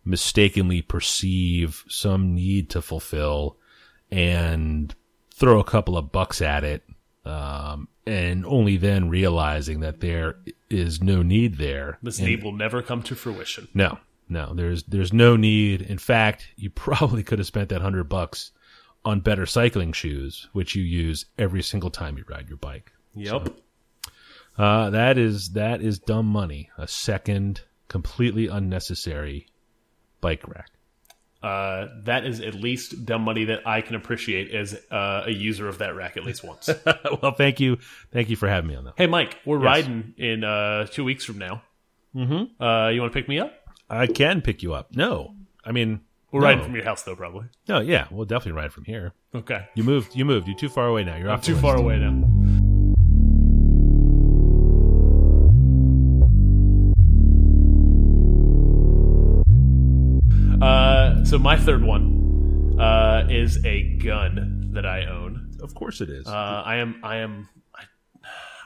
mistakenly 0.03 0.81
perceive 0.81 1.83
some 1.87 2.33
need 2.35 2.69
to 2.71 2.81
fulfill 2.81 3.57
and 4.09 4.93
throw 5.33 5.59
a 5.59 5.63
couple 5.63 5.97
of 5.97 6.11
bucks 6.11 6.41
at 6.41 6.63
it 6.63 6.83
um, 7.25 7.87
and 8.05 8.45
only 8.45 8.77
then 8.77 9.09
realizing 9.09 9.79
that 9.81 10.01
there 10.01 10.37
is 10.69 11.01
no 11.01 11.21
need 11.21 11.57
there. 11.57 11.97
This 12.01 12.17
And- 12.19 12.27
need 12.27 12.43
will 12.43 12.51
never 12.51 12.81
come 12.81 13.03
to 13.03 13.15
fruition. 13.15 13.67
no, 13.73 13.99
no, 14.27 14.53
there's 14.53 14.83
there's 14.83 15.11
no 15.13 15.35
need. 15.35 15.81
In 15.81 15.97
fact, 15.97 16.47
you 16.55 16.69
probably 16.87 17.21
could 17.23 17.39
have 17.39 17.47
spent 17.47 17.69
that 17.69 17.81
hundred 17.81 18.05
bucks 18.05 18.51
on 19.05 19.19
better 19.19 19.45
cycling 19.45 19.91
shoes, 19.93 20.47
which 20.53 20.75
you 20.75 20.83
use 20.83 21.25
every 21.37 21.61
single 21.61 21.89
time 21.89 22.17
you 22.17 22.23
ride 22.27 22.47
your 22.49 22.57
bike. 22.57 22.91
Yep. 23.15 23.49
Uh, 24.57 24.89
that 24.91 25.17
is 25.17 25.49
that 25.51 25.81
is 25.81 25.99
dumb 25.99 26.25
money. 26.25 26.69
A 26.77 26.87
second, 26.87 27.61
completely 27.87 28.47
unnecessary 28.47 29.47
bike 30.19 30.47
rack. 30.47 30.69
Uh, 31.41 31.87
that 32.03 32.23
is 32.23 32.39
at 32.39 32.53
least 32.53 33.03
dumb 33.03 33.23
money 33.23 33.45
that 33.45 33.65
I 33.65 33.81
can 33.81 33.95
appreciate 33.95 34.53
as 34.53 34.79
uh, 34.91 35.23
a 35.25 35.31
user 35.31 35.67
of 35.67 35.79
that 35.79 35.95
rack 35.95 36.15
at 36.15 36.23
least 36.23 36.43
once. 36.43 36.69
well, 37.21 37.31
thank 37.33 37.59
you, 37.59 37.79
thank 38.11 38.29
you 38.29 38.35
for 38.35 38.47
having 38.47 38.67
me 38.69 38.75
on 38.75 38.83
that. 38.83 38.93
hey, 38.95 39.07
Mike, 39.07 39.37
we're 39.43 39.57
riding 39.57 40.13
in 40.17 40.43
uh, 40.43 40.85
two 40.85 41.03
weeks 41.03 41.25
from 41.25 41.39
now. 41.39 41.63
Mm-hmm. 42.15 42.61
Uh, 42.63 42.89
you 42.89 43.01
want 43.01 43.11
to 43.11 43.19
pick 43.19 43.27
me 43.27 43.39
up? 43.39 43.53
I 43.89 44.05
can 44.05 44.41
pick 44.41 44.61
you 44.61 44.73
up. 44.75 44.95
No, 44.95 45.33
I 45.65 45.71
mean 45.71 46.01
We're 46.31 46.41
no. 46.41 46.45
riding 46.45 46.63
from 46.63 46.75
your 46.75 46.83
house, 46.83 47.01
though, 47.01 47.15
probably. 47.15 47.47
No, 47.67 47.79
yeah, 47.79 48.05
we'll 48.11 48.25
definitely 48.25 48.61
ride 48.61 48.71
from 48.71 48.83
here. 48.85 49.13
Okay. 49.33 49.67
You 49.73 49.83
moved. 49.83 50.15
You 50.15 50.25
moved. 50.25 50.47
You're 50.47 50.57
too 50.57 50.69
far 50.69 50.87
away 50.87 51.03
now. 51.03 51.15
You're 51.15 51.31
off 51.31 51.41
Too 51.41 51.55
far 51.55 51.75
away 51.75 51.97
now. 51.97 52.11
So 61.31 61.39
my 61.39 61.55
third 61.55 61.81
one 61.81 62.75
uh, 62.77 63.25
is 63.29 63.63
a 63.63 63.83
gun 63.83 64.71
that 64.73 64.85
I 64.85 65.05
own. 65.05 65.51
Of 65.61 65.73
course 65.73 66.01
it 66.01 66.09
is. 66.09 66.27
Uh, 66.27 66.31
I 66.31 66.75
am. 66.75 66.99
I 67.03 67.17
am. 67.19 67.47
I, 67.73 67.83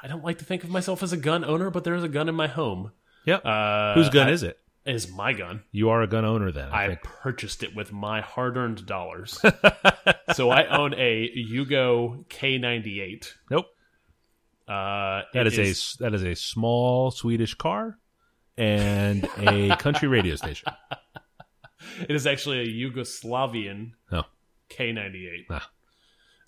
I 0.01 0.07
don't 0.07 0.23
like 0.23 0.39
to 0.39 0.45
think 0.45 0.63
of 0.63 0.71
myself 0.71 1.03
as 1.03 1.13
a 1.13 1.17
gun 1.17 1.45
owner, 1.45 1.69
but 1.69 1.83
there 1.83 1.93
is 1.93 2.03
a 2.03 2.09
gun 2.09 2.27
in 2.27 2.33
my 2.33 2.47
home. 2.47 2.91
yep. 3.23 3.45
Uh, 3.45 3.93
Whose 3.93 4.09
gun 4.09 4.29
I- 4.29 4.31
is 4.31 4.41
it? 4.41 4.57
Is 4.83 5.11
my 5.11 5.33
gun. 5.33 5.61
You 5.71 5.89
are 5.89 6.01
a 6.01 6.07
gun 6.07 6.25
owner 6.25 6.51
then. 6.51 6.69
I, 6.71 6.93
I 6.93 6.99
purchased 7.03 7.61
it 7.61 7.75
with 7.75 7.91
my 7.93 8.21
hard-earned 8.21 8.87
dollars. 8.87 9.39
so 10.33 10.49
I 10.49 10.65
own 10.65 10.95
a 10.95 11.29
Yugo 11.37 12.25
K98. 12.29 13.31
Nope. 13.51 13.65
Uh, 14.67 15.21
That 15.35 15.45
it 15.45 15.57
is, 15.59 15.97
a 15.99 16.03
that 16.03 16.15
is 16.15 16.23
a 16.23 16.33
small 16.35 17.11
Swedish 17.11 17.53
car 17.53 17.99
and 18.57 19.29
a 19.37 19.75
country 19.77 20.07
radio 20.07 20.35
station. 20.35 20.71
It 22.09 22.15
is 22.15 22.25
actually 22.27 22.59
a 22.59 22.67
Yugoslavian 22.67 23.91
Oh. 24.11 24.23
K98. 24.69 25.45
Ah. 25.49 25.69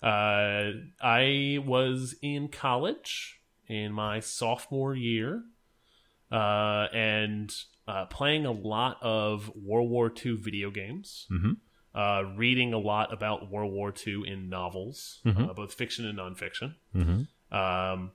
Uh, 0.02 0.72
I 1.02 1.58
was 1.64 2.14
in 2.22 2.48
college 2.48 3.40
in 3.66 3.92
my 3.92 4.20
sophomore 4.20 4.94
year, 4.94 5.42
uh, 6.30 6.86
and 6.92 7.52
uh, 7.86 8.04
playing 8.06 8.46
a 8.46 8.52
lot 8.52 8.98
of 9.02 9.50
World 9.56 9.90
War 9.90 10.12
II 10.24 10.36
video 10.36 10.70
games. 10.70 11.26
Mhm. 11.30 11.56
Uh, 11.94 12.22
reading 12.36 12.72
a 12.72 12.78
lot 12.78 13.12
about 13.12 13.50
World 13.50 13.72
War 13.72 13.92
II 14.06 14.22
in 14.26 14.48
novels, 14.48 15.20
Mhm. 15.24 15.48
uh, 15.50 15.52
both 15.54 15.74
fiction 15.74 16.06
and 16.06 16.18
nonfiction. 16.18 16.74
Mm-hmm. 16.94 17.22
um, 17.56 18.12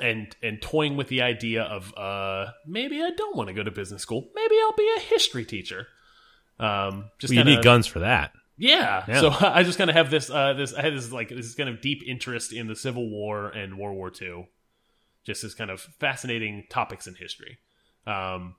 and 0.00 0.36
and 0.42 0.60
toying 0.62 0.96
with 0.96 1.08
the 1.08 1.22
idea 1.22 1.62
of 1.62 1.96
uh, 1.96 2.52
maybe 2.66 3.02
I 3.02 3.10
don't 3.10 3.34
want 3.36 3.48
to 3.48 3.54
go 3.54 3.62
to 3.64 3.70
business 3.70 4.02
school. 4.02 4.28
Maybe 4.34 4.54
I'll 4.62 4.76
be 4.76 4.92
a 4.96 5.00
history 5.00 5.44
teacher. 5.44 5.88
Um, 6.60 7.10
just 7.18 7.30
Well, 7.30 7.38
you 7.38 7.44
kinda, 7.44 7.56
need 7.56 7.62
guns 7.64 7.86
for 7.86 8.00
that. 8.00 8.32
yeah. 8.56 9.04
Yeah. 9.08 9.20
So 9.20 9.30
I 9.40 9.62
just 9.62 9.78
kind 9.78 9.90
of 9.90 9.96
have 9.96 10.10
this 10.10 10.28
uh, 10.30 10.54
this 10.54 10.74
I 10.74 10.82
had 10.82 10.94
this 10.94 11.12
like 11.12 11.28
this 11.28 11.54
kind 11.54 11.68
of 11.68 11.80
deep 11.80 12.02
interest 12.06 12.52
in 12.52 12.66
the 12.66 12.76
Civil 12.76 13.08
War 13.10 13.48
and 13.48 13.78
World 13.78 13.96
War 13.96 14.10
II, 14.20 14.48
just 15.24 15.44
as 15.44 15.54
kind 15.54 15.70
of 15.70 15.80
fascinating 15.80 16.64
topics 16.68 17.06
in 17.06 17.14
history. 17.14 17.58
Um, 18.06 18.56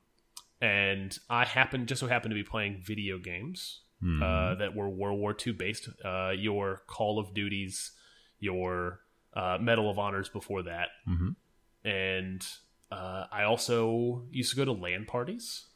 and 0.61 1.17
I 1.29 1.45
happen 1.45 1.85
just 1.85 1.99
so 2.01 2.07
happened 2.07 2.31
to 2.31 2.35
be 2.35 2.43
playing 2.43 2.81
video 2.85 3.17
games 3.17 3.81
Hmm. 4.01 4.23
uh, 4.23 4.55
that 4.55 4.75
were 4.75 4.87
World 4.89 5.19
War 5.19 5.35
II 5.45 5.51
based. 5.53 5.89
Uh, 6.05 6.29
your 6.29 6.83
Call 6.87 7.19
of 7.19 7.33
Duties, 7.33 7.91
your 8.39 9.01
uh, 9.33 9.57
Medal 9.59 9.89
of 9.89 9.99
Honors 9.99 10.29
before 10.29 10.63
that, 10.63 10.87
Mhm. 11.07 11.35
and 11.83 12.45
uh, 12.91 13.25
I 13.31 13.43
also 13.43 14.23
used 14.31 14.49
to 14.51 14.55
go 14.55 14.65
to 14.65 14.71
LAN 14.71 15.05
parties 15.05 15.67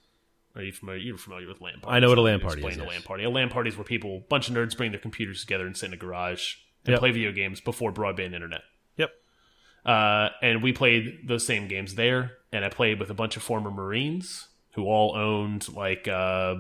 Are 0.55 0.61
you 0.61 0.71
familiar? 0.71 1.01
You're 1.01 1.17
familiar 1.17 1.47
with 1.47 1.61
LAN 1.61 1.79
parties. 1.81 1.95
I 1.95 1.99
know 1.99 2.09
what 2.09 2.17
a 2.17 2.21
LAN 2.21 2.39
party 2.39 2.61
explain 2.61 2.73
is, 2.73 2.77
a 2.77 2.81
yes. 2.83 2.89
LAN 2.89 3.01
party. 3.01 3.23
A 3.23 3.29
LAN 3.29 3.49
party 3.49 3.69
is 3.69 3.77
where 3.77 3.83
people, 3.83 4.17
a 4.17 4.27
bunch 4.29 4.49
of 4.49 4.55
nerds, 4.55 4.77
bring 4.77 4.91
their 4.91 4.99
computers 4.99 5.41
together 5.41 5.65
and 5.65 5.75
sit 5.75 5.87
in 5.87 5.93
a 5.93 5.97
garage 5.97 6.55
and 6.85 6.91
Yep. 6.91 6.99
play 6.99 7.11
video 7.11 7.31
games 7.31 7.59
before 7.59 7.91
broadband 7.91 8.33
internet. 8.33 8.61
Yep. 8.97 9.11
Uh, 9.85 10.29
and 10.41 10.61
we 10.61 10.71
played 10.73 11.27
those 11.27 11.45
same 11.45 11.67
games 11.67 11.95
there. 11.95 12.33
And 12.51 12.63
I 12.63 12.69
played 12.69 12.99
with 12.99 13.09
a 13.09 13.15
bunch 13.15 13.35
of 13.35 13.41
former 13.43 13.71
Marines 13.71 14.47
who 14.73 14.85
all 14.85 15.15
owned 15.15 15.73
like 15.73 16.07
uh, 16.07 16.55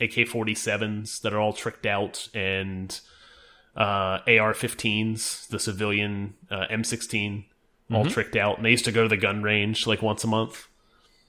AK 0.00 0.26
47s 0.28 1.22
that 1.22 1.32
are 1.32 1.40
all 1.40 1.52
tricked 1.54 1.86
out 1.86 2.28
and 2.34 3.00
uh, 3.76 4.20
AR 4.26 4.52
15s, 4.52 5.48
the 5.48 5.58
civilian 5.58 6.34
uh, 6.50 6.66
M16, 6.70 7.44
all 7.90 8.04
tricked 8.04 8.36
out. 8.36 8.56
And 8.58 8.66
they 8.66 8.70
used 8.70 8.84
to 8.84 8.92
go 8.92 9.04
to 9.04 9.08
the 9.08 9.16
gun 9.16 9.42
range 9.42 9.86
like 9.86 10.02
once 10.02 10.22
a 10.24 10.26
month. 10.26 10.66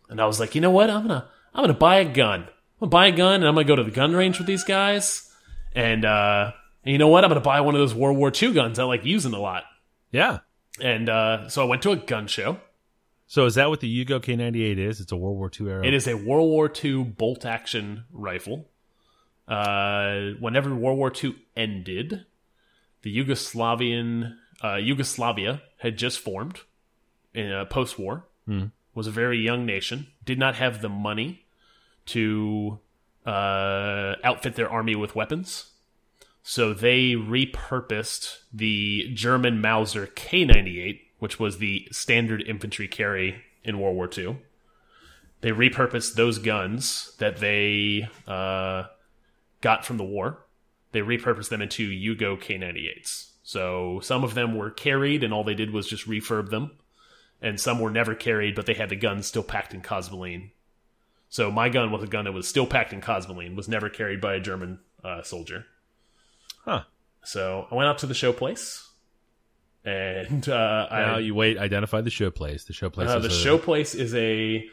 And 0.09 0.19
I 0.19 0.25
was 0.25 0.39
like, 0.39 0.55
you 0.55 0.61
know 0.61 0.71
what? 0.71 0.89
I'm 0.89 1.03
gonna 1.07 1.29
I'm 1.53 1.63
gonna 1.63 1.73
buy 1.73 1.97
a 1.97 2.05
gun. 2.05 2.41
I'm 2.41 2.49
gonna 2.79 2.89
buy 2.89 3.07
a 3.07 3.11
gun 3.11 3.35
and 3.35 3.47
I'm 3.47 3.55
gonna 3.55 3.65
go 3.65 3.75
to 3.75 3.83
the 3.83 3.91
gun 3.91 4.13
range 4.13 4.37
with 4.37 4.47
these 4.47 4.63
guys. 4.63 5.31
And 5.75 6.05
uh, 6.05 6.51
and 6.83 6.91
you 6.91 6.97
know 6.97 7.07
what? 7.07 7.23
I'm 7.23 7.29
gonna 7.29 7.41
buy 7.41 7.61
one 7.61 7.75
of 7.75 7.79
those 7.79 7.93
World 7.93 8.17
War 8.17 8.31
II 8.33 8.53
guns 8.53 8.79
I 8.79 8.83
like 8.83 9.05
using 9.05 9.33
a 9.33 9.39
lot. 9.39 9.63
Yeah. 10.11 10.39
And 10.81 11.09
uh, 11.09 11.49
so 11.49 11.61
I 11.61 11.65
went 11.65 11.81
to 11.83 11.91
a 11.91 11.97
gun 11.97 12.27
show. 12.27 12.59
So 13.27 13.45
is 13.45 13.55
that 13.55 13.69
what 13.69 13.79
the 13.79 14.05
Yugo 14.05 14.19
K98 14.19 14.79
is? 14.79 14.99
It's 14.99 15.11
a 15.11 15.15
World 15.17 15.37
War 15.37 15.51
II 15.59 15.69
era. 15.69 15.85
It 15.85 15.93
is 15.93 16.07
a 16.07 16.15
World 16.15 16.49
War 16.49 16.71
II 16.83 17.03
bolt 17.03 17.45
action 17.45 18.05
rifle. 18.11 18.67
Uh, 19.47 20.31
whenever 20.39 20.73
World 20.73 20.97
War 20.97 21.11
II 21.11 21.35
ended, 21.55 22.25
the 23.03 23.15
Yugoslavian 23.15 24.35
uh, 24.63 24.75
Yugoslavia 24.75 25.61
had 25.77 25.97
just 25.97 26.19
formed 26.19 26.61
in 27.33 27.51
uh, 27.51 27.65
post 27.65 27.99
war. 27.99 28.25
Was 28.93 29.07
a 29.07 29.11
very 29.11 29.39
young 29.39 29.65
nation. 29.65 30.07
Did 30.25 30.39
not 30.39 30.55
have 30.55 30.81
the 30.81 30.89
money 30.89 31.45
to 32.07 32.79
uh, 33.25 34.15
outfit 34.23 34.55
their 34.55 34.69
army 34.69 34.95
with 34.95 35.15
weapons. 35.15 35.71
So 36.41 36.73
they 36.73 37.11
repurposed 37.11 38.39
the 38.51 39.11
German 39.13 39.61
Mauser 39.61 40.07
K98, 40.07 41.01
which 41.19 41.39
was 41.39 41.57
the 41.57 41.87
standard 41.91 42.41
infantry 42.41 42.87
carry 42.87 43.43
in 43.63 43.79
World 43.79 43.95
War 43.95 44.09
II. 44.15 44.37
They 45.41 45.51
repurposed 45.51 46.15
those 46.15 46.39
guns 46.39 47.15
that 47.19 47.37
they 47.37 48.09
uh, 48.27 48.85
got 49.61 49.85
from 49.85 49.97
the 49.97 50.03
war. 50.03 50.45
They 50.91 51.01
repurposed 51.01 51.49
them 51.49 51.61
into 51.61 51.89
Yugo 51.89 52.41
K98s. 52.41 53.31
So 53.43 53.99
some 54.01 54.23
of 54.23 54.33
them 54.33 54.55
were 54.57 54.71
carried, 54.71 55.23
and 55.23 55.33
all 55.33 55.43
they 55.43 55.53
did 55.53 55.71
was 55.71 55.87
just 55.87 56.07
refurb 56.07 56.49
them. 56.49 56.71
And 57.41 57.59
some 57.59 57.79
were 57.79 57.89
never 57.91 58.15
carried, 58.15 58.55
but 58.55 58.65
they 58.65 58.73
had 58.73 58.89
the 58.89 58.95
guns 58.97 59.25
still 59.27 59.43
packed 59.43 59.73
in 59.73 59.81
cosmoline. 59.81 60.51
So 61.29 61.49
my 61.51 61.69
gun 61.69 61.91
was 61.91 62.03
a 62.03 62.07
gun 62.07 62.25
that 62.25 62.31
was 62.33 62.47
still 62.47 62.65
packed 62.65 62.91
in 62.91 63.01
cosmoline, 63.01 63.55
was 63.55 63.69
never 63.69 63.87
carried 63.89 64.19
by 64.19 64.33
a 64.35 64.39
German 64.39 64.79
uh, 65.03 65.21
soldier. 65.21 65.65
Huh. 66.65 66.83
So 67.23 67.67
I 67.71 67.75
went 67.75 67.87
out 67.87 67.99
to 67.99 68.07
the 68.07 68.13
show 68.13 68.33
place, 68.33 68.89
and 69.85 70.47
uh, 70.49 70.87
Now 70.91 71.15
I 71.15 71.19
you 71.19 71.35
wait. 71.35 71.57
Identify 71.57 72.01
the 72.01 72.09
show 72.09 72.29
place. 72.31 72.65
The 72.65 72.73
show 72.73 72.89
place. 72.89 73.09
uh, 73.09 73.17
is 73.17 73.23
the 73.23 73.29
a- 73.29 73.31
show 73.31 73.57
place 73.57 73.95
is 73.95 74.13
a 74.15 74.65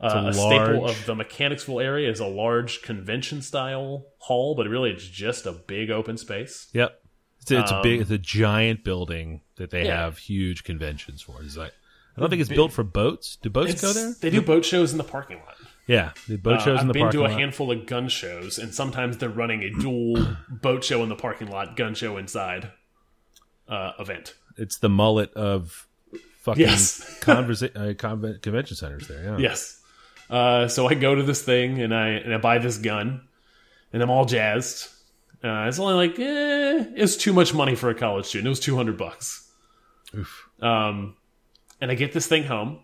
uh, 0.00 0.22
a 0.24 0.28
a, 0.28 0.32
staple 0.32 0.80
large- 0.80 0.90
of 0.90 1.06
the 1.06 1.14
Mechanicsville 1.14 1.80
area. 1.80 2.10
is 2.10 2.20
a 2.20 2.26
large 2.26 2.82
convention 2.82 3.42
style 3.42 4.06
hall, 4.18 4.54
but 4.54 4.66
really 4.68 4.90
it's 4.90 5.06
just 5.06 5.46
a 5.46 5.52
big 5.52 5.90
open 5.90 6.16
space. 6.16 6.68
Yep. 6.72 7.00
It's, 7.40 7.50
a, 7.50 7.60
it's 7.60 7.70
a 7.72 7.80
big. 7.82 7.96
Um, 7.96 8.02
It's 8.02 8.10
a 8.10 8.18
giant 8.18 8.84
building 8.84 9.42
that 9.56 9.70
they 9.70 9.84
Yeah. 9.86 10.02
have 10.04 10.18
huge 10.18 10.64
conventions 10.64 11.20
for. 11.22 11.42
It's 11.42 11.56
like 11.56 11.72
I 12.16 12.20
don't 12.20 12.30
think 12.30 12.40
it's 12.40 12.48
built 12.50 12.72
for 12.72 12.84
boats. 12.84 13.36
Do 13.42 13.50
boats 13.50 13.80
go 13.80 13.92
there? 13.92 14.14
They 14.20 14.30
do 14.30 14.40
boat 14.40 14.64
shows 14.64 14.92
in 14.92 14.98
the 14.98 15.04
parking 15.04 15.38
lot. 15.38 15.56
Yeah, 15.86 16.12
the 16.28 16.36
boat 16.36 16.54
Uh, 16.60 16.64
shows 16.64 16.74
in 16.74 16.78
I've 16.82 16.86
the 16.88 16.92
been 16.94 17.02
parking 17.02 17.20
to 17.20 17.26
a 17.26 17.28
lot. 17.28 17.38
handful 17.38 17.70
of 17.70 17.86
gun 17.86 18.08
shows, 18.08 18.58
and 18.58 18.72
sometimes 18.74 19.18
they're 19.18 19.28
running 19.28 19.62
a 19.62 19.70
dual 19.70 20.36
boat 20.48 20.82
show 20.84 21.02
in 21.02 21.08
the 21.08 21.16
parking 21.16 21.48
lot, 21.48 21.76
gun 21.76 21.94
show 21.94 22.16
inside 22.16 22.70
uh, 23.68 23.92
event. 23.98 24.34
It's 24.56 24.78
the 24.78 24.88
mullet 24.88 25.32
of 25.34 25.86
fucking 26.40 26.62
Yes. 26.62 27.18
conversa- 27.20 27.74
uh, 27.76 27.92
conven- 27.94 28.40
convention 28.40 28.76
centers 28.76 29.08
there. 29.08 29.22
Yeah. 29.24 29.38
Yes. 29.38 29.80
Uh, 30.30 30.68
so 30.68 30.86
I 30.88 30.94
go 30.94 31.14
to 31.14 31.22
this 31.22 31.42
thing 31.42 31.80
and 31.82 31.94
I 31.94 32.08
and 32.10 32.32
I 32.32 32.38
buy 32.38 32.58
this 32.58 32.78
gun, 32.78 33.28
and 33.92 34.02
I'm 34.02 34.08
all 34.10 34.24
jazzed. 34.24 34.88
Uh, 35.42 35.66
it's 35.68 35.78
only 35.78 35.94
like 35.94 36.18
eh, 36.18 36.84
it's 36.96 37.16
too 37.16 37.34
much 37.34 37.52
money 37.52 37.74
for 37.74 37.90
a 37.90 37.94
college 37.94 38.24
student. 38.24 38.46
It 38.46 38.50
was 38.50 38.60
two 38.60 38.74
hundred 38.76 38.96
bucks. 38.96 39.50
Oof. 40.16 40.48
Um, 40.62 41.16
and 41.80 41.90
I 41.90 41.94
get 41.94 42.12
this 42.12 42.26
thing 42.26 42.44
home, 42.44 42.80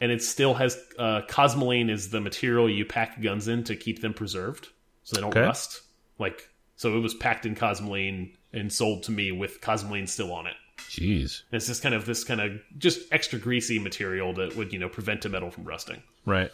and 0.00 0.10
it 0.12 0.22
still 0.22 0.54
has 0.54 0.78
uh, 0.98 1.22
cosmoline 1.28 1.90
is 1.90 2.10
the 2.10 2.20
material 2.20 2.68
you 2.68 2.84
pack 2.84 3.20
guns 3.20 3.48
in 3.48 3.64
to 3.64 3.76
keep 3.76 4.00
them 4.00 4.14
preserved, 4.14 4.68
so 5.02 5.16
they 5.16 5.20
don't 5.20 5.30
Okay. 5.30 5.40
rust. 5.42 5.82
Like 6.18 6.48
so, 6.76 6.96
it 6.96 7.00
was 7.00 7.14
packed 7.14 7.46
in 7.46 7.54
cosmoline 7.54 8.34
and 8.52 8.72
sold 8.72 9.04
to 9.04 9.12
me 9.12 9.32
with 9.32 9.60
cosmoline 9.60 10.08
still 10.08 10.32
on 10.32 10.46
it. 10.46 10.54
Jeez. 10.78 11.42
And 11.50 11.56
it's 11.56 11.66
just 11.66 11.82
kind 11.82 11.94
of 11.94 12.04
this 12.06 12.24
kind 12.24 12.40
of 12.40 12.60
just 12.78 13.00
extra 13.12 13.38
greasy 13.38 13.78
material 13.78 14.32
that 14.34 14.56
would 14.56 14.72
you 14.72 14.78
know 14.78 14.88
prevent 14.88 15.24
a 15.24 15.28
metal 15.28 15.50
from 15.50 15.64
rusting. 15.64 16.02
Right. 16.26 16.50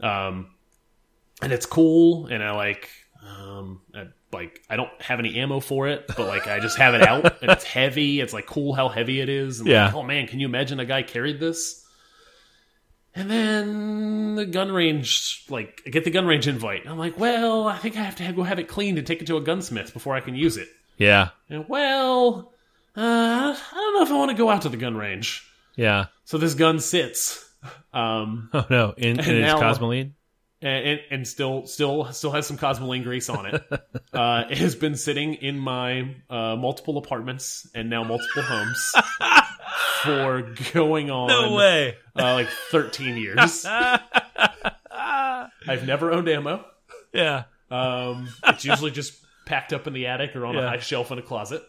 Um, 0.00 0.50
and 1.42 1.52
it's 1.52 1.66
cool, 1.66 2.26
and 2.26 2.42
I 2.42 2.52
like 2.52 2.88
um, 3.26 3.80
I, 3.94 4.06
like 4.32 4.62
I 4.68 4.76
don't 4.76 4.90
have 5.00 5.18
any 5.18 5.38
ammo 5.38 5.60
for 5.60 5.88
it, 5.88 6.06
but 6.08 6.26
like 6.26 6.46
I 6.46 6.58
just 6.60 6.78
have 6.78 6.94
it 6.94 7.02
out, 7.02 7.42
and 7.42 7.50
it's 7.50 7.64
heavy. 7.64 8.20
It's 8.20 8.32
like 8.32 8.46
cool 8.46 8.72
how 8.72 8.88
heavy 8.88 9.20
it 9.20 9.28
is. 9.28 9.60
And 9.60 9.68
Yeah. 9.68 9.86
Like, 9.86 9.94
oh 9.94 10.02
man, 10.02 10.26
can 10.26 10.40
you 10.40 10.46
imagine 10.46 10.80
a 10.80 10.84
guy 10.84 11.02
carried 11.02 11.38
this? 11.40 11.78
And 13.14 13.30
then 13.30 14.34
the 14.36 14.46
gun 14.46 14.72
range, 14.72 15.44
like 15.50 15.82
I 15.86 15.90
get 15.90 16.04
the 16.04 16.10
gun 16.10 16.26
range 16.26 16.48
invite. 16.48 16.86
I'm 16.86 16.98
like, 16.98 17.18
well, 17.18 17.68
I 17.68 17.76
think 17.76 17.96
I 17.96 18.00
have 18.02 18.16
to 18.16 18.32
go 18.32 18.42
have 18.42 18.58
it 18.58 18.68
cleaned 18.68 18.96
and 18.98 19.06
take 19.06 19.20
it 19.20 19.26
to 19.26 19.36
a 19.36 19.40
gunsmith 19.40 19.92
before 19.92 20.14
I 20.14 20.20
can 20.20 20.34
use 20.34 20.56
it. 20.56 20.68
Yeah. 20.96 21.28
And 21.50 21.66
well, 21.68 22.52
uh, 22.96 23.00
I 23.54 23.74
don't 23.74 23.94
know 23.94 24.02
if 24.02 24.10
I 24.10 24.14
want 24.16 24.30
to 24.30 24.36
go 24.36 24.48
out 24.48 24.62
to 24.62 24.70
the 24.70 24.78
gun 24.78 24.96
range. 24.96 25.46
Yeah. 25.76 26.06
So 26.24 26.38
this 26.38 26.54
gun 26.54 26.80
sits. 26.80 27.48
Um, 27.92 28.48
Oh 28.54 28.66
no. 28.70 28.94
In, 28.96 29.20
in 29.20 29.36
its 29.44 29.52
cosmoline. 29.54 30.12
And, 30.62 30.86
and, 30.86 31.00
and 31.10 31.28
still 31.28 31.66
still 31.66 32.12
still 32.12 32.30
has 32.30 32.46
some 32.46 32.56
cosmoline 32.56 33.02
grease 33.02 33.28
on 33.28 33.46
it. 33.46 33.62
uh, 34.12 34.44
it 34.48 34.58
has 34.58 34.74
been 34.74 34.96
sitting 34.96 35.34
in 35.34 35.58
my 35.58 36.14
uh, 36.30 36.56
multiple 36.56 36.98
apartments 36.98 37.68
and 37.74 37.90
now 37.90 38.04
multiple 38.04 38.42
homes 38.42 38.92
for 40.02 40.54
going 40.72 41.10
on 41.10 41.28
no 41.28 41.54
way. 41.54 41.96
uh, 42.16 42.34
like 42.34 42.48
13 42.70 43.16
years. 43.16 43.66
I've 45.66 45.86
never 45.86 46.12
owned 46.12 46.28
ammo. 46.28 46.64
Yeah. 47.12 47.44
Um, 47.70 48.28
it's 48.44 48.64
usually 48.64 48.90
just 48.90 49.14
packed 49.46 49.72
up 49.72 49.86
in 49.86 49.92
the 49.92 50.06
attic 50.06 50.36
or 50.36 50.46
on 50.46 50.56
a 50.56 50.68
high 50.68 50.78
shelf 50.78 51.10
in 51.10 51.18
a 51.18 51.22
closet. 51.22 51.62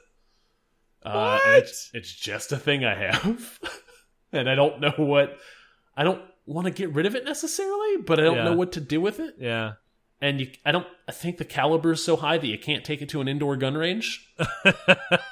Uh, 1.04 1.40
it's, 1.48 1.90
it's 1.94 2.14
just 2.14 2.52
a 2.52 2.58
thing 2.58 2.86
I 2.86 2.96
have, 2.96 3.60
and 4.32 4.50
I 4.50 4.56
don't 4.56 4.80
know 4.80 4.94
what. 4.96 5.38
I 5.98 6.04
don't 6.04 6.22
want 6.46 6.66
to 6.66 6.72
get 6.72 6.94
rid 6.94 7.06
of 7.06 7.16
it 7.16 7.24
necessarily, 7.26 7.98
but 7.98 8.20
I 8.20 8.24
don't 8.24 8.36
Yeah. 8.38 8.44
know 8.46 8.54
what 8.56 8.72
to 8.74 8.82
do 8.82 9.00
with 9.02 9.20
it. 9.20 9.36
Yeah. 9.40 9.74
and 10.22 10.40
you 10.40 10.48
I 10.66 10.72
don't 10.72 10.88
I 11.08 11.12
think 11.12 11.38
the 11.38 11.44
caliber 11.46 11.92
is 11.92 12.04
so 12.04 12.16
high 12.16 12.38
that 12.38 12.48
you 12.48 12.58
can't 12.58 12.86
take 12.86 13.02
it 13.02 13.10
to 13.10 13.20
an 13.22 13.28
indoor 13.28 13.58
gun 13.58 13.76
range. 13.76 14.32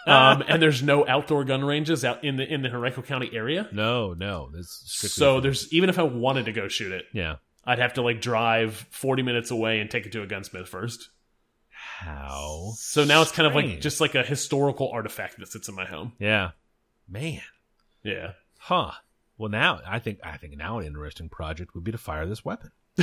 um, 0.07 0.43
and 0.47 0.61
there's 0.61 0.83
no 0.83 1.07
outdoor 1.07 1.43
gun 1.45 1.63
ranges 1.63 2.03
out 2.03 2.23
in 2.23 2.35
the 2.37 2.43
in 2.51 2.61
the 2.61 2.69
Henrico 2.69 3.01
County 3.01 3.29
area. 3.33 3.69
No. 3.71 4.13
No. 4.13 4.51
So 4.61 5.39
there's 5.39 5.71
even 5.73 5.89
if 5.89 5.97
I 5.97 6.03
wanted 6.03 6.45
to 6.45 6.51
go 6.51 6.67
shoot 6.67 6.91
it, 6.91 7.05
yeah. 7.13 7.35
I'd 7.65 7.79
have 7.79 7.93
to 7.93 8.01
like 8.01 8.19
drive 8.21 8.73
40 8.91 9.21
minutes 9.23 9.51
away 9.51 9.79
and 9.79 9.89
take 9.89 10.05
it 10.05 10.11
to 10.13 10.23
a 10.23 10.27
gunsmith 10.27 10.67
first. 10.67 11.09
How? 11.69 12.73
So 12.77 13.03
now 13.03 13.21
it's 13.21 13.31
kind 13.31 13.47
of 13.47 13.55
like 13.55 13.79
just 13.81 14.01
like 14.01 14.15
a 14.15 14.23
historical 14.23 14.89
artifact 14.91 15.39
that 15.39 15.47
sits 15.47 15.69
in 15.69 15.75
my 15.75 15.85
home. 15.85 16.13
Yeah. 16.19 16.51
Man. 17.07 17.41
Yeah. 18.03 18.31
Huh. 18.59 18.91
Well, 19.41 19.49
now 19.49 19.79
I 19.87 19.97
think 19.97 20.19
I 20.23 20.37
think 20.37 20.55
now 20.55 20.77
an 20.77 20.85
interesting 20.85 21.27
project 21.29 21.73
would 21.73 21.83
be 21.83 21.91
to 21.91 21.97
fire 21.97 22.27
this 22.27 22.45
weapon. 22.45 22.69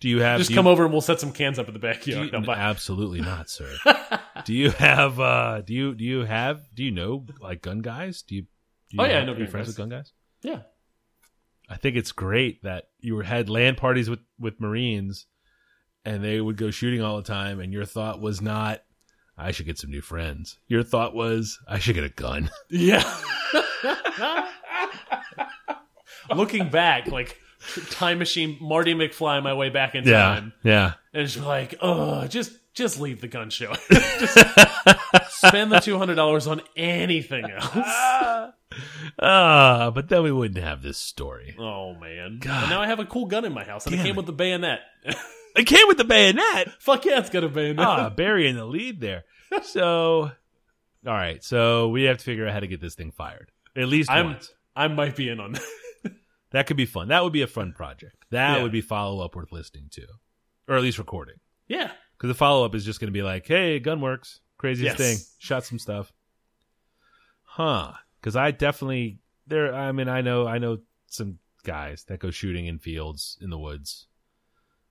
do 0.00 0.08
you 0.08 0.20
have? 0.20 0.38
Just 0.38 0.54
come 0.54 0.66
you, 0.66 0.70
over 0.72 0.84
and 0.84 0.92
we'll 0.92 1.00
set 1.00 1.18
some 1.18 1.32
cans 1.32 1.58
up 1.58 1.66
in 1.66 1.74
the 1.74 1.80
backyard. 1.80 2.32
you- 2.32 2.40
No, 2.40 2.52
absolutely 2.52 3.20
not, 3.20 3.50
sir. 3.50 3.74
do 4.44 4.54
you 4.54 4.70
have? 4.70 5.18
uh 5.18 5.62
Do 5.62 5.74
you 5.74 5.94
do 5.96 6.04
you 6.04 6.24
have? 6.24 6.60
Do 6.72 6.84
you 6.84 6.92
know 6.92 7.26
like 7.40 7.60
gun 7.62 7.80
guys? 7.80 8.22
Do 8.22 8.36
you? 8.36 8.42
Do 8.42 8.48
you 8.92 9.02
Oh, 9.02 9.04
yeah, 9.06 9.18
I 9.18 9.24
know 9.24 9.32
are 9.32 9.46
friends 9.48 9.52
guys. 9.52 9.66
with 9.66 9.76
gun 9.76 9.88
guys. 9.88 10.12
yeah. 10.42 10.60
I 11.68 11.76
think 11.76 11.96
it's 11.96 12.12
great 12.12 12.62
that 12.62 12.84
you 13.00 13.18
had 13.18 13.48
LAN 13.48 13.74
parties 13.74 14.08
with 14.08 14.20
with 14.38 14.60
Marines, 14.60 15.26
and 16.04 16.22
they 16.22 16.40
would 16.40 16.56
go 16.56 16.70
shooting 16.70 17.02
all 17.02 17.16
the 17.16 17.24
time, 17.24 17.58
and 17.58 17.72
your 17.72 17.84
thought 17.84 18.20
was 18.20 18.40
not. 18.40 18.82
I 19.36 19.50
should 19.50 19.66
get 19.66 19.76
some 19.76 19.90
new 19.90 20.00
friends. 20.00 20.58
Your 20.68 20.82
thought 20.84 21.14
was, 21.14 21.58
I 21.68 21.78
should 21.80 21.94
get 21.96 22.04
a 22.04 22.08
gun. 22.08 22.48
Yeah. 22.70 23.02
Looking 26.34 26.68
back, 26.70 27.06
like 27.08 27.38
time 27.90 28.18
machine, 28.18 28.58
Marty 28.60 28.94
McFly, 28.94 29.42
my 29.42 29.54
way 29.54 29.68
back 29.70 29.94
in 29.94 30.04
time, 30.04 30.52
yeah. 30.62 30.94
and 31.12 31.22
it's 31.22 31.36
like, 31.36 31.76
oh, 31.80 32.26
just 32.26 32.52
just 32.74 33.00
leave 33.00 33.20
the 33.20 33.28
gun 33.28 33.50
show. 33.50 33.72
just 33.90 35.38
spend 35.38 35.72
the 35.72 35.80
two 35.80 35.98
hundred 35.98 36.16
dollars 36.16 36.46
on 36.46 36.60
anything 36.76 37.50
else. 37.50 38.52
Ah, 39.18 39.90
but 39.94 40.08
then 40.08 40.22
we 40.24 40.32
wouldn't 40.32 40.62
have 40.62 40.82
this 40.82 40.98
story. 40.98 41.54
Oh 41.58 41.94
man! 41.94 42.40
Now 42.44 42.82
I 42.82 42.86
have 42.88 42.98
a 42.98 43.06
cool 43.06 43.26
gun 43.26 43.44
in 43.46 43.54
my 43.54 43.64
house, 43.64 43.86
and 43.86 43.94
it 43.94 43.98
came 43.98 44.08
it. 44.08 44.16
with 44.16 44.26
the 44.26 44.32
bayonet. 44.32 44.80
It 45.56 45.64
came 45.66 45.88
with 45.88 45.96
the 45.96 46.04
bayonet. 46.04 46.70
Fuck 46.80 47.06
yeah, 47.06 47.20
it's 47.20 47.30
got 47.30 47.42
a 47.42 47.48
bayonet. 47.48 47.86
Ah, 47.86 48.10
Barry 48.10 48.46
in 48.46 48.56
the 48.56 48.66
lead 48.66 49.00
there. 49.00 49.24
So, 49.62 50.32
all 51.06 51.12
right. 51.14 51.42
So 51.42 51.88
we 51.88 52.02
have 52.04 52.18
to 52.18 52.24
figure 52.24 52.46
out 52.46 52.52
how 52.52 52.60
to 52.60 52.66
get 52.66 52.80
this 52.82 52.94
thing 52.94 53.12
fired 53.12 53.50
at 53.74 53.88
least 53.88 54.10
I'm- 54.10 54.26
once. 54.26 54.52
I 54.76 54.86
might 54.88 55.16
be 55.16 55.28
in 55.28 55.40
on 55.40 55.52
that. 55.52 55.62
That 56.52 56.68
could 56.68 56.76
be 56.76 56.86
fun. 56.86 57.08
That 57.08 57.24
would 57.24 57.32
be 57.32 57.42
a 57.42 57.46
fun 57.48 57.72
project. 57.72 58.24
That 58.30 58.56
Yeah. 58.58 58.62
would 58.62 58.70
be 58.72 58.80
follow 58.80 59.22
up 59.24 59.34
worth 59.34 59.50
listening 59.50 59.88
to, 59.90 60.06
or 60.68 60.76
at 60.76 60.82
least 60.82 60.98
recording. 60.98 61.34
yeah. 61.66 61.90
Because 62.16 62.28
the 62.28 62.34
follow 62.34 62.64
up 62.64 62.74
is 62.74 62.84
just 62.84 63.00
going 63.00 63.08
to 63.08 63.12
be 63.12 63.22
like, 63.22 63.46
"Hey, 63.46 63.78
Gunworks, 63.80 64.38
craziest 64.56 64.96
Yes. 64.98 65.18
thing, 65.18 65.26
shot 65.38 65.64
some 65.64 65.78
stuff." 65.80 66.12
Huh? 67.42 67.92
Because 68.20 68.36
I 68.36 68.52
definitely 68.52 69.18
there. 69.46 69.74
I 69.74 69.92
mean, 69.92 70.08
I 70.08 70.20
know, 70.20 70.46
I 70.46 70.58
know 70.58 70.78
some 71.08 71.38
guys 71.64 72.04
that 72.04 72.20
go 72.20 72.30
shooting 72.30 72.66
in 72.66 72.78
fields 72.78 73.36
in 73.40 73.50
the 73.50 73.58
woods, 73.58 74.06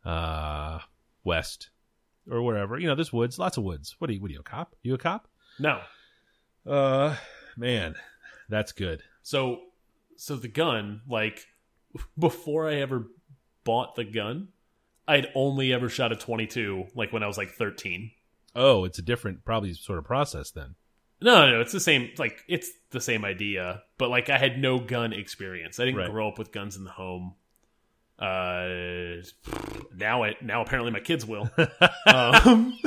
uh, 0.04 0.80
west 1.24 1.70
or 2.30 2.42
wherever. 2.42 2.78
You 2.78 2.88
know, 2.88 2.96
there's 2.96 3.14
woods, 3.14 3.40
lots 3.40 3.58
of 3.58 3.64
woods. 3.64 3.96
What 4.00 4.10
are 4.10 4.14
you? 4.14 4.22
What 4.22 4.30
are 4.30 4.34
you 4.34 4.40
a 4.42 4.44
cop? 4.44 4.76
You 4.84 4.94
a 4.94 4.98
cop? 4.98 5.28
No. 5.58 5.82
Uh, 6.66 7.16
man, 7.58 7.96
that's 8.50 8.72
good. 8.72 9.02
So 9.24 9.62
so 10.18 10.36
the 10.36 10.48
gun, 10.48 11.02
like 11.08 11.46
before 12.18 12.68
I 12.70 12.76
ever 12.76 13.08
bought 13.64 13.96
the 13.96 14.04
gun, 14.04 14.50
I'd 15.08 15.28
only 15.36 15.72
ever 15.74 15.90
shot 15.90 16.12
a 16.12 16.16
22 16.16 16.88
like 16.96 17.14
when 17.14 17.24
I 17.24 17.28
was 17.28 17.38
like 17.38 17.52
13. 17.52 18.12
Oh, 18.56 18.86
it's 18.86 19.00
a 19.00 19.02
different, 19.02 19.44
probably 19.46 19.74
sort 19.74 20.00
of 20.00 20.06
process 20.06 20.52
then. 20.52 20.76
No, 21.22 21.50
no, 21.50 21.62
it's 21.62 21.72
the 21.72 21.80
same 21.80 22.10
like 22.18 22.40
it's 22.48 22.70
the 22.92 23.00
same 23.02 23.24
idea, 23.26 23.84
but 23.98 24.10
like 24.10 24.30
I 24.30 24.38
had 24.38 24.60
no 24.60 24.80
gun 24.80 25.14
experience. 25.14 25.80
I 25.80 25.86
didn't 25.86 26.00
Right. 26.00 26.12
grow 26.12 26.28
up 26.28 26.38
with 26.38 26.52
guns 26.52 26.76
in 26.76 26.84
the 26.84 26.92
home. 26.92 27.36
Uh 28.20 29.22
now 29.96 30.24
it 30.24 30.42
now 30.42 30.62
apparently 30.62 30.92
my 30.92 31.00
kids 31.00 31.26
will. 31.26 31.50
um 32.14 32.78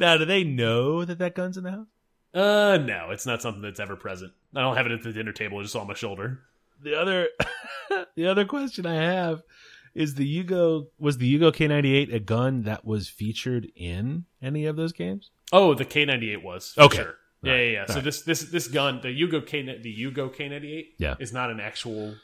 now, 0.00 0.16
do 0.16 0.24
they 0.24 0.44
know 0.44 1.04
that 1.04 1.18
that 1.18 1.34
gun's 1.34 1.56
in 1.56 1.64
the 1.64 1.70
house? 1.72 1.86
Uh 2.34 2.78
no, 2.78 3.10
it's 3.10 3.26
not 3.26 3.40
something 3.42 3.62
that's 3.62 3.80
ever 3.80 3.96
present. 3.96 4.32
I 4.54 4.60
don't 4.60 4.76
have 4.76 4.86
it 4.86 4.92
at 4.92 5.02
the 5.02 5.12
dinner 5.12 5.32
table, 5.32 5.60
it's 5.60 5.72
just 5.72 5.80
on 5.80 5.86
my 5.88 5.94
shoulder. 5.94 6.40
The 6.82 6.98
other, 7.00 7.28
the 8.16 8.26
other 8.26 8.44
question 8.44 8.84
I 8.86 8.94
have 8.96 9.42
is 9.94 10.16
the 10.16 10.44
Yugo 10.44 10.88
was 10.98 11.18
the 11.18 11.38
Yugo 11.38 11.52
K98 11.52 12.12
a 12.12 12.18
gun 12.20 12.62
that 12.64 12.84
was 12.84 13.08
featured 13.08 13.68
in 13.76 14.24
any 14.42 14.66
of 14.66 14.76
those 14.76 14.92
games? 14.92 15.30
Oh, 15.52 15.74
the 15.74 15.84
K98 15.84 16.42
was. 16.42 16.74
Okay. 16.76 16.96
Sure. 16.98 17.14
Yeah, 17.42 17.52
Right. 17.52 17.60
yeah, 17.60 17.70
yeah. 17.72 17.86
So 17.86 17.94
Right. 17.96 18.04
this 18.04 18.22
this 18.22 18.40
this 18.50 18.68
gun, 18.68 19.00
the 19.02 19.08
Yugo 19.08 19.46
K 19.46 19.62
the 19.62 19.94
Yugo 19.96 20.34
K98 20.34 20.86
Yeah. 20.98 21.14
is 21.20 21.32
not 21.32 21.50
an 21.50 21.60
actual 21.60 22.16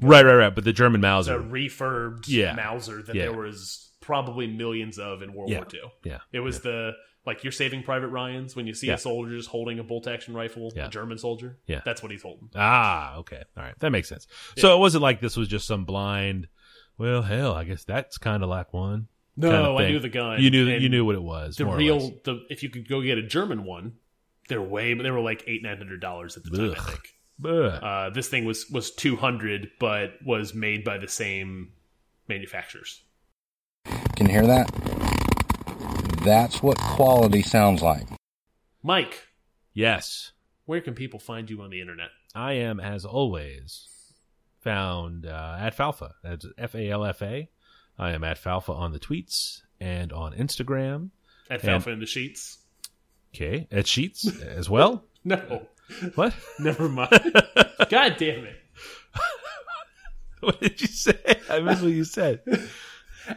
Right, 0.00 0.24
right, 0.24 0.34
right. 0.36 0.54
But 0.54 0.64
the 0.64 0.72
German 0.72 1.00
it's 1.04 1.28
a 1.28 1.38
Mauser. 1.38 1.38
refurbed 1.40 2.24
Yeah. 2.28 2.54
Mauser 2.54 3.02
that 3.02 3.14
Yeah. 3.14 3.22
there 3.24 3.36
was 3.36 3.90
probably 4.00 4.46
millions 4.46 4.98
of 4.98 5.22
in 5.22 5.32
World 5.34 5.50
Yeah. 5.50 5.58
War 5.58 5.66
II. 5.74 5.80
Yeah, 6.04 6.18
It 6.32 6.40
was 6.40 6.60
the 6.60 6.92
like 7.24 7.44
you're 7.44 7.52
saving 7.52 7.82
Private 7.82 8.08
Ryan's 8.08 8.56
when 8.56 8.66
you 8.66 8.74
see 8.74 8.88
Yeah. 8.88 8.94
a 8.94 8.98
soldier 8.98 9.36
just 9.36 9.48
holding 9.50 9.78
a 9.78 9.84
bolt 9.84 10.06
action 10.08 10.34
rifle, 10.34 10.72
Yeah. 10.74 10.86
a 10.86 10.88
German 10.90 11.18
soldier. 11.18 11.58
Yeah. 11.66 11.80
That's 11.84 12.02
what 12.02 12.10
he's 12.12 12.22
holding. 12.22 12.50
Ah, 12.54 13.16
okay, 13.16 13.42
all 13.56 13.62
right, 13.62 13.78
that 13.78 13.90
makes 13.90 14.08
sense. 14.08 14.26
So 14.56 14.74
it 14.74 14.78
wasn't 14.80 15.02
like 15.02 15.20
this 15.20 15.36
was 15.36 15.48
just 15.48 15.66
some 15.66 15.84
blind. 15.84 16.48
Well, 16.98 17.22
hell, 17.22 17.52
I 17.54 17.64
guess 17.64 17.84
that's 17.84 18.18
kind 18.18 18.42
of 18.42 18.48
like 18.48 18.72
one. 18.72 19.08
No, 19.36 19.50
kind 19.50 19.66
of 19.66 19.76
I 19.76 19.88
knew 19.88 19.98
the 19.98 20.08
gun. 20.10 20.42
You 20.42 20.50
knew 20.50 20.68
and 20.68 20.82
you 20.82 20.88
knew 20.88 21.04
what 21.04 21.14
it 21.14 21.22
was. 21.22 21.56
the 21.56 21.64
more 21.64 21.74
or 21.74 21.78
real 21.78 21.98
less. 21.98 22.12
the 22.24 22.44
if 22.50 22.62
you 22.62 22.68
could 22.68 22.86
go 22.88 23.00
get 23.00 23.16
a 23.18 23.22
German 23.22 23.64
one, 23.64 23.94
they're 24.48 24.60
way 24.60 24.92
but 24.94 25.04
they 25.04 25.10
were 25.10 25.20
like 25.20 25.42
eight 25.46 25.62
nine 25.62 25.78
hundred 25.78 26.00
dollars 26.00 26.36
at 26.36 26.44
the 26.44 26.50
time. 26.50 26.74
I 26.76 26.90
think. 26.90 27.14
Uh, 27.82 28.10
this 28.10 28.28
thing 28.28 28.44
was 28.44 28.68
was 28.70 28.90
two 28.90 29.16
hundred, 29.16 29.70
but 29.80 30.14
was 30.24 30.54
made 30.54 30.84
by 30.84 30.98
the 30.98 31.08
same 31.08 31.72
manufacturers. 32.28 33.02
Can 34.16 34.26
you 34.26 34.32
hear 34.32 34.46
that? 34.46 34.70
That's 36.24 36.62
what 36.62 36.78
quality 36.78 37.42
sounds 37.42 37.82
like. 37.82 38.06
Mike, 38.82 39.26
yes, 39.74 40.32
where 40.66 40.80
can 40.80 40.94
people 40.94 41.18
find 41.18 41.50
you 41.50 41.60
on 41.62 41.70
the 41.70 41.80
internet? 41.80 42.08
I 42.34 42.54
am 42.54 42.78
as 42.80 43.04
always 43.04 43.88
found 44.60 45.26
uh, 45.26 45.56
at 45.58 45.76
Falfa. 45.76 46.12
That's 46.22 46.46
F 46.56 46.74
A 46.76 46.90
L 46.90 47.04
F 47.04 47.22
A. 47.22 47.48
I 47.98 48.12
am 48.12 48.22
at 48.24 48.40
Falfa 48.42 48.70
on 48.70 48.92
the 48.92 49.00
tweets 49.00 49.62
and 49.80 50.12
on 50.12 50.32
Instagram. 50.32 51.10
At 51.50 51.64
And- 51.64 51.82
Falfa 51.82 51.92
in 51.92 52.00
the 52.00 52.06
Sheets? 52.06 52.58
Okay, 53.34 53.66
at 53.72 53.86
Sheets 53.86 54.26
as 54.42 54.68
well. 54.70 55.04
No, 55.24 55.66
What? 56.16 56.34
never 56.58 56.88
mind. 56.88 57.08
God 57.90 58.16
damn 58.18 58.44
it. 58.44 58.56
what 60.40 60.60
did 60.60 60.80
you 60.80 60.88
say? 60.88 61.16
I 61.48 61.60
missed 61.60 61.80
what 61.82 61.92
you 61.92 62.02
said. 62.02 62.40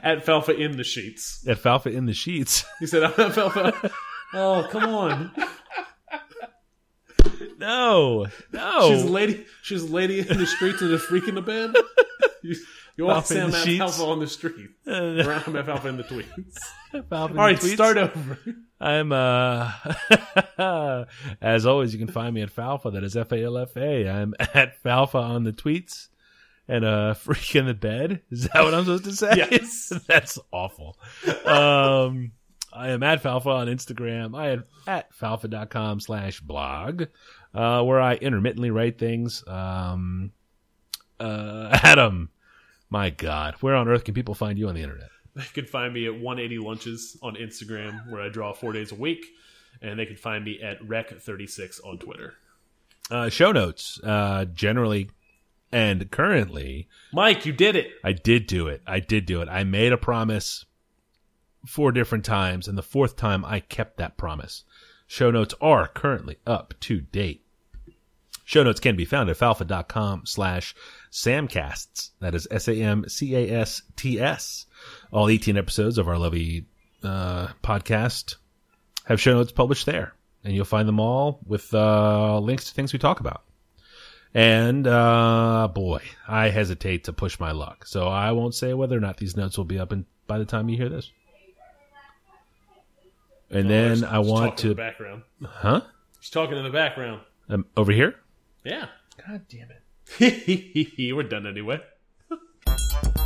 At 0.03 0.25
Falfa 0.25 0.57
in 0.57 0.77
the 0.77 0.83
Sheets. 0.83 1.45
At 1.47 1.57
Falfa 1.57 1.93
in 1.93 2.05
the 2.05 2.13
sheets. 2.13 2.65
He 2.79 2.87
said, 2.87 3.03
I'm 3.03 3.11
at 3.11 3.31
Falfa. 3.31 3.91
Oh, 4.33 4.67
come 4.69 4.83
on. 4.83 5.31
No, 7.57 8.25
no. 8.51 8.89
She's 8.89 9.03
a 9.03 9.07
lady. 9.07 9.45
She's 9.63 9.83
a 9.83 9.87
lady 9.93 10.19
in 10.19 10.37
the 10.37 10.45
streets 10.45 10.81
and 10.81 10.93
a 10.93 10.99
freak 10.99 11.27
in 11.27 11.35
the 11.35 11.41
bed. 11.41 11.73
You, 12.43 12.55
you 12.97 13.09
always 13.09 13.23
Falfa 13.23 13.27
say 13.27 13.41
I'm 13.41 13.51
the 13.51 13.57
at. 13.57 13.65
Falfa 13.89 14.07
on 14.07 14.19
the 14.19 14.27
street. 14.27 14.69
Uh, 14.85 14.91
I'm 14.91 15.55
at 15.55 15.65
Falfa 15.65 15.85
in 15.85 15.97
the 15.97 16.03
tweets. 16.03 16.57
All 17.11 17.29
right, 17.29 17.57
tweets. 17.57 17.73
start 17.73 17.97
over. 17.97 18.37
I'm 18.79 19.11
uh 19.11 19.71
as 21.41 21.65
always 21.65 21.93
you 21.93 21.99
can 21.99 22.09
find 22.09 22.35
me 22.35 22.41
at 22.41 22.53
Falfa, 22.53 22.91
that 22.93 23.03
is 23.03 23.15
F 23.17 23.31
A 23.31 23.43
L 23.43 23.57
F 23.57 23.75
A. 23.77 24.07
I'm 24.09 24.33
at 24.39 24.81
Falfa 24.83 25.21
on 25.21 25.43
the 25.43 25.53
tweets 25.53 26.09
and 26.67 26.85
uh 26.85 27.13
freak 27.15 27.55
in 27.55 27.65
the 27.65 27.73
bed. 27.73 28.21
Is 28.31 28.47
that 28.49 28.63
what 28.63 28.73
I'm 28.73 28.85
supposed 28.85 29.05
to 29.05 29.15
say? 29.15 29.33
Yes. 29.35 29.93
That's 30.07 30.39
awful. 30.51 30.97
Um 31.45 32.31
I 32.75 32.89
am 32.89 33.03
at 33.03 33.23
Falfa 33.23 33.47
on 33.47 33.67
Instagram. 33.67 34.37
I 34.37 34.49
am 34.49 34.65
at 34.85 35.13
falfa.com 35.15 36.01
slash 36.01 36.41
blog, 36.41 37.03
uh, 37.53 37.81
where 37.83 38.01
I 38.01 38.15
intermittently 38.15 38.69
write 38.69 38.99
things. 38.99 39.47
Um, 39.47 40.33
uh, 41.17 41.69
Adam, 41.83 42.29
my 42.89 43.11
God, 43.11 43.55
where 43.61 43.75
on 43.75 43.87
earth 43.87 44.03
can 44.03 44.13
people 44.13 44.35
find 44.35 44.59
you 44.59 44.67
on 44.67 44.75
the 44.75 44.81
internet? 44.81 45.09
They 45.35 45.43
can 45.53 45.65
find 45.65 45.93
me 45.93 46.05
at 46.05 46.19
180 46.19 46.57
Lunches 46.59 47.17
on 47.21 47.35
Instagram, 47.35 48.09
where 48.09 48.21
I 48.21 48.29
draw 48.29 48.53
four 48.53 48.73
days 48.73 48.91
a 48.91 48.95
week. 48.95 49.25
And 49.81 49.99
they 49.99 50.05
can 50.05 50.15
find 50.15 50.43
me 50.43 50.61
at 50.61 50.81
Rec36 50.81 51.85
on 51.85 51.97
Twitter. 51.97 52.35
Uh, 53.11 53.29
show 53.29 53.51
notes, 53.51 53.99
uh, 54.03 54.45
generally 54.45 55.09
and 55.71 56.09
currently, 56.11 56.87
Mike, 57.11 57.45
you 57.45 57.53
did 57.53 57.75
it. 57.75 57.91
I 58.03 58.13
did 58.13 58.47
do 58.47 58.67
it. 58.67 58.81
I 58.85 58.99
did 58.99 59.25
do 59.25 59.41
it. 59.41 59.49
I 59.49 59.63
made 59.63 59.91
a 59.93 59.97
promise 59.97 60.65
four 61.65 61.91
different 61.91 62.25
times, 62.25 62.67
and 62.67 62.77
the 62.77 62.83
fourth 62.83 63.15
time 63.15 63.43
I 63.45 63.59
kept 63.59 63.97
that 63.97 64.17
promise. 64.17 64.63
Show 65.07 65.31
notes 65.31 65.53
are 65.61 65.87
currently 65.87 66.37
up 66.45 66.73
to 66.81 67.01
date. 67.01 67.45
Show 68.43 68.63
notes 68.63 68.79
can 68.79 68.95
be 68.95 69.05
found 69.05 69.29
at 69.29 69.37
falfa.com 69.37 70.25
slash 70.25 70.75
samcasts. 71.11 72.11
That 72.19 72.35
is 72.35 72.47
S-A-M-C-A-S-T-S. 72.51 73.05
All 75.11 75.29
18 75.29 75.57
episodes 75.57 75.97
of 75.97 76.07
our 76.07 76.19
lovely 76.19 76.67
uh, 77.03 77.47
podcast 77.63 78.35
have 79.05 79.19
show 79.19 79.33
notes 79.33 79.51
published 79.51 79.87
there. 79.87 80.13
And 80.43 80.53
you'll 80.53 80.65
find 80.65 80.87
them 80.87 80.99
all 80.99 81.39
with 81.47 81.73
uh, 81.73 82.37
links 82.39 82.65
to 82.65 82.73
things 82.75 82.93
we 82.93 82.99
talk 82.99 83.19
about. 83.19 83.44
And 84.35 84.85
uh, 84.85 85.69
boy, 85.73 86.01
I 86.27 86.49
hesitate 86.49 87.05
to 87.05 87.13
push 87.13 87.39
my 87.39 87.51
luck, 87.53 87.85
so 87.87 88.07
I 88.09 88.33
won't 88.33 88.53
say 88.53 88.73
whether 88.73 88.97
or 88.97 88.99
not 88.99 89.15
these 89.15 89.37
notes 89.37 89.57
will 89.57 89.63
be 89.63 89.79
up 89.79 89.93
in, 89.93 90.05
by 90.27 90.37
the 90.37 90.43
time 90.45 90.67
you 90.67 90.75
hear 90.75 90.89
this. 90.89 91.09
And 93.49 93.69
There's- 93.69 94.01
then 94.01 94.09
I 94.09 94.19
want 94.19 94.57
talking 94.57 94.71
in 94.71 94.75
the 94.75 94.75
to, 94.75 94.75
background. 94.75 95.21
huh? 95.41 95.81
She's 96.19 96.31
talking 96.31 96.57
in 96.57 96.63
the 96.65 96.69
background. 96.69 97.21
Um, 97.47 97.65
over 97.77 97.93
here. 97.93 98.15
Yeah. 98.65 98.87
God 99.25 99.45
damn 99.47 99.69
it! 100.19 100.97
We're 101.15 101.23
done 101.23 101.47
anyway. 101.47 101.79